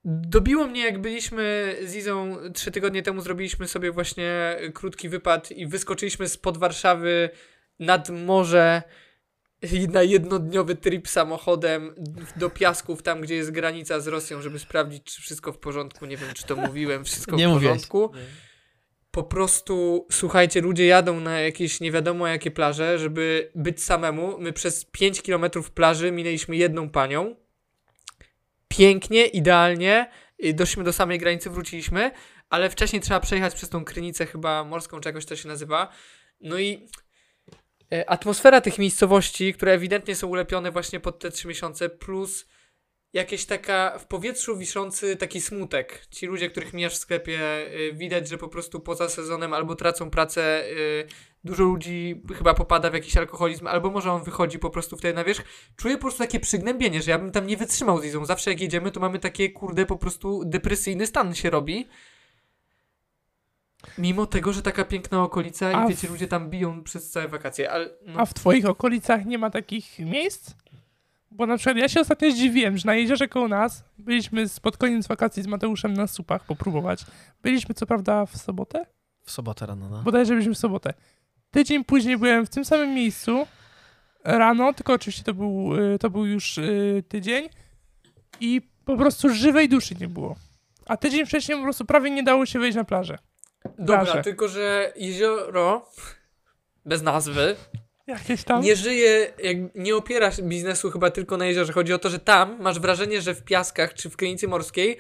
Dobiło 0.06 0.68
mnie, 0.68 0.84
jak 0.86 1.02
byliśmy 1.02 1.76
z 1.86 1.96
Izą 1.96 2.38
trzy 2.54 2.72
tygodnie 2.72 3.04
temu, 3.04 3.22
zrobiliśmy 3.22 3.68
sobie 3.68 3.92
właśnie 3.92 4.58
krótki 4.74 5.10
wypad 5.10 5.52
i 5.52 5.68
wyskoczyliśmy 5.68 6.28
spod 6.30 6.58
Warszawy 6.58 7.30
nad 7.80 8.10
morze 8.10 8.82
na 9.90 10.04
jednodniowy 10.04 10.76
trip 10.76 11.08
samochodem 11.08 11.96
do 12.36 12.50
Piasków, 12.50 13.04
tam 13.04 13.22
gdzie 13.22 13.36
jest 13.36 13.52
granica 13.52 14.00
z 14.00 14.08
Rosją, 14.08 14.42
żeby 14.42 14.60
sprawdzić, 14.60 15.04
czy 15.04 15.22
wszystko 15.22 15.54
w 15.54 15.58
porządku. 15.58 16.06
Nie 16.06 16.18
wiem, 16.18 16.34
czy 16.34 16.44
to 16.44 16.56
mówiłem, 16.56 17.06
wszystko 17.06 17.36
Nie 17.36 17.48
w 17.48 17.52
mówiłeś. 17.52 17.74
porządku. 17.74 18.12
Po 19.12 19.24
prostu, 19.24 20.08
słuchajcie, 20.12 20.62
ludzie 20.62 20.86
jadą 20.86 21.20
na 21.20 21.40
jakieś 21.40 21.80
nie 21.80 21.92
wiadomo 21.92 22.28
jakie 22.28 22.52
plaże, 22.52 23.00
żeby 23.00 23.52
być 23.56 23.84
samemu. 23.84 24.38
My 24.40 24.54
przez 24.54 24.86
5 24.86 25.22
km 25.22 25.46
plaży 25.74 26.12
minęliśmy 26.12 26.56
jedną 26.56 26.90
panią. 26.90 27.36
Pięknie, 28.68 29.26
idealnie. 29.26 30.12
Doszliśmy 30.54 30.84
do 30.84 30.94
samej 30.94 31.20
granicy, 31.20 31.50
wróciliśmy, 31.50 32.12
ale 32.50 32.70
wcześniej 32.70 33.02
trzeba 33.02 33.20
przejechać 33.20 33.56
przez 33.56 33.70
tą 33.70 33.86
krynicę 33.86 34.26
chyba 34.26 34.64
morską, 34.64 35.00
czy 35.00 35.10
jakoś 35.10 35.26
to 35.26 35.36
się 35.36 35.48
nazywa. 35.48 35.92
No 36.42 36.60
i 36.60 36.88
atmosfera 38.08 38.62
tych 38.62 38.78
miejscowości, 38.78 39.54
które 39.54 39.72
ewidentnie 39.72 40.16
są 40.16 40.28
ulepione 40.28 40.72
właśnie 40.72 41.00
pod 41.00 41.20
te 41.20 41.32
3 41.32 41.48
miesiące, 41.48 41.90
plus 41.90 42.46
jakieś 43.14 43.46
taka 43.46 44.00
w 44.00 44.08
powietrzu 44.08 44.58
wiszący 44.58 45.16
taki 45.16 45.42
smutek. 45.42 46.06
Ci 46.12 46.26
ludzie, 46.26 46.50
których 46.50 46.74
mijasz 46.74 46.94
w 46.94 46.98
sklepie, 46.98 47.40
y, 47.74 47.94
widać, 47.94 48.30
że 48.30 48.38
po 48.38 48.48
prostu 48.48 48.80
poza 48.80 49.10
sezonem 49.10 49.54
albo 49.54 49.76
tracą 49.76 50.10
pracę, 50.10 50.64
y, 50.70 51.08
dużo 51.44 51.64
ludzi 51.64 52.22
chyba 52.38 52.54
popada 52.54 52.90
w 52.90 52.94
jakiś 52.94 53.18
alkoholizm, 53.18 53.68
albo 53.68 53.92
może 53.92 54.12
on 54.12 54.24
wychodzi 54.24 54.60
po 54.60 54.70
prostu 54.70 54.98
wtedy 54.98 55.14
na 55.14 55.24
wierzch. 55.24 55.44
Czuję 55.76 55.96
po 55.96 56.02
prostu 56.02 56.20
takie 56.20 56.40
przygnębienie, 56.40 57.02
że 57.02 57.12
ja 57.12 57.20
bym 57.20 57.32
tam 57.32 57.48
nie 57.48 57.58
wytrzymał 57.58 58.02
z 58.02 58.06
Izą. 58.06 58.26
Zawsze 58.26 58.52
jak 58.52 58.62
jedziemy, 58.62 58.92
to 58.92 59.00
mamy 59.00 59.20
takie, 59.20 59.50
kurde, 59.50 59.86
po 59.86 59.98
prostu 59.98 60.44
depresyjny 60.46 61.08
stan 61.08 61.36
się 61.36 61.50
robi. 61.50 61.88
Mimo 63.98 64.26
tego, 64.26 64.54
że 64.54 64.62
taka 64.62 64.86
piękna 64.86 65.24
okolica 65.24 65.68
A 65.68 65.84
i 65.84 65.86
w- 65.86 65.90
wiecie, 65.90 66.08
ludzie 66.08 66.28
tam 66.28 66.50
biją 66.50 66.84
przez 66.84 67.10
całe 67.12 67.28
wakacje, 67.28 67.72
ale 67.72 67.90
no, 68.06 68.20
A 68.20 68.26
w 68.26 68.34
twoich 68.34 68.66
okolicach 68.66 69.26
nie 69.26 69.38
ma 69.38 69.50
takich 69.50 70.00
miejsc? 70.00 70.52
Bo 71.32 71.46
na 71.46 71.58
przykład 71.58 71.78
ja 71.78 71.90
się 71.90 72.00
ostatnio 72.02 72.32
zdziwiłem, 72.32 72.78
że 72.78 72.86
na 72.86 72.96
jeziorze 72.96 73.28
koło 73.28 73.48
nas 73.48 73.84
byliśmy 73.98 74.48
z- 74.48 74.60
pod 74.60 74.78
koniec 74.78 75.08
wakacji 75.08 75.44
z 75.44 75.48
Mateuszem 75.48 75.94
na 75.94 76.08
supach 76.08 76.44
popróbować. 76.46 77.06
Byliśmy 77.44 77.76
co 77.76 77.86
prawda 77.86 78.26
w 78.26 78.38
sobotę? 78.38 78.86
W 79.24 79.32
sobotę 79.32 79.66
rano, 79.66 79.90
no. 79.90 80.04
Bodajże 80.04 80.34
byliśmy 80.34 80.54
w 80.54 80.58
sobotę. 80.58 80.94
Tydzień 81.52 81.84
później 81.86 82.18
byłem 82.18 82.46
w 82.46 82.50
tym 82.50 82.66
samym 82.66 82.94
miejscu 82.96 83.48
rano, 84.24 84.74
tylko 84.74 84.94
oczywiście 84.94 85.24
to 85.24 85.34
był, 85.34 85.76
y, 85.94 86.00
to 86.00 86.10
był 86.10 86.26
już 86.26 86.58
y, 86.58 87.04
tydzień 87.08 87.50
i 88.40 88.62
po 88.86 88.98
prostu 88.98 89.30
żywej 89.30 89.70
duszy 89.70 89.96
nie 90.02 90.08
było. 90.08 90.36
A 90.86 90.98
tydzień 90.98 91.26
wcześniej 91.26 91.58
po 91.58 91.64
prostu 91.64 91.86
prawie 91.86 92.12
nie 92.12 92.24
dało 92.24 92.46
się 92.46 92.60
wejść 92.60 92.76
na 92.76 92.84
plażę. 92.84 93.18
Dobra, 93.80 94.04
plaże. 94.04 94.24
tylko 94.24 94.48
że 94.48 94.94
jezioro 94.96 95.90
bez 96.86 97.02
nazwy 97.02 97.56
Jakieś 98.08 98.44
tam. 98.44 98.62
nie 98.62 98.76
żyje, 98.76 99.34
jak, 99.44 99.58
nie 99.76 99.96
opiera 99.96 100.32
się 100.32 100.44
biznesu 100.44 100.92
chyba 100.92 101.12
tylko 101.12 101.38
na 101.38 101.46
jeziorze. 101.46 101.74
Chodzi 101.74 101.94
o 101.94 102.00
to, 102.00 102.10
że 102.10 102.20
tam 102.20 102.62
masz 102.62 102.80
wrażenie, 102.80 103.22
że 103.22 103.36
w 103.36 103.44
piaskach 103.44 103.94
czy 103.94 104.10
w 104.10 104.18
krynicy 104.18 104.48
morskiej 104.48 104.98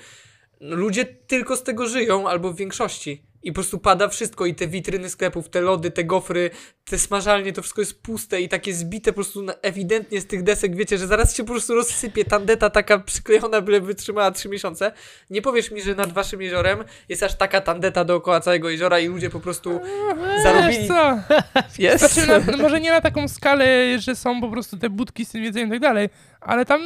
ludzie 0.60 1.06
tylko 1.06 1.56
z 1.56 1.64
tego 1.64 1.88
żyją, 1.88 2.30
albo 2.30 2.52
w 2.52 2.56
większości. 2.56 3.27
I 3.44 3.52
po 3.52 3.56
prostu 3.56 3.80
pada 3.80 4.08
wszystko 4.08 4.46
i 4.46 4.56
te 4.56 4.68
witryny 4.68 5.10
sklepów, 5.10 5.50
te 5.50 5.62
lody, 5.62 5.92
te 5.92 6.04
gofry, 6.04 6.50
te 6.86 7.00
smażalnie, 7.00 7.54
to 7.54 7.62
wszystko 7.62 7.82
jest 7.82 8.02
puste 8.02 8.42
i 8.42 8.50
takie 8.50 8.74
zbite 8.74 9.12
po 9.12 9.16
prostu 9.16 9.44
na, 9.44 9.54
ewidentnie 9.54 10.22
z 10.22 10.28
tych 10.28 10.44
desek, 10.44 10.76
wiecie, 10.76 10.98
że 10.98 11.08
zaraz 11.08 11.36
się 11.36 11.44
po 11.44 11.52
prostu 11.52 11.76
rozsypie 11.76 12.26
tandeta 12.26 12.70
taka 12.70 13.00
przyklejona, 13.00 13.62
byle 13.62 13.82
wytrzymała 13.82 14.32
3 14.32 14.50
miesiące. 14.50 14.92
Nie 15.30 15.42
powiesz 15.42 15.72
mi, 15.72 15.82
że 15.82 15.96
nad 15.96 16.14
waszym 16.14 16.42
jeziorem 16.42 16.84
jest 17.10 17.24
aż 17.24 17.36
taka 17.36 17.62
tandeta 17.62 18.06
dookoła 18.06 18.40
całego 18.40 18.70
jeziora 18.70 19.00
i 19.00 19.08
ludzie 19.08 19.30
po 19.30 19.40
prostu 19.40 19.80
zarobili. 20.44 20.78
Wiesz 20.78 20.88
co? 20.88 21.20
Jest. 21.84 22.14
Znaczy, 22.14 22.28
na, 22.28 22.52
no 22.52 22.58
może 22.58 22.80
nie 22.80 22.92
na 22.92 23.02
taką 23.02 23.28
skalę, 23.28 24.00
że 24.00 24.16
są 24.16 24.42
po 24.42 24.50
prostu 24.50 24.78
te 24.78 24.90
budki 24.90 25.26
z 25.26 25.32
tym 25.32 25.44
jedzeniem 25.44 25.70
i 25.70 25.72
tak 25.72 25.82
dalej, 25.82 26.10
ale 26.48 26.66
tam 26.66 26.82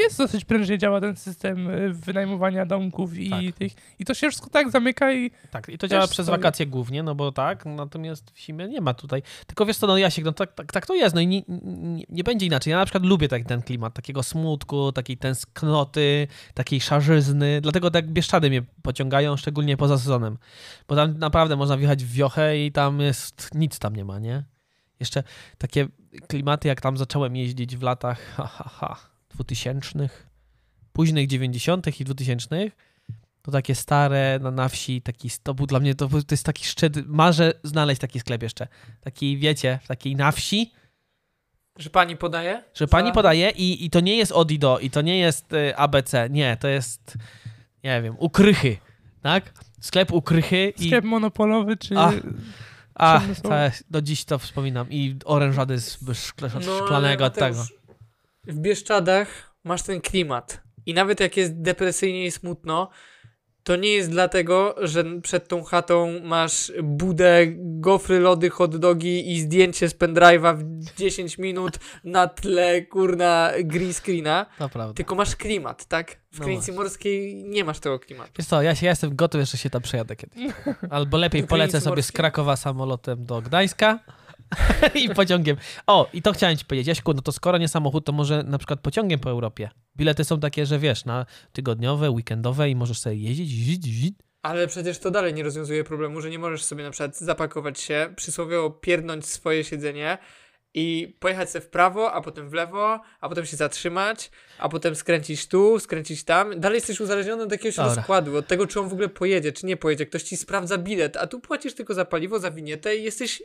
jest 0.00 0.18
dosyć 0.18 0.44
prężnie 0.44 0.78
działa 0.78 1.00
ten 1.00 1.16
system 1.16 1.70
y, 1.70 1.92
wynajmowania 1.92 2.66
domków 2.66 3.16
i 3.18 3.30
Tak. 3.30 3.40
tych. 3.58 3.72
I 3.98 4.04
to 4.04 4.14
się 4.14 4.28
wszystko 4.28 4.50
tak 4.50 4.70
zamyka 4.70 5.12
i 5.12 5.30
Tak, 5.50 5.68
i 5.68 5.78
to 5.78 5.88
działa 5.88 6.06
przez 6.06 6.26
stoi. 6.26 6.36
wakacje 6.36 6.66
głównie, 6.66 7.02
no 7.02 7.14
bo 7.14 7.32
tak, 7.32 7.66
natomiast 7.66 8.30
w 8.30 8.38
zimie 8.40 8.68
nie 8.68 8.80
ma 8.80 8.94
tutaj. 8.94 9.22
Tylko 9.46 9.66
wiesz 9.66 9.76
co, 9.76 9.86
no 9.86 9.98
Jasiek, 9.98 10.24
no 10.24 10.32
tak, 10.32 10.52
tak, 10.52 10.72
tak 10.72 10.86
to 10.86 10.94
jest, 10.94 11.14
no 11.14 11.20
i 11.20 11.26
nie, 11.26 11.42
nie, 11.48 12.04
nie 12.08 12.24
będzie 12.24 12.46
inaczej. 12.46 12.70
Ja 12.70 12.76
na 12.76 12.84
przykład 12.84 13.04
lubię 13.04 13.28
tak, 13.28 13.44
ten 13.44 13.62
klimat, 13.62 13.94
takiego 13.94 14.22
smutku, 14.22 14.92
takiej 14.92 15.16
tęsknoty, 15.16 16.28
takiej 16.54 16.80
szarzyzny, 16.80 17.60
dlatego 17.60 17.90
tak 17.90 18.08
Bieszczady 18.08 18.48
mnie 18.50 18.62
pociągają, 18.82 19.36
szczególnie 19.36 19.76
poza 19.76 19.98
sezonem, 19.98 20.38
bo 20.88 20.96
tam 20.96 21.18
naprawdę 21.18 21.56
można 21.56 21.76
wjechać 21.76 22.04
w 22.04 22.12
wiochę 22.12 22.58
i 22.58 22.72
tam 22.72 23.00
jest, 23.00 23.50
nic 23.54 23.78
tam 23.78 23.96
nie 23.96 24.04
ma, 24.04 24.18
nie? 24.18 24.44
Jeszcze 25.00 25.22
takie 25.58 25.86
klimaty, 26.28 26.68
jak 26.68 26.80
tam 26.80 26.96
zacząłem 26.96 27.36
jeździć 27.36 27.76
w 27.76 27.82
latach, 27.82 28.20
ha, 28.36 28.46
ha, 28.46 28.70
ha, 28.72 28.96
2000, 29.30 30.08
późnych 30.92 31.26
90. 31.26 32.00
i 32.00 32.04
2000, 32.04 32.70
to 33.42 33.52
takie 33.52 33.74
stare 33.74 34.38
na, 34.42 34.50
na 34.50 34.68
wsi, 34.68 35.02
taki, 35.02 35.30
to 35.42 35.54
był 35.54 35.66
dla 35.66 35.80
mnie, 35.80 35.94
to, 35.94 36.08
to 36.08 36.16
jest 36.30 36.44
taki 36.44 36.64
szczyt, 36.64 37.06
marzę 37.06 37.52
znaleźć 37.62 38.00
taki 38.00 38.20
sklep 38.20 38.42
jeszcze. 38.42 38.68
Taki, 39.00 39.36
wiecie, 39.36 39.78
w 39.82 39.86
takiej 39.86 40.16
na 40.16 40.32
wsi, 40.32 40.72
Że 41.78 41.90
pani 41.90 42.16
podaje? 42.16 42.62
że 42.74 42.88
pani 42.88 43.08
Za- 43.08 43.14
podaje 43.14 43.50
i, 43.50 43.84
i 43.84 43.90
to 43.90 44.00
nie 44.00 44.16
jest 44.16 44.32
Odido, 44.32 44.78
i 44.78 44.90
to 44.90 45.02
nie 45.02 45.18
jest 45.18 45.52
y, 45.52 45.76
ABC, 45.76 46.30
nie, 46.30 46.56
to 46.56 46.68
jest, 46.68 47.18
nie 47.84 48.02
wiem, 48.02 48.16
ukrychy, 48.18 48.76
tak? 49.22 49.52
Sklep 49.80 50.12
ukrychy 50.12 50.72
i... 50.78 50.86
sklep 50.86 51.04
monopolowy, 51.04 51.76
czy... 51.76 51.98
A, 51.98 52.12
A, 52.98 53.20
jest, 53.64 53.84
do 53.90 54.02
dziś 54.02 54.24
to 54.24 54.38
wspominam. 54.38 54.86
I 54.90 55.16
orężady 55.24 55.78
z 55.78 55.98
szkle, 56.14 56.50
No, 56.54 56.60
szklanego 56.60 57.24
od 57.24 57.34
tego. 57.34 57.64
W 58.44 58.58
Bieszczadach 58.58 59.54
masz 59.64 59.82
ten 59.82 60.00
klimat. 60.00 60.62
I 60.86 60.94
nawet 60.94 61.20
jak 61.20 61.36
jest 61.36 61.60
depresyjnie 61.60 62.26
i 62.26 62.30
smutno, 62.30 62.90
to 63.68 63.76
nie 63.76 63.88
jest 63.90 64.10
dlatego, 64.10 64.74
że 64.82 65.04
przed 65.22 65.48
tą 65.48 65.64
chatą 65.64 66.20
masz 66.24 66.72
budę, 66.82 67.46
gofry, 67.56 68.20
lody, 68.20 68.50
hot 68.50 68.76
dogi 68.76 69.32
i 69.32 69.40
zdjęcie 69.40 69.88
z 69.88 69.94
pendrive'a 69.94 70.56
w 70.56 70.94
10 70.96 71.38
minut 71.38 71.72
na 72.04 72.26
tle, 72.28 72.82
kurna, 72.82 73.52
green 73.64 73.92
screena, 73.92 74.46
To 74.58 74.68
prawda. 74.68 74.94
tylko 74.94 75.14
masz 75.14 75.36
klimat, 75.36 75.84
tak? 75.84 76.16
W 76.32 76.38
No 76.38 76.44
Krynicy 76.44 76.72
Morskiej 76.72 77.34
nie 77.44 77.64
masz 77.64 77.78
tego 77.80 77.98
klimatu. 77.98 78.30
Wiesz 78.38 78.46
co, 78.46 78.62
ja, 78.62 78.74
się, 78.74 78.86
ja 78.86 78.92
jestem 78.92 79.16
gotów, 79.16 79.40
jeszcze 79.40 79.58
się 79.58 79.70
tam 79.70 79.82
przejadę 79.82 80.16
kiedyś. 80.16 80.38
Albo 80.90 81.16
lepiej 81.16 81.46
polecę 81.46 81.80
sobie 81.80 82.02
z? 82.02 82.12
Krakowa 82.12 82.56
samolotem 82.56 83.24
do 83.24 83.42
Gdańska 83.42 83.98
i 85.02 85.08
pociągiem. 85.08 85.56
O, 85.86 86.08
i 86.12 86.22
to 86.22 86.32
chciałem 86.32 86.56
ci 86.56 86.64
powiedzieć, 86.64 86.88
Jaśku, 86.88 87.14
no 87.14 87.22
to 87.22 87.32
skoro 87.32 87.58
nie 87.58 87.68
samochód, 87.68 88.04
to 88.04 88.12
może 88.12 88.42
na 88.42 88.58
przykład 88.58 88.80
pociągiem 88.80 89.20
po 89.20 89.30
Europie. 89.30 89.70
Bilety 89.96 90.24
są 90.24 90.40
takie, 90.40 90.66
że 90.66 90.78
wiesz, 90.78 91.04
na 91.04 91.26
tygodniowe, 91.52 92.10
weekendowe 92.10 92.70
i 92.70 92.76
możesz 92.76 92.98
sobie 92.98 93.16
jeździć, 93.16 93.52
jeździć, 93.52 93.86
jeździć. 93.86 94.14
Ale 94.42 94.66
przecież 94.66 94.98
to 94.98 95.10
dalej 95.10 95.34
nie 95.34 95.42
rozwiązuje 95.42 95.84
problemu, 95.84 96.20
że 96.20 96.30
nie 96.30 96.38
możesz 96.38 96.64
sobie 96.64 96.84
na 96.84 96.90
przykład 96.90 97.16
zapakować 97.16 97.80
się, 97.80 98.12
przysłowiowo 98.16 98.70
pierdnąć 98.70 99.26
swoje 99.26 99.64
siedzenie 99.64 100.18
i 100.74 101.16
pojechać 101.20 101.50
sobie 101.50 101.64
w 101.64 101.68
prawo, 101.68 102.12
a 102.12 102.20
potem 102.20 102.48
w 102.50 102.52
lewo, 102.52 103.00
a 103.20 103.28
potem 103.28 103.46
się 103.46 103.56
zatrzymać, 103.56 104.30
a 104.58 104.68
potem 104.68 104.94
skręcić 104.94 105.48
tu, 105.48 105.80
skręcić 105.80 106.24
tam. 106.24 106.60
Dalej 106.60 106.76
jesteś 106.76 107.00
uzależniony 107.00 107.42
od 107.42 107.52
jakiegoś 107.52 107.76
Dobra. 107.76 107.94
rozkładu, 107.94 108.36
od 108.36 108.46
tego, 108.46 108.66
czy 108.66 108.80
on 108.80 108.88
w 108.88 108.92
ogóle 108.92 109.08
pojedzie, 109.08 109.52
czy 109.52 109.66
nie 109.66 109.76
pojedzie. 109.76 110.06
Ktoś 110.06 110.22
ci 110.22 110.36
sprawdza 110.36 110.78
bilet, 110.78 111.16
a 111.16 111.26
tu 111.26 111.40
płacisz 111.40 111.74
tylko 111.74 111.94
za 111.94 112.04
paliwo, 112.04 112.38
za 112.38 112.50
winietę 112.50 112.96
i 112.96 113.02
jesteś... 113.02 113.42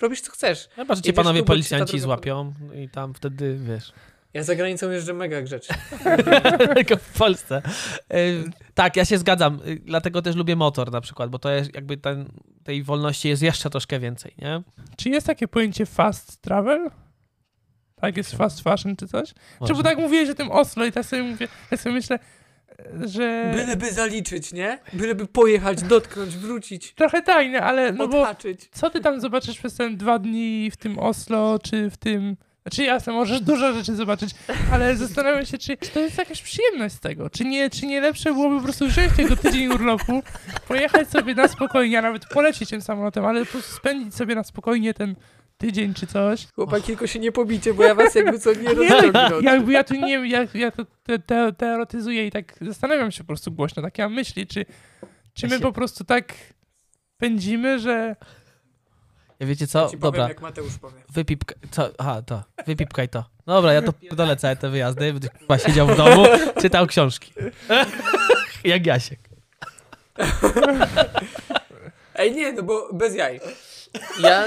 robisz 0.00 0.20
co 0.20 0.32
chcesz. 0.32 0.68
Chyba, 0.74 0.94
że 0.94 1.02
cię 1.02 1.12
panowie 1.12 1.40
tu, 1.40 1.46
bo 1.46 1.54
ci 1.54 1.62
ta 1.62 1.68
policjanci 1.68 1.98
złapią 1.98 2.54
i 2.74 2.88
tam 2.88 3.14
wtedy, 3.14 3.58
wiesz, 3.60 3.92
Ja 4.34 4.42
za 4.42 4.54
granicą 4.54 4.90
jeżdżę 4.90 5.14
mega 5.14 5.42
grzecznie. 5.42 5.76
tylko 6.76 6.96
w 6.96 7.18
Polsce. 7.18 7.62
Tak, 8.74 8.96
ja 8.96 9.04
się 9.04 9.18
zgadzam, 9.18 9.60
y, 9.66 9.80
dlatego 9.84 10.22
też 10.22 10.36
lubię 10.36 10.56
motor 10.56 10.92
na 10.92 11.00
przykład, 11.00 11.30
bo 11.30 11.38
to 11.38 11.50
jest 11.50 11.74
jakby 11.74 11.96
ten, 11.96 12.28
tej 12.64 12.82
wolności 12.82 13.28
jest 13.28 13.42
jeszcze 13.42 13.70
troszkę 13.70 14.00
więcej, 14.00 14.34
nie? 14.38 14.62
Czy 14.96 15.10
jest 15.10 15.26
takie 15.26 15.48
pojęcie 15.48 15.86
fast 15.86 16.42
travel? 16.42 16.90
Tak, 18.00 18.16
jest 18.16 18.36
fast 18.36 18.60
fashion 18.60 18.96
czy 18.96 19.08
coś? 19.08 19.28
Czy 19.28 19.34
Może. 19.60 19.74
bo 19.74 19.82
tak 19.82 19.98
mówiłeś 19.98 20.30
o 20.30 20.34
tym 20.34 20.50
Oslo 20.50 20.84
i 20.84 20.92
tak 20.92 21.06
sobie 21.06 21.22
mówię, 21.22 21.48
tak 21.70 21.80
sobie 21.80 21.94
myślę, 21.94 22.18
że... 23.04 23.52
Byleby 23.54 23.92
zaliczyć, 23.92 24.52
nie? 24.52 24.78
Byleby 24.92 25.26
pojechać, 25.26 25.82
dotknąć, 25.82 26.36
wrócić, 26.36 26.92
Trochę 26.94 27.22
tajne, 27.22 27.62
ale 27.62 27.92
no 27.92 28.08
bo 28.08 28.20
odhaczyć. 28.20 28.68
co 28.72 28.90
ty 28.90 29.00
tam 29.00 29.20
zobaczysz 29.20 29.58
przez 29.58 29.74
ten 29.74 29.96
dwa 29.96 30.18
dni 30.18 30.70
w 30.70 30.76
tym 30.76 30.98
Oslo, 30.98 31.58
czy 31.62 31.90
w 31.90 31.96
tym... 31.96 32.36
Znaczy 32.62 32.82
jasne, 32.82 33.12
możesz 33.12 33.40
dużo 33.40 33.72
rzeczy 33.72 33.94
zobaczyć, 33.96 34.30
ale 34.72 34.96
zastanawiam 34.96 35.46
się, 35.46 35.58
czy, 35.58 35.76
czy 35.76 35.90
to 35.90 36.00
jest 36.00 36.18
jakaś 36.18 36.42
przyjemność 36.42 36.94
z 36.94 37.00
tego, 37.00 37.30
czy 37.30 37.44
nie, 37.44 37.70
czy 37.70 37.86
nie 37.86 38.00
lepsze 38.00 38.32
byłoby 38.32 38.56
po 38.56 38.62
prostu 38.62 38.86
wziąć 38.88 39.12
tego 39.16 39.36
tydzień 39.36 39.66
urlopu, 39.66 40.22
pojechać 40.68 41.08
sobie 41.08 41.34
na 41.34 41.48
spokojnie, 41.48 41.98
a 41.98 42.02
nawet 42.02 42.26
polecieć 42.26 42.70
tym 42.70 42.80
samolotem, 42.80 43.24
ale 43.24 43.44
po 43.44 43.52
prostu 43.52 43.72
spędzić 43.76 44.14
sobie 44.14 44.34
na 44.34 44.44
spokojnie 44.44 44.94
ten, 44.94 45.14
tydzień 45.58 45.94
czy 45.94 46.06
coś. 46.06 46.46
Chłopaki, 46.54 46.86
tylko 46.86 47.06
się 47.06 47.18
nie 47.18 47.32
pobicie, 47.32 47.74
bo 47.74 47.82
ja 47.82 47.94
was 47.94 48.14
jakby 48.14 48.38
co 48.38 48.52
nie 48.52 48.62
Nie, 48.62 48.74
rozciągnę. 48.74 49.30
jakby 49.42 49.72
ja 49.72 49.84
tu 49.84 49.94
nie, 49.94 50.28
ja, 50.28 50.46
ja 50.54 50.70
to 50.70 50.84
te, 51.02 51.18
te, 51.18 51.52
teoretyzuję 51.52 52.26
i 52.26 52.30
tak 52.30 52.54
zastanawiam 52.60 53.10
się 53.12 53.24
po 53.24 53.26
prostu 53.28 53.52
głośno, 53.52 53.82
takie 53.82 54.02
mam 54.02 54.14
myśli, 54.14 54.46
czy, 54.46 54.66
czy 55.34 55.46
Ja 55.46 55.50
my 55.50 55.60
po 55.60 55.72
prostu 55.72 56.04
tak 56.04 56.34
pędzimy, 57.18 57.78
że 57.78 58.16
Ja 59.40 59.46
wiecie 59.46 59.64
Ja 59.64 59.68
co? 59.68 59.88
ci 59.88 59.96
powiem, 59.98 60.00
Dobra, 60.00 60.28
jak 60.28 60.40
Mateusz 60.40 60.78
powie. 60.78 61.02
wypipkaj, 61.12 61.56
co? 61.70 61.90
Aha, 61.98 62.22
to, 62.22 62.42
wypipkaj 62.66 63.08
to. 63.08 63.24
Dobra, 63.46 63.72
ja 63.72 63.82
to 63.82 63.92
całe 64.36 64.56
te 64.56 64.70
wyjazdy, 64.70 65.12
będę 65.12 65.28
chyba 65.40 65.58
siedział 65.58 65.86
w 65.86 65.96
domu, 65.96 66.24
czytał 66.62 66.86
książki. 66.86 67.32
Jak 68.64 68.86
Jasiek. 68.86 69.20
Ej, 72.14 72.34
nie, 72.34 72.52
no 72.52 72.62
bo 72.62 72.88
bez 72.92 73.14
jaj. 73.14 73.40
Ja, 74.20 74.46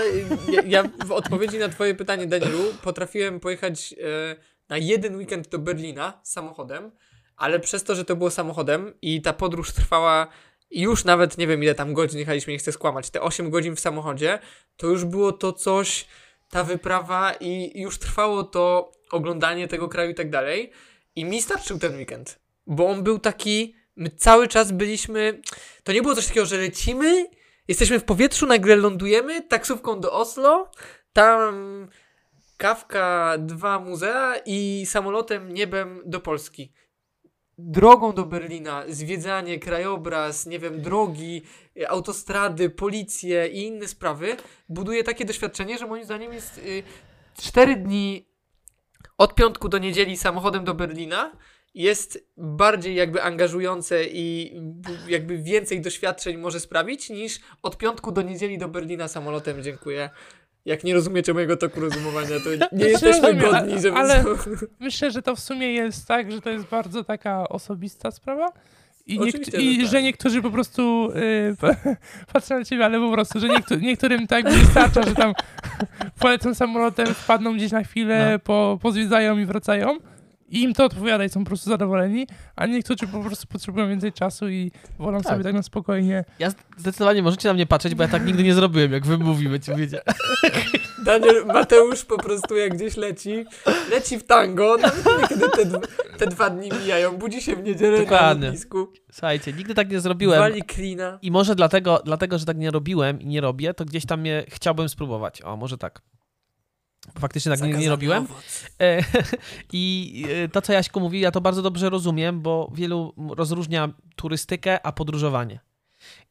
ja, 0.52 0.62
ja 0.66 0.84
w 1.06 1.12
odpowiedzi 1.12 1.58
na 1.58 1.70
twoje 1.70 1.95
pytanie, 1.95 2.28
Danielu, 2.28 2.60
potrafiłem 2.84 3.39
pojechać 3.39 3.93
e, 3.93 4.36
na 4.70 4.78
jeden 4.78 5.16
weekend 5.16 5.48
do 5.48 5.60
Berlina 5.60 6.20
samochodem, 6.24 6.91
ale 7.36 7.60
przez 7.60 7.84
to, 7.84 7.95
że 7.95 8.06
to 8.06 8.16
było 8.16 8.32
samochodem 8.32 8.93
i 9.02 9.22
ta 9.22 9.34
podróż 9.34 9.72
trwała 9.72 10.28
już 10.72 11.06
nawet 11.06 11.38
nie 11.38 11.48
wiem 11.48 11.64
ile 11.64 11.76
tam 11.76 11.93
godzin 11.93 12.20
jechaliśmy, 12.20 12.54
nie 12.54 12.60
chcę 12.60 12.72
skłamać, 12.72 13.10
te 13.10 13.22
8 13.22 13.50
godzin 13.50 13.76
w 13.76 13.80
samochodzie, 13.80 14.39
to 14.78 14.88
już 14.88 15.06
było 15.06 15.32
to 15.32 15.54
coś, 15.54 16.06
ta 16.50 16.64
wyprawa 16.64 17.34
i 17.34 17.82
już 17.82 17.98
trwało 17.98 18.43
to 18.43 18.91
oglądanie 19.12 19.68
tego 19.68 19.88
kraju 19.88 20.12
i 20.12 20.16
tak 20.16 20.30
dalej. 20.30 20.72
I 21.16 21.26
mi 21.26 21.41
starczył 21.41 21.80
ten 21.80 21.95
weekend, 21.95 22.39
bo 22.68 22.88
on 22.88 23.04
był 23.04 23.20
taki, 23.20 23.76
my 23.95 24.10
cały 24.10 24.48
czas 24.48 24.72
byliśmy, 24.72 25.41
to 25.84 25.91
nie 25.91 26.02
było 26.02 26.16
coś 26.16 26.28
takiego, 26.28 26.45
że 26.45 26.58
lecimy, 26.58 27.26
jesteśmy 27.68 27.99
w 27.99 28.03
powietrzu, 28.03 28.45
nagle 28.45 28.76
lądujemy 28.76 29.41
taksówką 29.41 29.99
do 29.99 30.13
Oslo, 30.13 30.72
tam 31.13 31.88
kawka, 32.57 33.36
dwa 33.38 33.80
muzea 33.80 34.36
i 34.45 34.86
samolotem 34.86 35.53
niebem 35.53 36.01
do 36.05 36.20
Polski. 36.20 36.74
Drogą 37.57 38.13
do 38.13 38.26
Berlina, 38.26 38.84
zwiedzanie, 38.88 39.59
krajobraz, 39.59 40.45
nie 40.45 40.59
wiem, 40.59 40.82
drogi, 40.82 41.41
autostrady, 41.88 42.70
policje 42.70 43.47
i 43.47 43.63
inne 43.63 43.88
sprawy 43.88 44.38
buduje 44.70 45.03
takie 45.03 45.26
doświadczenie, 45.26 45.78
że 45.78 45.88
moim 45.88 46.03
zdaniem 46.05 46.34
jest 46.34 46.57
y, 46.57 46.84
cztery 47.41 47.76
dni 47.76 48.28
od 49.18 49.36
piątku 49.36 49.70
do 49.70 49.78
niedzieli 49.78 50.18
samochodem 50.18 50.63
do 50.63 50.74
Berlina 50.74 51.32
jest 51.78 52.28
bardziej 52.38 52.96
jakby 52.96 53.24
angażujące 53.24 54.06
i 54.06 54.56
jakby 55.08 55.38
więcej 55.38 55.82
doświadczeń 55.82 56.38
może 56.38 56.60
sprawić 56.60 57.10
niż 57.10 57.40
od 57.64 57.78
piątku 57.78 58.12
do 58.12 58.22
niedzieli 58.22 58.58
do 58.58 58.68
Berlina 58.68 59.08
samolotem. 59.08 59.64
Dziękuję. 59.64 60.10
Jak 60.66 60.84
nie 60.84 60.94
rozumiecie 60.94 61.34
mojego 61.34 61.58
toku 61.58 61.80
rozumowania, 61.80 62.28
to 62.44 62.50
nie 62.50 62.58
Znaczy, 62.58 62.76
jesteśmy 62.90 63.32
rozumiem, 63.34 63.52
godni, 63.52 63.82
żeby... 63.82 63.98
ale- 63.98 64.24
myślę, 64.80 65.12
że 65.12 65.22
to 65.22 65.36
w 65.36 65.40
sumie 65.40 65.74
jest 65.74 66.08
tak, 66.08 66.32
że 66.32 66.42
to 66.42 66.50
jest 66.50 66.66
bardzo 66.66 67.04
taka 67.04 67.50
osobista 67.50 68.12
sprawa. 68.12 68.52
I, 69.06 69.20
niekt- 69.20 69.30
Oczywiście, 69.30 69.58
że 69.58 69.64
i 69.64 69.78
tak. 69.78 69.88
że 69.88 70.04
niektórzy 70.04 70.42
po 70.42 70.52
prostu 70.52 71.12
y, 71.12 71.56
patrzę 72.34 72.56
na 72.60 72.66
ciebie, 72.66 72.86
ale 72.86 73.00
po 73.00 73.12
prostu, 73.12 73.40
że 73.40 73.48
niektó- 73.48 73.82
niektórym 73.82 74.28
tak 74.28 74.50
wystarcza, 74.50 75.04
że 75.04 75.16
tam 75.16 75.34
polecą 76.20 76.54
samolotem, 76.56 77.08
wpadną 77.08 77.54
gdzieś 77.56 77.72
na 77.72 77.84
chwilę, 77.84 78.30
No. 78.34 78.40
po, 78.40 78.80
pozwiedzają 78.82 79.38
i 79.38 79.46
wracają. 79.46 79.98
I 80.50 80.64
im 80.64 80.74
to 80.74 80.86
odpowiada 80.86 81.26
i 81.26 81.30
są 81.30 81.43
po 81.43 81.48
prostu 81.48 81.70
zadowoleni, 81.70 82.28
a 82.56 82.66
niektórzy 82.66 83.08
po 83.08 83.24
prostu 83.24 83.48
potrzebują 83.48 83.88
więcej 83.89 84.14
czasu 84.14 84.50
i 84.50 84.72
wolą 85.00 85.18
Tak. 85.22 85.32
sobie 85.32 85.43
tak 85.43 85.54
na 85.54 85.64
spokojnie. 85.64 86.26
Ja 86.39 86.50
zdecydowanie 86.78 87.22
możecie 87.24 87.48
na 87.48 87.54
mnie 87.54 87.66
patrzeć, 87.66 87.95
bo 87.95 88.04
ja 88.04 88.10
tak 88.10 88.26
nigdy 88.26 88.43
nie 88.43 88.54
zrobiłem, 88.54 88.91
jak 88.91 89.06
wy 89.06 89.18
mówimy, 89.18 89.60
ci 89.60 89.76
wiecie. 89.76 90.02
Daniel, 91.06 91.45
Mateusz 91.45 92.06
po 92.06 92.18
prostu 92.18 92.56
jak 92.56 92.74
gdzieś 92.74 92.98
leci, 92.98 93.45
leci 93.91 94.18
w 94.20 94.24
tango, 94.24 94.78
nawet 94.78 95.30
kiedy 95.30 95.50
te, 95.50 95.66
te 96.18 96.28
dwa 96.28 96.50
dni 96.50 96.70
mijają, 96.84 97.18
budzi 97.18 97.41
się 97.41 97.56
w 97.56 97.64
niedzielę 97.64 98.00
Dokładnie. 98.00 98.41
na 98.41 98.48
lotnisku, 98.48 98.88
Słuchajcie, 99.12 99.54
nigdy 99.54 99.76
tak 99.76 99.91
nie 99.91 100.00
zrobiłem. 100.00 100.39
wali 100.39 100.62
klina. 100.64 101.20
I 101.22 101.32
może 101.32 101.56
dlatego, 101.56 102.02
dlatego, 102.06 102.38
że 102.38 102.45
tak 102.45 102.58
nie 102.58 102.72
robiłem 102.72 103.22
i 103.22 103.26
nie 103.26 103.41
robię, 103.41 103.74
to 103.74 103.86
gdzieś 103.86 104.06
tam 104.06 104.20
mnie 104.22 104.43
chciałbym 104.50 104.89
spróbować. 104.89 105.41
O, 105.41 105.58
może 105.58 105.78
tak. 105.78 106.02
Bo 107.14 107.20
Faktycznie 107.20 107.51
tak 107.51 107.62
nie, 107.62 107.74
nie 107.74 107.89
robiłem. 107.89 108.28
E, 108.82 109.03
I 109.74 110.24
e, 110.30 110.49
to, 110.49 110.62
co 110.62 110.74
Jaśku 110.74 110.99
mówi, 110.99 111.20
ja 111.20 111.32
to 111.32 111.41
bardzo 111.41 111.62
dobrze 111.62 111.89
rozumiem, 111.89 112.41
bo 112.41 112.72
wielu 112.74 113.14
rozróżnia 113.30 113.89
turystykę, 114.16 114.86
a 114.86 114.91
podróżowanie. 114.91 115.60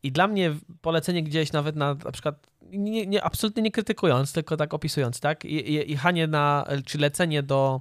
I 0.03 0.13
dla 0.13 0.27
mnie 0.29 0.55
polecenie 0.81 1.23
gdzieś 1.23 1.53
nawet 1.53 1.77
na 1.77 1.95
na 1.95 2.13
przykład, 2.13 2.47
nie, 2.63 3.07
nie, 3.07 3.25
absolutnie 3.25 3.63
nie 3.63 3.71
krytykując, 3.71 4.33
tylko 4.33 4.57
tak 4.57 4.75
opisując, 4.75 5.21
tak? 5.21 5.45
I- 5.45 5.71
i- 5.73 5.91
Jechanie 5.91 6.27
na, 6.27 6.67
czy 6.87 6.99
lecenie 6.99 7.43
do, 7.43 7.81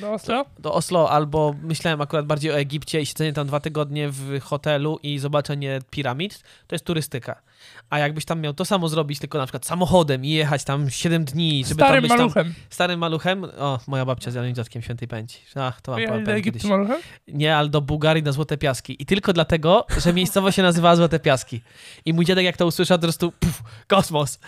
Do 0.00 0.12
Oslo? 0.12 0.44
do 0.58 0.72
Oslo, 0.74 1.10
albo 1.10 1.54
myślałem 1.62 2.00
akurat 2.00 2.26
bardziej 2.26 2.50
o 2.52 2.58
Egipcie 2.58 3.00
i 3.00 3.06
siedzenie 3.06 3.32
tam 3.32 3.46
dwa 3.46 3.60
tygodnie 3.60 4.08
w 4.10 4.40
hotelu 4.40 4.98
i 5.02 5.18
zobaczenie 5.18 5.78
piramid, 5.90 6.42
to 6.66 6.74
jest 6.74 6.84
turystyka. 6.84 7.42
A 7.90 7.98
jakbyś 7.98 8.24
tam 8.24 8.40
miał 8.40 8.54
to 8.54 8.64
samo 8.64 8.88
zrobić, 8.88 9.18
tylko 9.18 9.38
na 9.38 9.44
przykład 9.46 9.66
samochodem 9.66 10.24
i 10.24 10.30
jechać 10.30 10.64
tam 10.64 10.90
7 10.90 11.24
dni, 11.24 11.64
żeby 11.64 11.78
tam 11.78 11.86
Starym 11.88 12.02
być 12.02 12.08
tam 12.08 12.18
maluchem. 12.18 12.54
starym 12.70 13.00
maluchem, 13.00 13.44
o, 13.44 13.80
moja 13.86 14.04
babcia 14.04 14.30
z 14.30 14.34
Janem 14.34 14.54
Dziadkiem 14.54 14.82
świętej 14.82 15.08
pęci. 15.08 15.38
Ach, 15.54 15.80
to 15.80 15.92
wam 15.92 15.96
Pojechali 15.96 16.24
do 16.24 16.32
Egiptu 16.32 16.68
maluchem? 16.68 16.96
Nie, 17.28 17.56
ale 17.56 17.68
do 17.68 17.80
Bułgarii 17.80 18.22
na 18.22 18.32
Złote 18.32 18.58
Piaski. 18.58 19.02
I 19.02 19.06
tylko 19.06 19.32
dlatego, 19.32 19.86
że 20.04 20.12
miejscowość 20.12 20.56
się 20.56 20.62
nazywała 20.62 20.96
Złote 20.96 21.20
Piaski. 21.20 21.60
I 22.04 22.12
mój 22.12 22.24
dziadek 22.24 22.44
jak 22.44 22.56
to 22.56 22.66
usłyszał, 22.66 22.98
po 22.98 23.02
prostu 23.02 23.32
puf, 23.32 23.62
kosmos. 23.86 24.38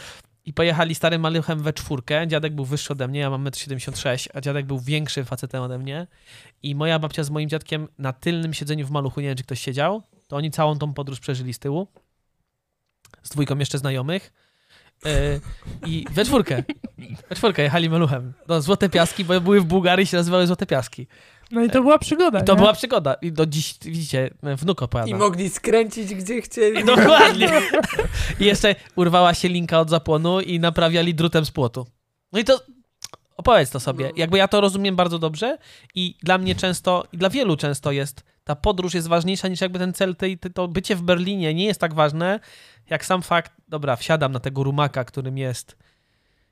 I 0.44 0.52
pojechali 0.52 0.94
starym 0.94 1.20
maluchem 1.20 1.62
we 1.62 1.72
czwórkę. 1.72 2.28
Dziadek 2.28 2.54
był 2.54 2.64
wyższy 2.64 2.92
ode 2.92 3.08
mnie, 3.08 3.20
ja 3.20 3.30
mam 3.30 3.44
1,76 3.44 4.10
m, 4.10 4.16
a 4.34 4.40
dziadek 4.40 4.66
był 4.66 4.78
większy 4.78 5.24
facetem 5.24 5.62
ode 5.62 5.78
mnie. 5.78 6.06
I 6.62 6.74
moja 6.74 6.98
babcia 6.98 7.24
z 7.24 7.30
moim 7.30 7.48
dziadkiem 7.48 7.88
na 7.98 8.12
tylnym 8.12 8.54
siedzeniu 8.54 8.86
w 8.86 8.90
maluchu, 8.90 9.20
nie 9.20 9.26
wiem 9.26 9.36
czy 9.36 9.42
ktoś 9.42 9.60
siedział, 9.60 10.02
to 10.28 10.36
oni 10.36 10.50
całą 10.50 10.78
tą 10.78 10.94
podróż 10.94 11.20
przeżyli 11.20 11.52
z 11.54 11.58
tyłu. 11.58 11.88
Z 13.22 13.28
dwójką 13.28 13.58
jeszcze 13.58 13.78
znajomych. 13.78 14.32
Yy, 15.04 15.10
I 15.86 16.06
we 16.10 16.24
czwórkę. 16.24 16.62
We 17.28 17.36
czwórkę 17.36 17.62
jechali 17.62 17.90
maluchem. 17.90 18.32
No, 18.48 18.60
Złote 18.60 18.88
Piaski, 18.88 19.24
bo 19.24 19.40
były 19.40 19.60
w 19.60 19.64
Bułgarii 19.64 20.04
i 20.04 20.06
się 20.06 20.16
nazywały 20.16 20.46
Złote 20.46 20.66
Piaski. 20.66 21.06
No 21.50 21.64
i 21.64 21.70
to 21.70 21.82
była 21.82 21.98
przygoda. 21.98 22.40
I 22.40 22.44
to 22.44 22.52
nie? 22.52 22.58
była 22.58 22.72
przygoda. 22.72 23.14
I 23.14 23.32
do 23.32 23.46
dziś, 23.46 23.74
widzicie, 23.82 24.30
wnuk 24.42 24.82
opowiada. 24.82 25.10
I 25.10 25.14
mogli 25.14 25.50
skręcić 25.50 26.14
gdzie 26.14 26.42
chcieli. 26.42 26.80
I 26.80 26.84
dokładnie. 26.96 27.50
I 28.40 28.44
jeszcze 28.44 28.74
urwała 28.96 29.34
się 29.34 29.48
linka 29.48 29.80
od 29.80 29.90
zapłonu 29.90 30.40
i 30.40 30.60
naprawiali 30.60 31.14
drutem 31.14 31.44
z 31.44 31.50
płotu. 31.50 31.86
No 32.32 32.38
i 32.38 32.44
to 32.44 32.60
opowiedz 33.36 33.70
to 33.70 33.80
sobie. 33.80 34.04
No. 34.04 34.12
Jakby 34.16 34.38
ja 34.38 34.48
to 34.48 34.60
rozumiem 34.60 34.96
bardzo 34.96 35.18
dobrze 35.18 35.58
i 35.94 36.16
dla 36.22 36.38
mnie 36.38 36.54
często, 36.54 37.04
i 37.12 37.18
dla 37.18 37.30
wielu 37.30 37.56
często 37.56 37.92
jest, 37.92 38.22
ta 38.44 38.56
podróż 38.56 38.94
jest 38.94 39.08
ważniejsza 39.08 39.48
niż 39.48 39.60
jakby 39.60 39.78
ten 39.78 39.92
cel, 39.92 40.16
tej, 40.16 40.38
to 40.38 40.68
bycie 40.68 40.96
w 40.96 41.02
Berlinie 41.02 41.54
nie 41.54 41.64
jest 41.64 41.80
tak 41.80 41.94
ważne, 41.94 42.40
jak 42.90 43.04
sam 43.04 43.22
fakt, 43.22 43.52
dobra, 43.68 43.96
wsiadam 43.96 44.32
na 44.32 44.40
tego 44.40 44.62
rumaka, 44.62 45.04
którym 45.04 45.38
jest 45.38 45.76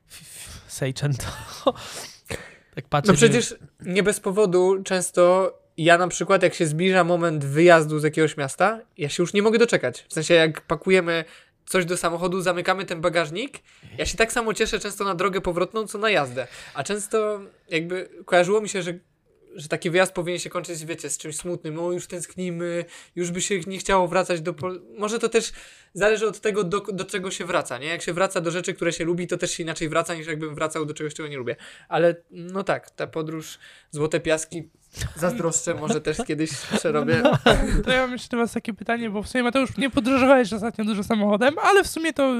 f- 0.09 0.21
f- 0.21 0.65
Seichen, 0.67 1.13
to 1.13 1.73
tak 2.75 2.87
patrzę, 2.87 3.11
No 3.11 3.17
przecież 3.17 3.55
nie 3.81 4.03
bez 4.03 4.19
powodu 4.19 4.83
często 4.83 5.53
ja 5.77 5.97
na 5.97 6.07
przykład 6.07 6.43
jak 6.43 6.53
się 6.53 6.67
zbliża 6.67 7.03
moment 7.03 7.45
wyjazdu 7.45 7.99
z 7.99 8.03
jakiegoś 8.03 8.37
miasta, 8.37 8.79
ja 8.97 9.09
się 9.09 9.23
już 9.23 9.33
nie 9.33 9.41
mogę 9.41 9.59
doczekać. 9.59 10.05
W 10.09 10.13
sensie 10.13 10.33
jak 10.33 10.61
pakujemy 10.61 11.25
coś 11.65 11.85
do 11.85 11.97
samochodu, 11.97 12.41
zamykamy 12.41 12.85
ten 12.85 13.01
bagażnik, 13.01 13.59
ja 13.97 14.05
się 14.05 14.17
tak 14.17 14.31
samo 14.31 14.53
cieszę 14.53 14.79
często 14.79 15.03
na 15.03 15.15
drogę 15.15 15.41
powrotną, 15.41 15.87
co 15.87 15.97
na 15.97 16.09
jazdę. 16.09 16.47
A 16.73 16.83
często 16.83 17.39
jakby 17.69 18.09
kojarzyło 18.25 18.61
mi 18.61 18.69
się, 18.69 18.81
że 18.81 18.99
że 19.55 19.67
taki 19.67 19.89
wyjazd 19.89 20.13
powinien 20.13 20.39
się 20.39 20.49
kończyć, 20.49 20.85
wiecie, 20.85 21.09
z 21.09 21.17
czymś 21.17 21.35
smutnym. 21.37 21.79
O, 21.79 21.91
już 21.91 22.07
tęsknimy, 22.07 22.85
już 23.15 23.31
by 23.31 23.41
się 23.41 23.59
nie 23.59 23.77
chciało 23.77 24.07
wracać 24.07 24.41
do. 24.41 24.53
Pol- 24.53 24.81
Może 24.97 25.19
to 25.19 25.29
też 25.29 25.51
zależy 25.93 26.27
od 26.27 26.39
tego, 26.39 26.63
do, 26.63 26.79
do 26.79 27.05
czego 27.05 27.31
się 27.31 27.45
wraca, 27.45 27.77
nie? 27.77 27.87
Jak 27.87 28.01
się 28.01 28.13
wraca 28.13 28.41
do 28.41 28.51
rzeczy, 28.51 28.73
które 28.73 28.93
się 28.93 29.05
lubi, 29.05 29.27
to 29.27 29.37
też 29.37 29.51
się 29.51 29.63
inaczej 29.63 29.89
wraca, 29.89 30.15
niż 30.15 30.27
jakbym 30.27 30.55
wracał 30.55 30.85
do 30.85 30.93
czegoś, 30.93 31.13
czego 31.13 31.29
nie 31.29 31.37
lubię. 31.37 31.55
Ale 31.89 32.15
no 32.31 32.63
tak, 32.63 32.89
ta 32.91 33.07
podróż 33.07 33.59
Złote 33.91 34.19
Piaski 34.19 34.69
zazdroszczę, 35.15 35.73
może 35.73 36.01
też 36.01 36.17
kiedyś 36.27 36.51
przerobię. 36.77 37.23
To 37.83 37.91
ja 37.91 38.01
mam 38.01 38.11
jeszcze 38.11 38.29
do 38.29 38.37
was 38.37 38.53
takie 38.53 38.73
pytanie, 38.73 39.09
bo 39.09 39.23
w 39.23 39.27
sumie 39.27 39.43
Mateusz 39.43 39.77
nie 39.77 39.89
podróżowałeś 39.89 40.53
ostatnio 40.53 40.85
dużo 40.85 41.03
samochodem, 41.03 41.53
ale 41.63 41.83
w 41.83 41.87
sumie 41.87 42.13
to 42.13 42.33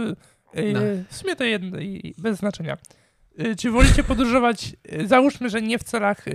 yy, 0.54 0.74
No. 0.74 0.80
w 1.10 1.16
sumie 1.16 1.36
to 1.36 1.44
jedno 1.44 1.80
i 1.80 2.16
bez 2.18 2.38
znaczenia. 2.38 2.78
Yy, 3.38 3.56
czy 3.56 3.72
wolicie 3.72 4.04
podróżować, 4.04 4.76
yy, 4.92 5.08
załóżmy, 5.08 5.50
że 5.50 5.62
nie 5.62 5.80
w 5.80 5.84
celach 5.84 6.26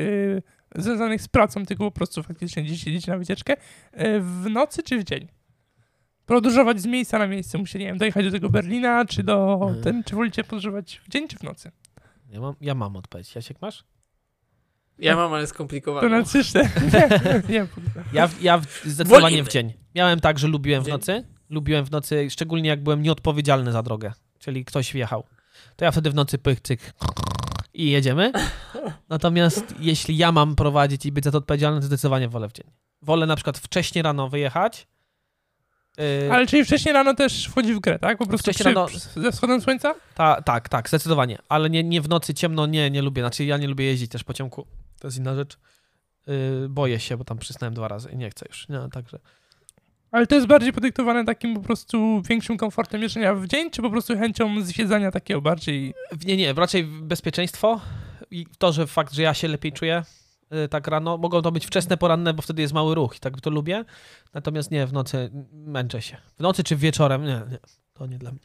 związanych 0.78 1.22
z 1.22 1.28
pracą, 1.28 1.66
tylko 1.66 1.84
po 1.84 1.90
prostu 1.90 2.22
faktycznie 2.22 2.62
gdzieś 2.62 2.86
jedziecie 2.86 3.12
na 3.12 3.18
wycieczkę, 3.18 3.56
yy, 3.96 4.20
w 4.20 4.46
nocy 4.50 4.82
czy 4.82 4.98
w 4.98 5.04
dzień? 5.04 5.28
Podróżować 6.26 6.80
z 6.80 6.86
miejsca 6.86 7.18
na 7.18 7.26
miejsce, 7.26 7.58
musicie, 7.58 7.78
nie 7.78 7.84
wiem, 7.86 7.98
dojechać 7.98 8.24
do 8.24 8.30
tego 8.30 8.48
Berlina, 8.48 9.04
czy 9.04 9.22
do 9.22 9.58
Mhm. 9.62 9.82
ten, 9.82 10.04
czy 10.04 10.14
wolicie 10.16 10.44
podróżować 10.44 11.00
w 11.04 11.08
dzień, 11.08 11.28
czy 11.28 11.36
w 11.36 11.42
nocy? 11.42 11.70
Ja 12.30 12.40
mam, 12.40 12.54
ja 12.60 12.74
mam 12.74 12.96
odpowiedź. 12.96 13.34
Jasiek 13.34 13.62
masz? 13.62 13.84
Ja 14.98 15.16
mam, 15.16 15.32
ale 15.34 15.42
To 15.42 15.48
skomplikowane. 15.48 16.08
na 16.08 16.22
cyszce. 16.24 16.60
nie, 16.92 17.08
nie, 17.48 17.66
Ja, 18.12 18.26
w- 18.28 18.42
ja 18.42 18.58
w- 18.58 18.82
zdecydowanie 18.84 19.44
w 19.44 19.48
dzień. 19.48 19.72
Miałem 19.94 20.20
tak, 20.20 20.38
że 20.38 20.48
lubiłem 20.48 20.84
w 20.84 20.88
nocy. 20.88 21.24
Lubiłem 21.50 21.84
w 21.84 21.90
nocy, 21.90 22.30
szczególnie 22.30 22.68
jak 22.68 22.82
byłem 22.82 23.02
nieodpowiedzialny 23.02 23.72
za 23.72 23.82
drogę. 23.82 24.12
Czyli 24.38 24.64
ktoś 24.64 24.92
wjechał. 24.92 25.24
to 25.76 25.84
ja 25.84 25.90
wtedy 25.90 26.10
w 26.10 26.14
nocy 26.14 26.38
pyk, 26.38 26.60
cyk 26.60 26.92
i 27.76 27.90
jedziemy. 27.90 28.32
Natomiast 29.08 29.74
jeśli 29.78 30.16
ja 30.16 30.32
mam 30.32 30.56
prowadzić 30.56 31.06
i 31.06 31.12
być 31.12 31.24
za 31.24 31.30
to 31.30 31.38
odpowiedzialny, 31.38 31.80
to 31.80 31.86
zdecydowanie 31.86 32.28
wolę 32.28 32.48
w 32.48 32.52
dzień. 32.52 32.66
Wolę 33.02 33.26
na 33.26 33.36
przykład 33.36 33.58
wcześniej 33.58 34.02
rano 34.02 34.28
wyjechać. 34.28 34.86
Yy, 35.98 36.32
Ale 36.32 36.46
czyli 36.46 36.64
wcześniej 36.64 36.94
rano 36.94 37.14
też 37.14 37.46
wchodzi 37.46 37.74
w 37.74 37.80
grę, 37.80 37.98
tak? 37.98 38.18
Po 38.18 38.26
prostu 38.26 38.50
Wcześniej 38.52 38.74
przy, 38.74 38.74
rano- 38.74 38.86
przy, 38.86 39.20
ze 39.20 39.32
wschodem 39.32 39.60
słońca? 39.60 39.94
ta, 40.14 40.42
tak, 40.42 40.68
tak, 40.68 40.88
zdecydowanie. 40.88 41.38
Ale 41.48 41.70
nie, 41.70 41.84
nie 41.84 42.00
w 42.00 42.08
nocy 42.08 42.34
ciemno, 42.34 42.66
nie, 42.66 42.90
nie 42.90 43.02
lubię. 43.02 43.22
Znaczy 43.22 43.44
ja 43.44 43.56
nie 43.56 43.68
lubię 43.68 43.84
jeździć 43.84 44.10
też 44.10 44.24
po 44.24 44.34
ciemku. 44.34 44.66
To 45.00 45.06
jest 45.06 45.18
inna 45.18 45.34
rzecz. 45.34 45.58
Yy, 46.26 46.68
boję 46.68 47.00
się, 47.00 47.16
bo 47.16 47.24
tam 47.24 47.38
przysnąłem 47.38 47.74
dwa 47.74 47.88
razy 47.88 48.10
i 48.10 48.16
nie 48.16 48.30
chcę 48.30 48.46
już. 48.48 48.68
Nie, 48.68 48.78
także. 48.92 49.18
Ale 50.10 50.26
to 50.26 50.34
jest 50.34 50.46
bardziej 50.46 50.72
podyktowane 50.72 51.24
takim 51.24 51.54
po 51.54 51.60
prostu 51.60 52.22
większym 52.28 52.56
komfortem 52.56 53.02
jeżdżenia 53.02 53.34
w 53.34 53.46
dzień, 53.46 53.70
czy 53.70 53.82
po 53.82 53.90
prostu 53.90 54.18
chęcią 54.18 54.60
zwiedzania 54.64 55.10
takiego 55.10 55.40
bardziej... 55.40 55.94
Nie, 56.26 56.36
nie, 56.36 56.52
raczej 56.52 56.84
bezpieczeństwo 56.84 57.80
i 58.30 58.46
to, 58.58 58.72
że 58.72 58.86
fakt, 58.86 59.14
że 59.14 59.22
ja 59.22 59.34
się 59.34 59.48
lepiej 59.48 59.72
czuję 59.72 60.02
y, 60.64 60.68
tak 60.68 60.86
rano. 60.86 61.18
Mogą 61.18 61.42
to 61.42 61.52
być 61.52 61.66
wczesne 61.66 61.96
poranne, 61.96 62.34
bo 62.34 62.42
wtedy 62.42 62.62
jest 62.62 62.74
mały 62.74 62.94
ruch 62.94 63.16
i 63.16 63.20
tak 63.20 63.40
to 63.40 63.50
lubię. 63.50 63.84
Natomiast 64.34 64.70
nie, 64.70 64.86
w 64.86 64.92
nocy 64.92 65.30
męczę 65.52 66.02
się. 66.02 66.16
W 66.36 66.40
nocy 66.40 66.64
czy 66.64 66.76
wieczorem, 66.76 67.24
nie, 67.24 67.42
nie, 67.50 67.58
to 67.94 68.06
nie 68.06 68.18
dla 68.18 68.30
mnie. 68.30 68.40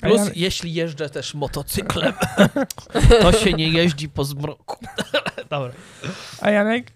Plus, 0.00 0.26
ja- 0.26 0.32
jeśli 0.36 0.74
jeżdżę 0.74 1.10
też 1.10 1.34
motocyklem, 1.34 2.12
to 3.22 3.32
się 3.32 3.52
nie 3.52 3.68
jeździ 3.68 4.08
po 4.08 4.24
zmroku. 4.24 4.86
Dobra. 5.50 5.72
A 6.40 6.50
Janek? 6.50 6.92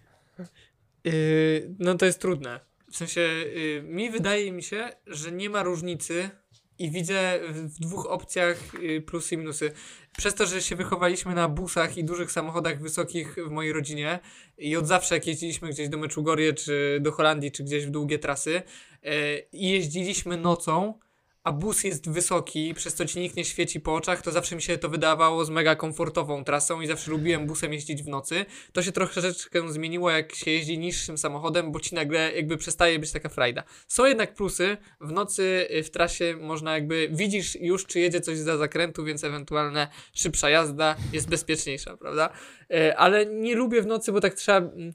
Yy, 1.05 1.75
no 1.79 1.95
to 1.95 2.07
jest 2.07 2.21
trudne. 2.21 2.61
W 2.93 2.97
sensie, 2.97 3.21
yy, 3.21 3.83
mi 3.83 4.11
wydaje 4.11 4.53
mi 4.53 4.63
się, 4.63 4.89
że 5.07 5.33
nie 5.33 5.51
ma 5.51 5.63
różnicy 5.63 6.31
i 6.79 6.91
widzę 6.91 7.41
w, 7.49 7.79
dwóch 7.79 8.07
opcjach 8.07 8.73
yy, 8.83 9.01
plusy 9.01 9.35
i 9.35 9.39
minusy. 9.39 9.73
Przez 10.19 10.35
to, 10.35 10.47
że 10.47 10.63
się 10.63 10.77
wychowaliśmy 10.77 11.35
na 11.35 11.49
busach 11.49 11.99
i 11.99 12.05
dużych 12.05 12.33
samochodach 12.33 12.83
wysokich 12.83 13.37
w 13.47 13.51
mojej 13.51 13.73
rodzinie 13.73 14.19
i 14.59 14.77
od 14.77 14.87
zawsze 14.87 15.15
jak 15.15 15.27
jeździliśmy 15.27 15.69
gdzieś 15.69 15.89
do 15.89 15.99
Meczugorje, 15.99 16.53
czy 16.53 16.99
do 17.01 17.13
Holandii, 17.13 17.53
czy 17.53 17.65
gdzieś 17.65 17.87
w 17.87 17.91
długie 17.91 18.19
trasy 18.19 18.63
yy, 19.03 19.13
i 19.53 19.71
jeździliśmy 19.71 20.37
nocą, 20.37 20.99
a 21.47 21.53
bus 21.53 21.85
jest 21.85 22.11
wysoki, 22.11 22.75
przez 22.75 22.95
co 22.95 23.05
ci 23.05 23.21
nikt 23.21 23.37
nie 23.37 23.45
świeci 23.45 23.81
po 23.81 23.95
oczach, 23.95 24.23
to 24.23 24.33
zawsze 24.33 24.57
mi 24.57 24.63
się 24.63 24.79
to 24.79 24.89
wydawało 24.89 25.45
z 25.45 25.51
mega 25.51 25.77
komfortową 25.77 26.45
trasą 26.45 26.81
i 26.81 26.87
zawsze 26.87 27.11
lubiłem 27.11 27.47
busem 27.47 27.73
jeździć 27.73 28.03
w 28.03 28.09
nocy. 28.09 28.47
To 28.73 28.83
się 28.83 28.93
troszeczkę 28.93 29.73
zmieniło, 29.73 30.11
jak 30.11 30.35
się 30.35 30.51
jeździ 30.51 30.79
niższym 30.79 31.19
samochodem, 31.19 31.73
bo 31.73 31.81
ci 31.81 31.95
nagle 31.95 32.33
jakby 32.33 32.57
przestaje 32.57 32.99
być 32.99 33.13
taka 33.13 33.29
frajda. 33.29 33.63
Są 33.89 34.05
jednak 34.05 34.35
plusy. 34.35 34.77
W 35.01 35.13
nocy 35.13 35.69
y, 35.71 35.83
w 35.83 35.91
trasie 35.91 36.37
można 36.41 36.75
jakby, 36.75 37.09
widzisz 37.13 37.55
już, 37.61 37.87
czy 37.87 38.01
jedzie 38.01 38.21
coś 38.21 38.39
za 38.39 38.57
zakrętu, 38.57 39.05
więc 39.05 39.25
ewentualne 39.25 39.89
szybsza 40.15 40.51
jazda 40.51 40.97
jest 41.13 41.29
bezpieczniejsza, 41.29 41.97
prawda? 41.97 42.31
E, 42.71 42.97
Ale 42.97 43.27
nie 43.27 43.55
lubię 43.55 43.83
w 43.83 43.87
nocy, 43.87 44.13
bo 44.13 44.21
tak 44.21 44.35
trzeba... 44.35 44.59
mm, 44.59 44.93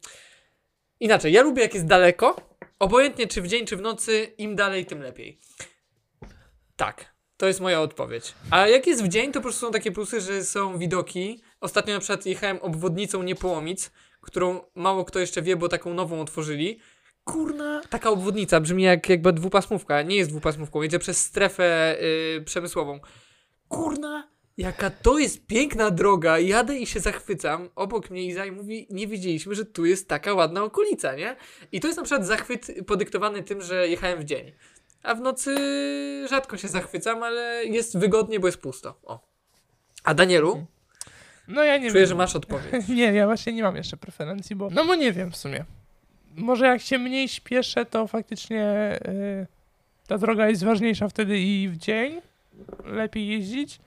Inaczej, 1.00 1.34
ja 1.34 1.42
lubię 1.42 1.62
jak 1.62 1.74
jest 1.74 1.86
daleko, 1.86 2.36
obojętnie 2.80 3.28
czy 3.28 3.42
w 3.42 3.48
dzień, 3.48 3.66
czy 3.66 3.78
w 3.78 3.82
nocy, 3.82 4.34
im 4.38 4.56
dalej, 4.56 4.86
tym 4.86 5.02
lepiej. 5.02 5.40
Tak. 6.82 7.16
To 7.38 7.48
jest 7.48 7.60
moja 7.60 7.82
odpowiedź. 7.82 8.34
A 8.52 8.68
jak 8.68 8.88
jest 8.88 9.04
w 9.04 9.08
dzień, 9.08 9.32
to 9.32 9.40
po 9.40 9.44
prostu 9.44 9.66
są 9.66 9.72
takie 9.72 9.92
plusy, 9.92 10.22
że 10.22 10.44
są 10.44 10.78
widoki. 10.78 11.42
Ostatnio 11.60 11.94
na 11.94 12.00
przykład 12.00 12.26
jechałem 12.26 12.58
obwodnicą 12.58 13.24
Niepołomic, 13.24 13.92
którą 14.22 14.62
mało 14.76 15.06
kto 15.06 15.20
jeszcze 15.20 15.42
wie, 15.42 15.56
bo 15.56 15.70
taką 15.70 15.94
nową 15.94 16.22
otworzyli. 16.22 16.80
Kurna, 17.24 17.82
taka 17.90 18.10
obwodnica 18.10 18.60
brzmi 18.60 18.84
jak 18.84 19.10
jakby 19.10 19.34
dwupasmówka. 19.34 20.02
Nie 20.02 20.16
jest 20.16 20.30
dwupasmówką, 20.30 20.82
jedzie 20.82 21.00
przez 21.00 21.18
strefę 21.18 21.98
yy, 22.36 22.42
przemysłową. 22.42 23.00
Kurna, 23.68 24.32
jaka 24.58 24.90
to 24.90 25.18
jest 25.18 25.46
piękna 25.46 25.92
droga. 25.92 26.40
Jadę 26.40 26.78
i 26.78 26.86
się 26.86 27.00
zachwycam. 27.00 27.70
Obok 27.76 28.10
mnie 28.10 28.26
Iza 28.26 28.46
i 28.46 28.52
mówi, 28.52 28.88
nie 28.90 29.08
wiedzieliśmy, 29.08 29.56
że 29.56 29.66
tu 29.66 29.86
jest 29.86 30.08
taka 30.08 30.34
ładna 30.34 30.64
okolica, 30.64 31.16
nie? 31.16 31.36
I 31.72 31.80
to 31.80 31.88
jest 31.88 31.98
na 31.98 32.04
przykład 32.04 32.28
zachwyt 32.28 32.68
podyktowany 32.88 33.44
tym, 33.44 33.62
że 33.62 33.88
jechałem 33.88 34.20
w 34.20 34.24
dzień. 34.24 34.52
A 35.04 35.16
w 35.16 35.22
nocy 35.22 35.56
rzadko 36.30 36.58
się 36.58 36.68
zachwycam, 36.68 37.24
ale 37.24 37.66
jest 37.66 37.98
wygodnie, 37.98 38.40
bo 38.40 38.48
jest 38.48 38.58
pusto. 38.62 39.00
O. 39.04 39.20
A 40.04 40.14
Danielu, 40.14 40.66
No 41.48 41.64
ja 41.64 41.78
nie 41.78 41.90
czuję, 41.90 42.02
wiem. 42.02 42.10
że 42.10 42.16
masz 42.16 42.36
odpowiedź. 42.36 42.88
Nie, 42.96 43.04
ja 43.14 43.26
właśnie 43.26 43.54
nie 43.54 43.64
mam 43.64 43.76
jeszcze 43.76 43.98
preferencji, 43.98 44.56
bo... 44.56 44.70
No 44.70 44.86
bo 44.86 44.96
nie 44.96 45.12
wiem 45.12 45.32
w 45.32 45.38
sumie. 45.38 45.66
Może 46.36 46.66
jak 46.66 46.82
się 46.82 46.98
mniej 47.00 47.28
śpieszę, 47.28 47.86
to 47.86 48.08
faktycznie 48.08 49.00
y, 49.08 49.48
ta 50.08 50.18
droga 50.18 50.50
jest 50.50 50.64
ważniejsza 50.64 51.10
wtedy 51.10 51.40
i 51.40 51.70
w 51.70 51.78
dzień. 51.78 52.22
Lepiej 52.86 53.28
jeździć. 53.28 53.80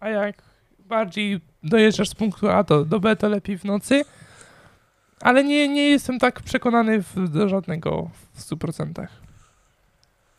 A 0.00 0.08
jak 0.08 0.42
bardziej 0.78 1.40
dojeżdżasz 1.62 2.08
z 2.08 2.14
punktu 2.14 2.48
A 2.48 2.62
do, 2.62 2.84
do 2.84 3.00
B, 3.00 3.16
to 3.16 3.28
lepiej 3.28 3.58
w 3.58 3.64
nocy. 3.64 4.04
Ale 5.20 5.44
nie, 5.44 5.68
nie 5.68 5.90
jestem 5.90 6.18
tak 6.18 6.40
przekonany 6.40 7.02
w, 7.02 7.28
do 7.28 7.48
żadnego 7.48 8.10
w 8.32 8.40
100%. 8.40 9.06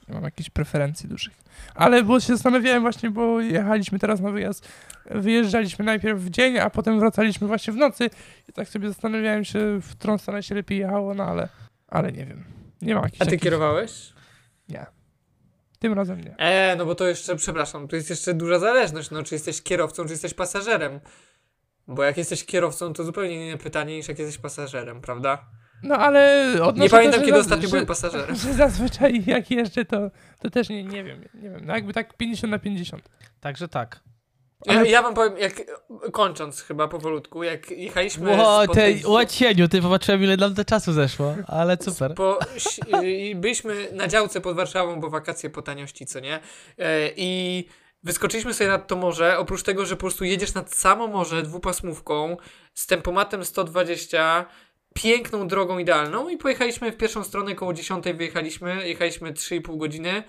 Nie 0.07 0.15
mam 0.15 0.23
jakichś 0.23 0.49
preferencji 0.49 1.09
dużych. 1.09 1.33
Ale 1.75 2.03
bo 2.03 2.19
się 2.19 2.27
zastanawiałem 2.27 2.81
właśnie, 2.81 3.09
bo 3.11 3.41
jechaliśmy 3.41 3.99
teraz 3.99 4.19
na 4.19 4.31
wyjazd. 4.31 4.67
Wyjeżdżaliśmy 5.05 5.85
najpierw 5.85 6.19
w 6.19 6.29
dzień, 6.29 6.57
a 6.57 6.69
potem 6.69 6.99
wracaliśmy 6.99 7.47
właśnie 7.47 7.73
w 7.73 7.75
nocy. 7.75 8.09
I 8.49 8.53
tak 8.53 8.69
sobie 8.69 8.87
zastanawiałem 8.87 9.45
się, 9.45 9.79
w 9.81 9.91
którą 9.91 10.17
stronę 10.17 10.43
się 10.43 10.55
lepiej 10.55 10.79
jechało, 10.79 11.13
no 11.13 11.23
ale, 11.23 11.49
ale 11.87 12.11
nie 12.11 12.25
wiem. 12.25 12.43
Nie 12.81 12.95
ma 12.95 13.01
jakichś 13.01 13.21
A 13.21 13.25
ty 13.25 13.37
kierowałeś? 13.37 14.13
Nie. 14.69 14.85
Tym 15.79 15.93
razem 15.93 16.21
nie. 16.21 16.35
E, 16.37 16.75
no 16.75 16.85
bo 16.85 16.95
to 16.95 17.07
jeszcze, 17.07 17.35
przepraszam, 17.35 17.87
tu 17.87 17.95
jest 17.95 18.09
jeszcze 18.09 18.33
duża 18.33 18.59
zależność, 18.59 19.11
no 19.11 19.23
czy 19.23 19.35
jesteś 19.35 19.61
kierowcą, 19.61 20.05
czy 20.05 20.11
jesteś 20.11 20.33
pasażerem. 20.33 20.99
Bo 21.87 22.03
jak 22.03 22.17
jesteś 22.17 22.45
kierowcą, 22.45 22.93
to 22.93 23.03
zupełnie 23.03 23.47
inne 23.47 23.57
pytanie 23.57 23.97
niż 23.97 24.07
jak 24.07 24.19
jesteś 24.19 24.37
pasażerem, 24.37 25.01
prawda? 25.01 25.45
No 25.83 25.95
ale 25.95 26.51
odnoszę 26.63 26.83
Nie 26.83 26.89
pamiętam, 26.89 27.19
to, 27.19 27.25
kiedy 27.25 27.39
ostatnio 27.39 27.67
że, 27.67 27.71
byłem 27.71 27.85
pasażerem. 27.85 28.35
że 28.43 28.53
zazwyczaj 28.53 29.23
jak 29.27 29.51
jeżdżę, 29.51 29.85
to, 29.85 30.11
to 30.39 30.49
też 30.49 30.69
nie, 30.69 30.83
nie 30.83 31.03
wiem. 31.03 31.21
Nie 31.33 31.49
wiem. 31.49 31.61
No 31.65 31.75
jakby 31.75 31.93
tak 31.93 32.17
50 32.17 32.51
na 32.51 32.59
50. 32.59 33.09
Także 33.39 33.67
tak. 33.67 33.99
Ja, 34.65 34.79
Ale- 34.79 34.89
ja 34.89 35.01
wam 35.01 35.13
powiem, 35.13 35.37
jak 35.37 35.53
kończąc 36.11 36.61
chyba 36.61 36.87
powolutku, 36.87 37.43
jak 37.43 37.71
jechaliśmy 37.71 38.37
po 38.37 38.67
ty, 38.67 38.73
tej- 38.73 39.05
łacieniu, 39.05 39.67
ty 39.67 39.81
zobaczyłem 39.81 40.23
ile 40.23 40.37
nam 40.37 40.55
to 40.55 40.65
czasu 40.65 40.93
zeszło, 40.93 41.35
ale 41.47 41.77
super. 41.81 42.13
Po, 42.15 42.39
byliśmy 43.35 43.87
na 43.91 44.07
działce 44.07 44.41
pod 44.41 44.55
Warszawą, 44.55 44.99
bo 44.99 45.09
wakacje 45.09 45.49
po 45.49 45.61
taniości, 45.61 46.05
co 46.05 46.19
nie? 46.19 46.39
E, 46.77 47.09
I 47.15 47.65
wyskoczyliśmy 48.03 48.53
sobie 48.53 48.69
nad 48.69 48.87
to 48.87 48.95
morze, 48.95 49.37
oprócz 49.37 49.63
tego, 49.63 49.85
że 49.85 49.95
po 49.95 49.99
prostu 49.99 50.23
jedziesz 50.25 50.53
nad 50.53 50.75
samo 50.75 51.07
morze 51.07 51.43
dwupasmówką 51.43 52.37
z 52.73 52.87
tempomatem 52.87 53.45
120, 53.45 54.45
piękną 54.93 55.47
drogą 55.47 55.77
idealną 55.77 56.29
i 56.29 56.37
pojechaliśmy 56.37 56.91
w 56.91 56.97
pierwszą 56.97 57.23
stronę, 57.23 57.55
koło 57.55 57.73
10 57.73 58.05
wyjechaliśmy, 58.13 58.87
jechaliśmy 58.87 59.33
3,5 59.33 59.77
godziny, 59.77 60.23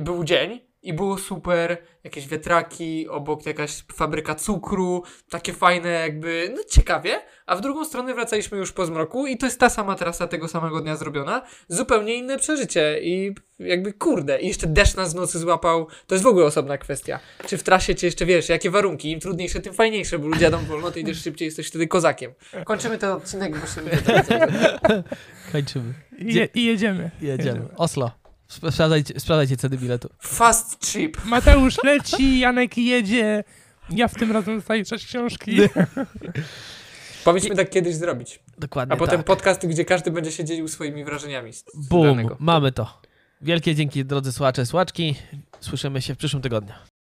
był 0.00 0.24
dzień 0.24 0.67
i 0.82 0.92
było 0.92 1.18
super, 1.18 1.76
jakieś 2.04 2.28
wiatraki, 2.28 3.08
obok 3.08 3.46
jakaś 3.46 3.84
fabryka 3.92 4.34
cukru, 4.34 5.02
takie 5.30 5.52
fajne 5.52 5.88
jakby, 5.88 6.52
no 6.56 6.62
ciekawie, 6.70 7.20
a 7.46 7.56
w 7.56 7.60
drugą 7.60 7.84
stronę 7.84 8.14
wracaliśmy 8.14 8.58
już 8.58 8.72
po 8.72 8.86
zmroku 8.86 9.26
i 9.26 9.36
to 9.36 9.46
jest 9.46 9.60
ta 9.60 9.70
sama 9.70 9.94
trasa 9.94 10.26
tego 10.26 10.48
samego 10.48 10.80
dnia 10.80 10.96
zrobiona, 10.96 11.42
zupełnie 11.68 12.14
inne 12.14 12.38
przeżycie 12.38 13.00
i 13.02 13.34
jakby 13.58 13.92
kurde, 13.92 14.40
i 14.40 14.48
jeszcze 14.48 14.66
deszcz 14.66 14.96
nas 14.96 15.12
w 15.12 15.16
nocy 15.16 15.38
złapał, 15.38 15.86
to 16.06 16.14
jest 16.14 16.24
w 16.24 16.28
ogóle 16.28 16.46
osobna 16.46 16.78
kwestia. 16.78 17.20
Czy 17.46 17.58
w 17.58 17.62
trasie, 17.62 17.94
czy 17.94 18.06
jeszcze 18.06 18.26
wiesz, 18.26 18.48
jakie 18.48 18.70
warunki, 18.70 19.10
im 19.10 19.20
trudniejsze, 19.20 19.60
tym 19.60 19.74
fajniejsze, 19.74 20.18
bo 20.18 20.28
ludzie 20.28 20.44
jadą 20.44 20.64
wolno, 20.64 20.90
ty 20.90 21.00
idziesz 21.00 21.22
szybciej, 21.22 21.46
jesteś 21.46 21.68
wtedy 21.68 21.86
kozakiem. 21.86 22.32
Kończymy 22.64 22.98
ten 22.98 23.10
odcinek, 23.10 23.58
bo 23.60 23.66
się 23.66 23.80
Kończymy. 25.52 25.94
I, 26.18 26.34
je, 26.34 26.48
i 26.54 26.64
jedziemy. 26.64 27.10
Jedziemy. 27.20 27.68
Oslo. 27.76 28.27
Sp- 28.56 28.70
Sprawdzajcie, 28.72 29.20
sprawdzajcie 29.20 29.56
ceny 29.56 29.76
biletu. 29.78 30.08
Fast 30.20 30.78
trip. 30.92 31.24
Mateusz 31.24 31.84
leci, 31.84 32.38
Janek 32.38 32.78
jedzie. 32.78 33.44
Ja 33.90 34.08
w 34.08 34.14
tym 34.14 34.32
razem 34.32 34.56
zostaję 34.58 34.84
czytać 34.84 35.06
książki. 35.06 35.56
Powinniśmy 37.24 37.56
tak 37.56 37.70
kiedyś 37.70 37.94
zrobić. 37.94 38.40
Dokładnie 38.58 38.94
A 38.94 38.96
potem 38.96 39.16
tak. 39.16 39.26
podcast, 39.26 39.66
gdzie 39.66 39.84
każdy 39.84 40.10
będzie 40.10 40.32
się 40.32 40.44
dzielił 40.44 40.68
swoimi 40.68 41.04
wrażeniami 41.04 41.52
z, 41.52 41.64
Bum, 41.88 42.06
danego. 42.06 42.36
mamy 42.40 42.72
to. 42.72 43.00
Wielkie 43.42 43.74
dzięki 43.74 44.04
drodzy 44.04 44.32
słuchacze, 44.32 44.66
słuchaczki. 44.66 45.14
Słyszymy 45.60 46.02
się 46.02 46.14
w 46.14 46.18
przyszłym 46.18 46.42
tygodniu. 46.42 46.74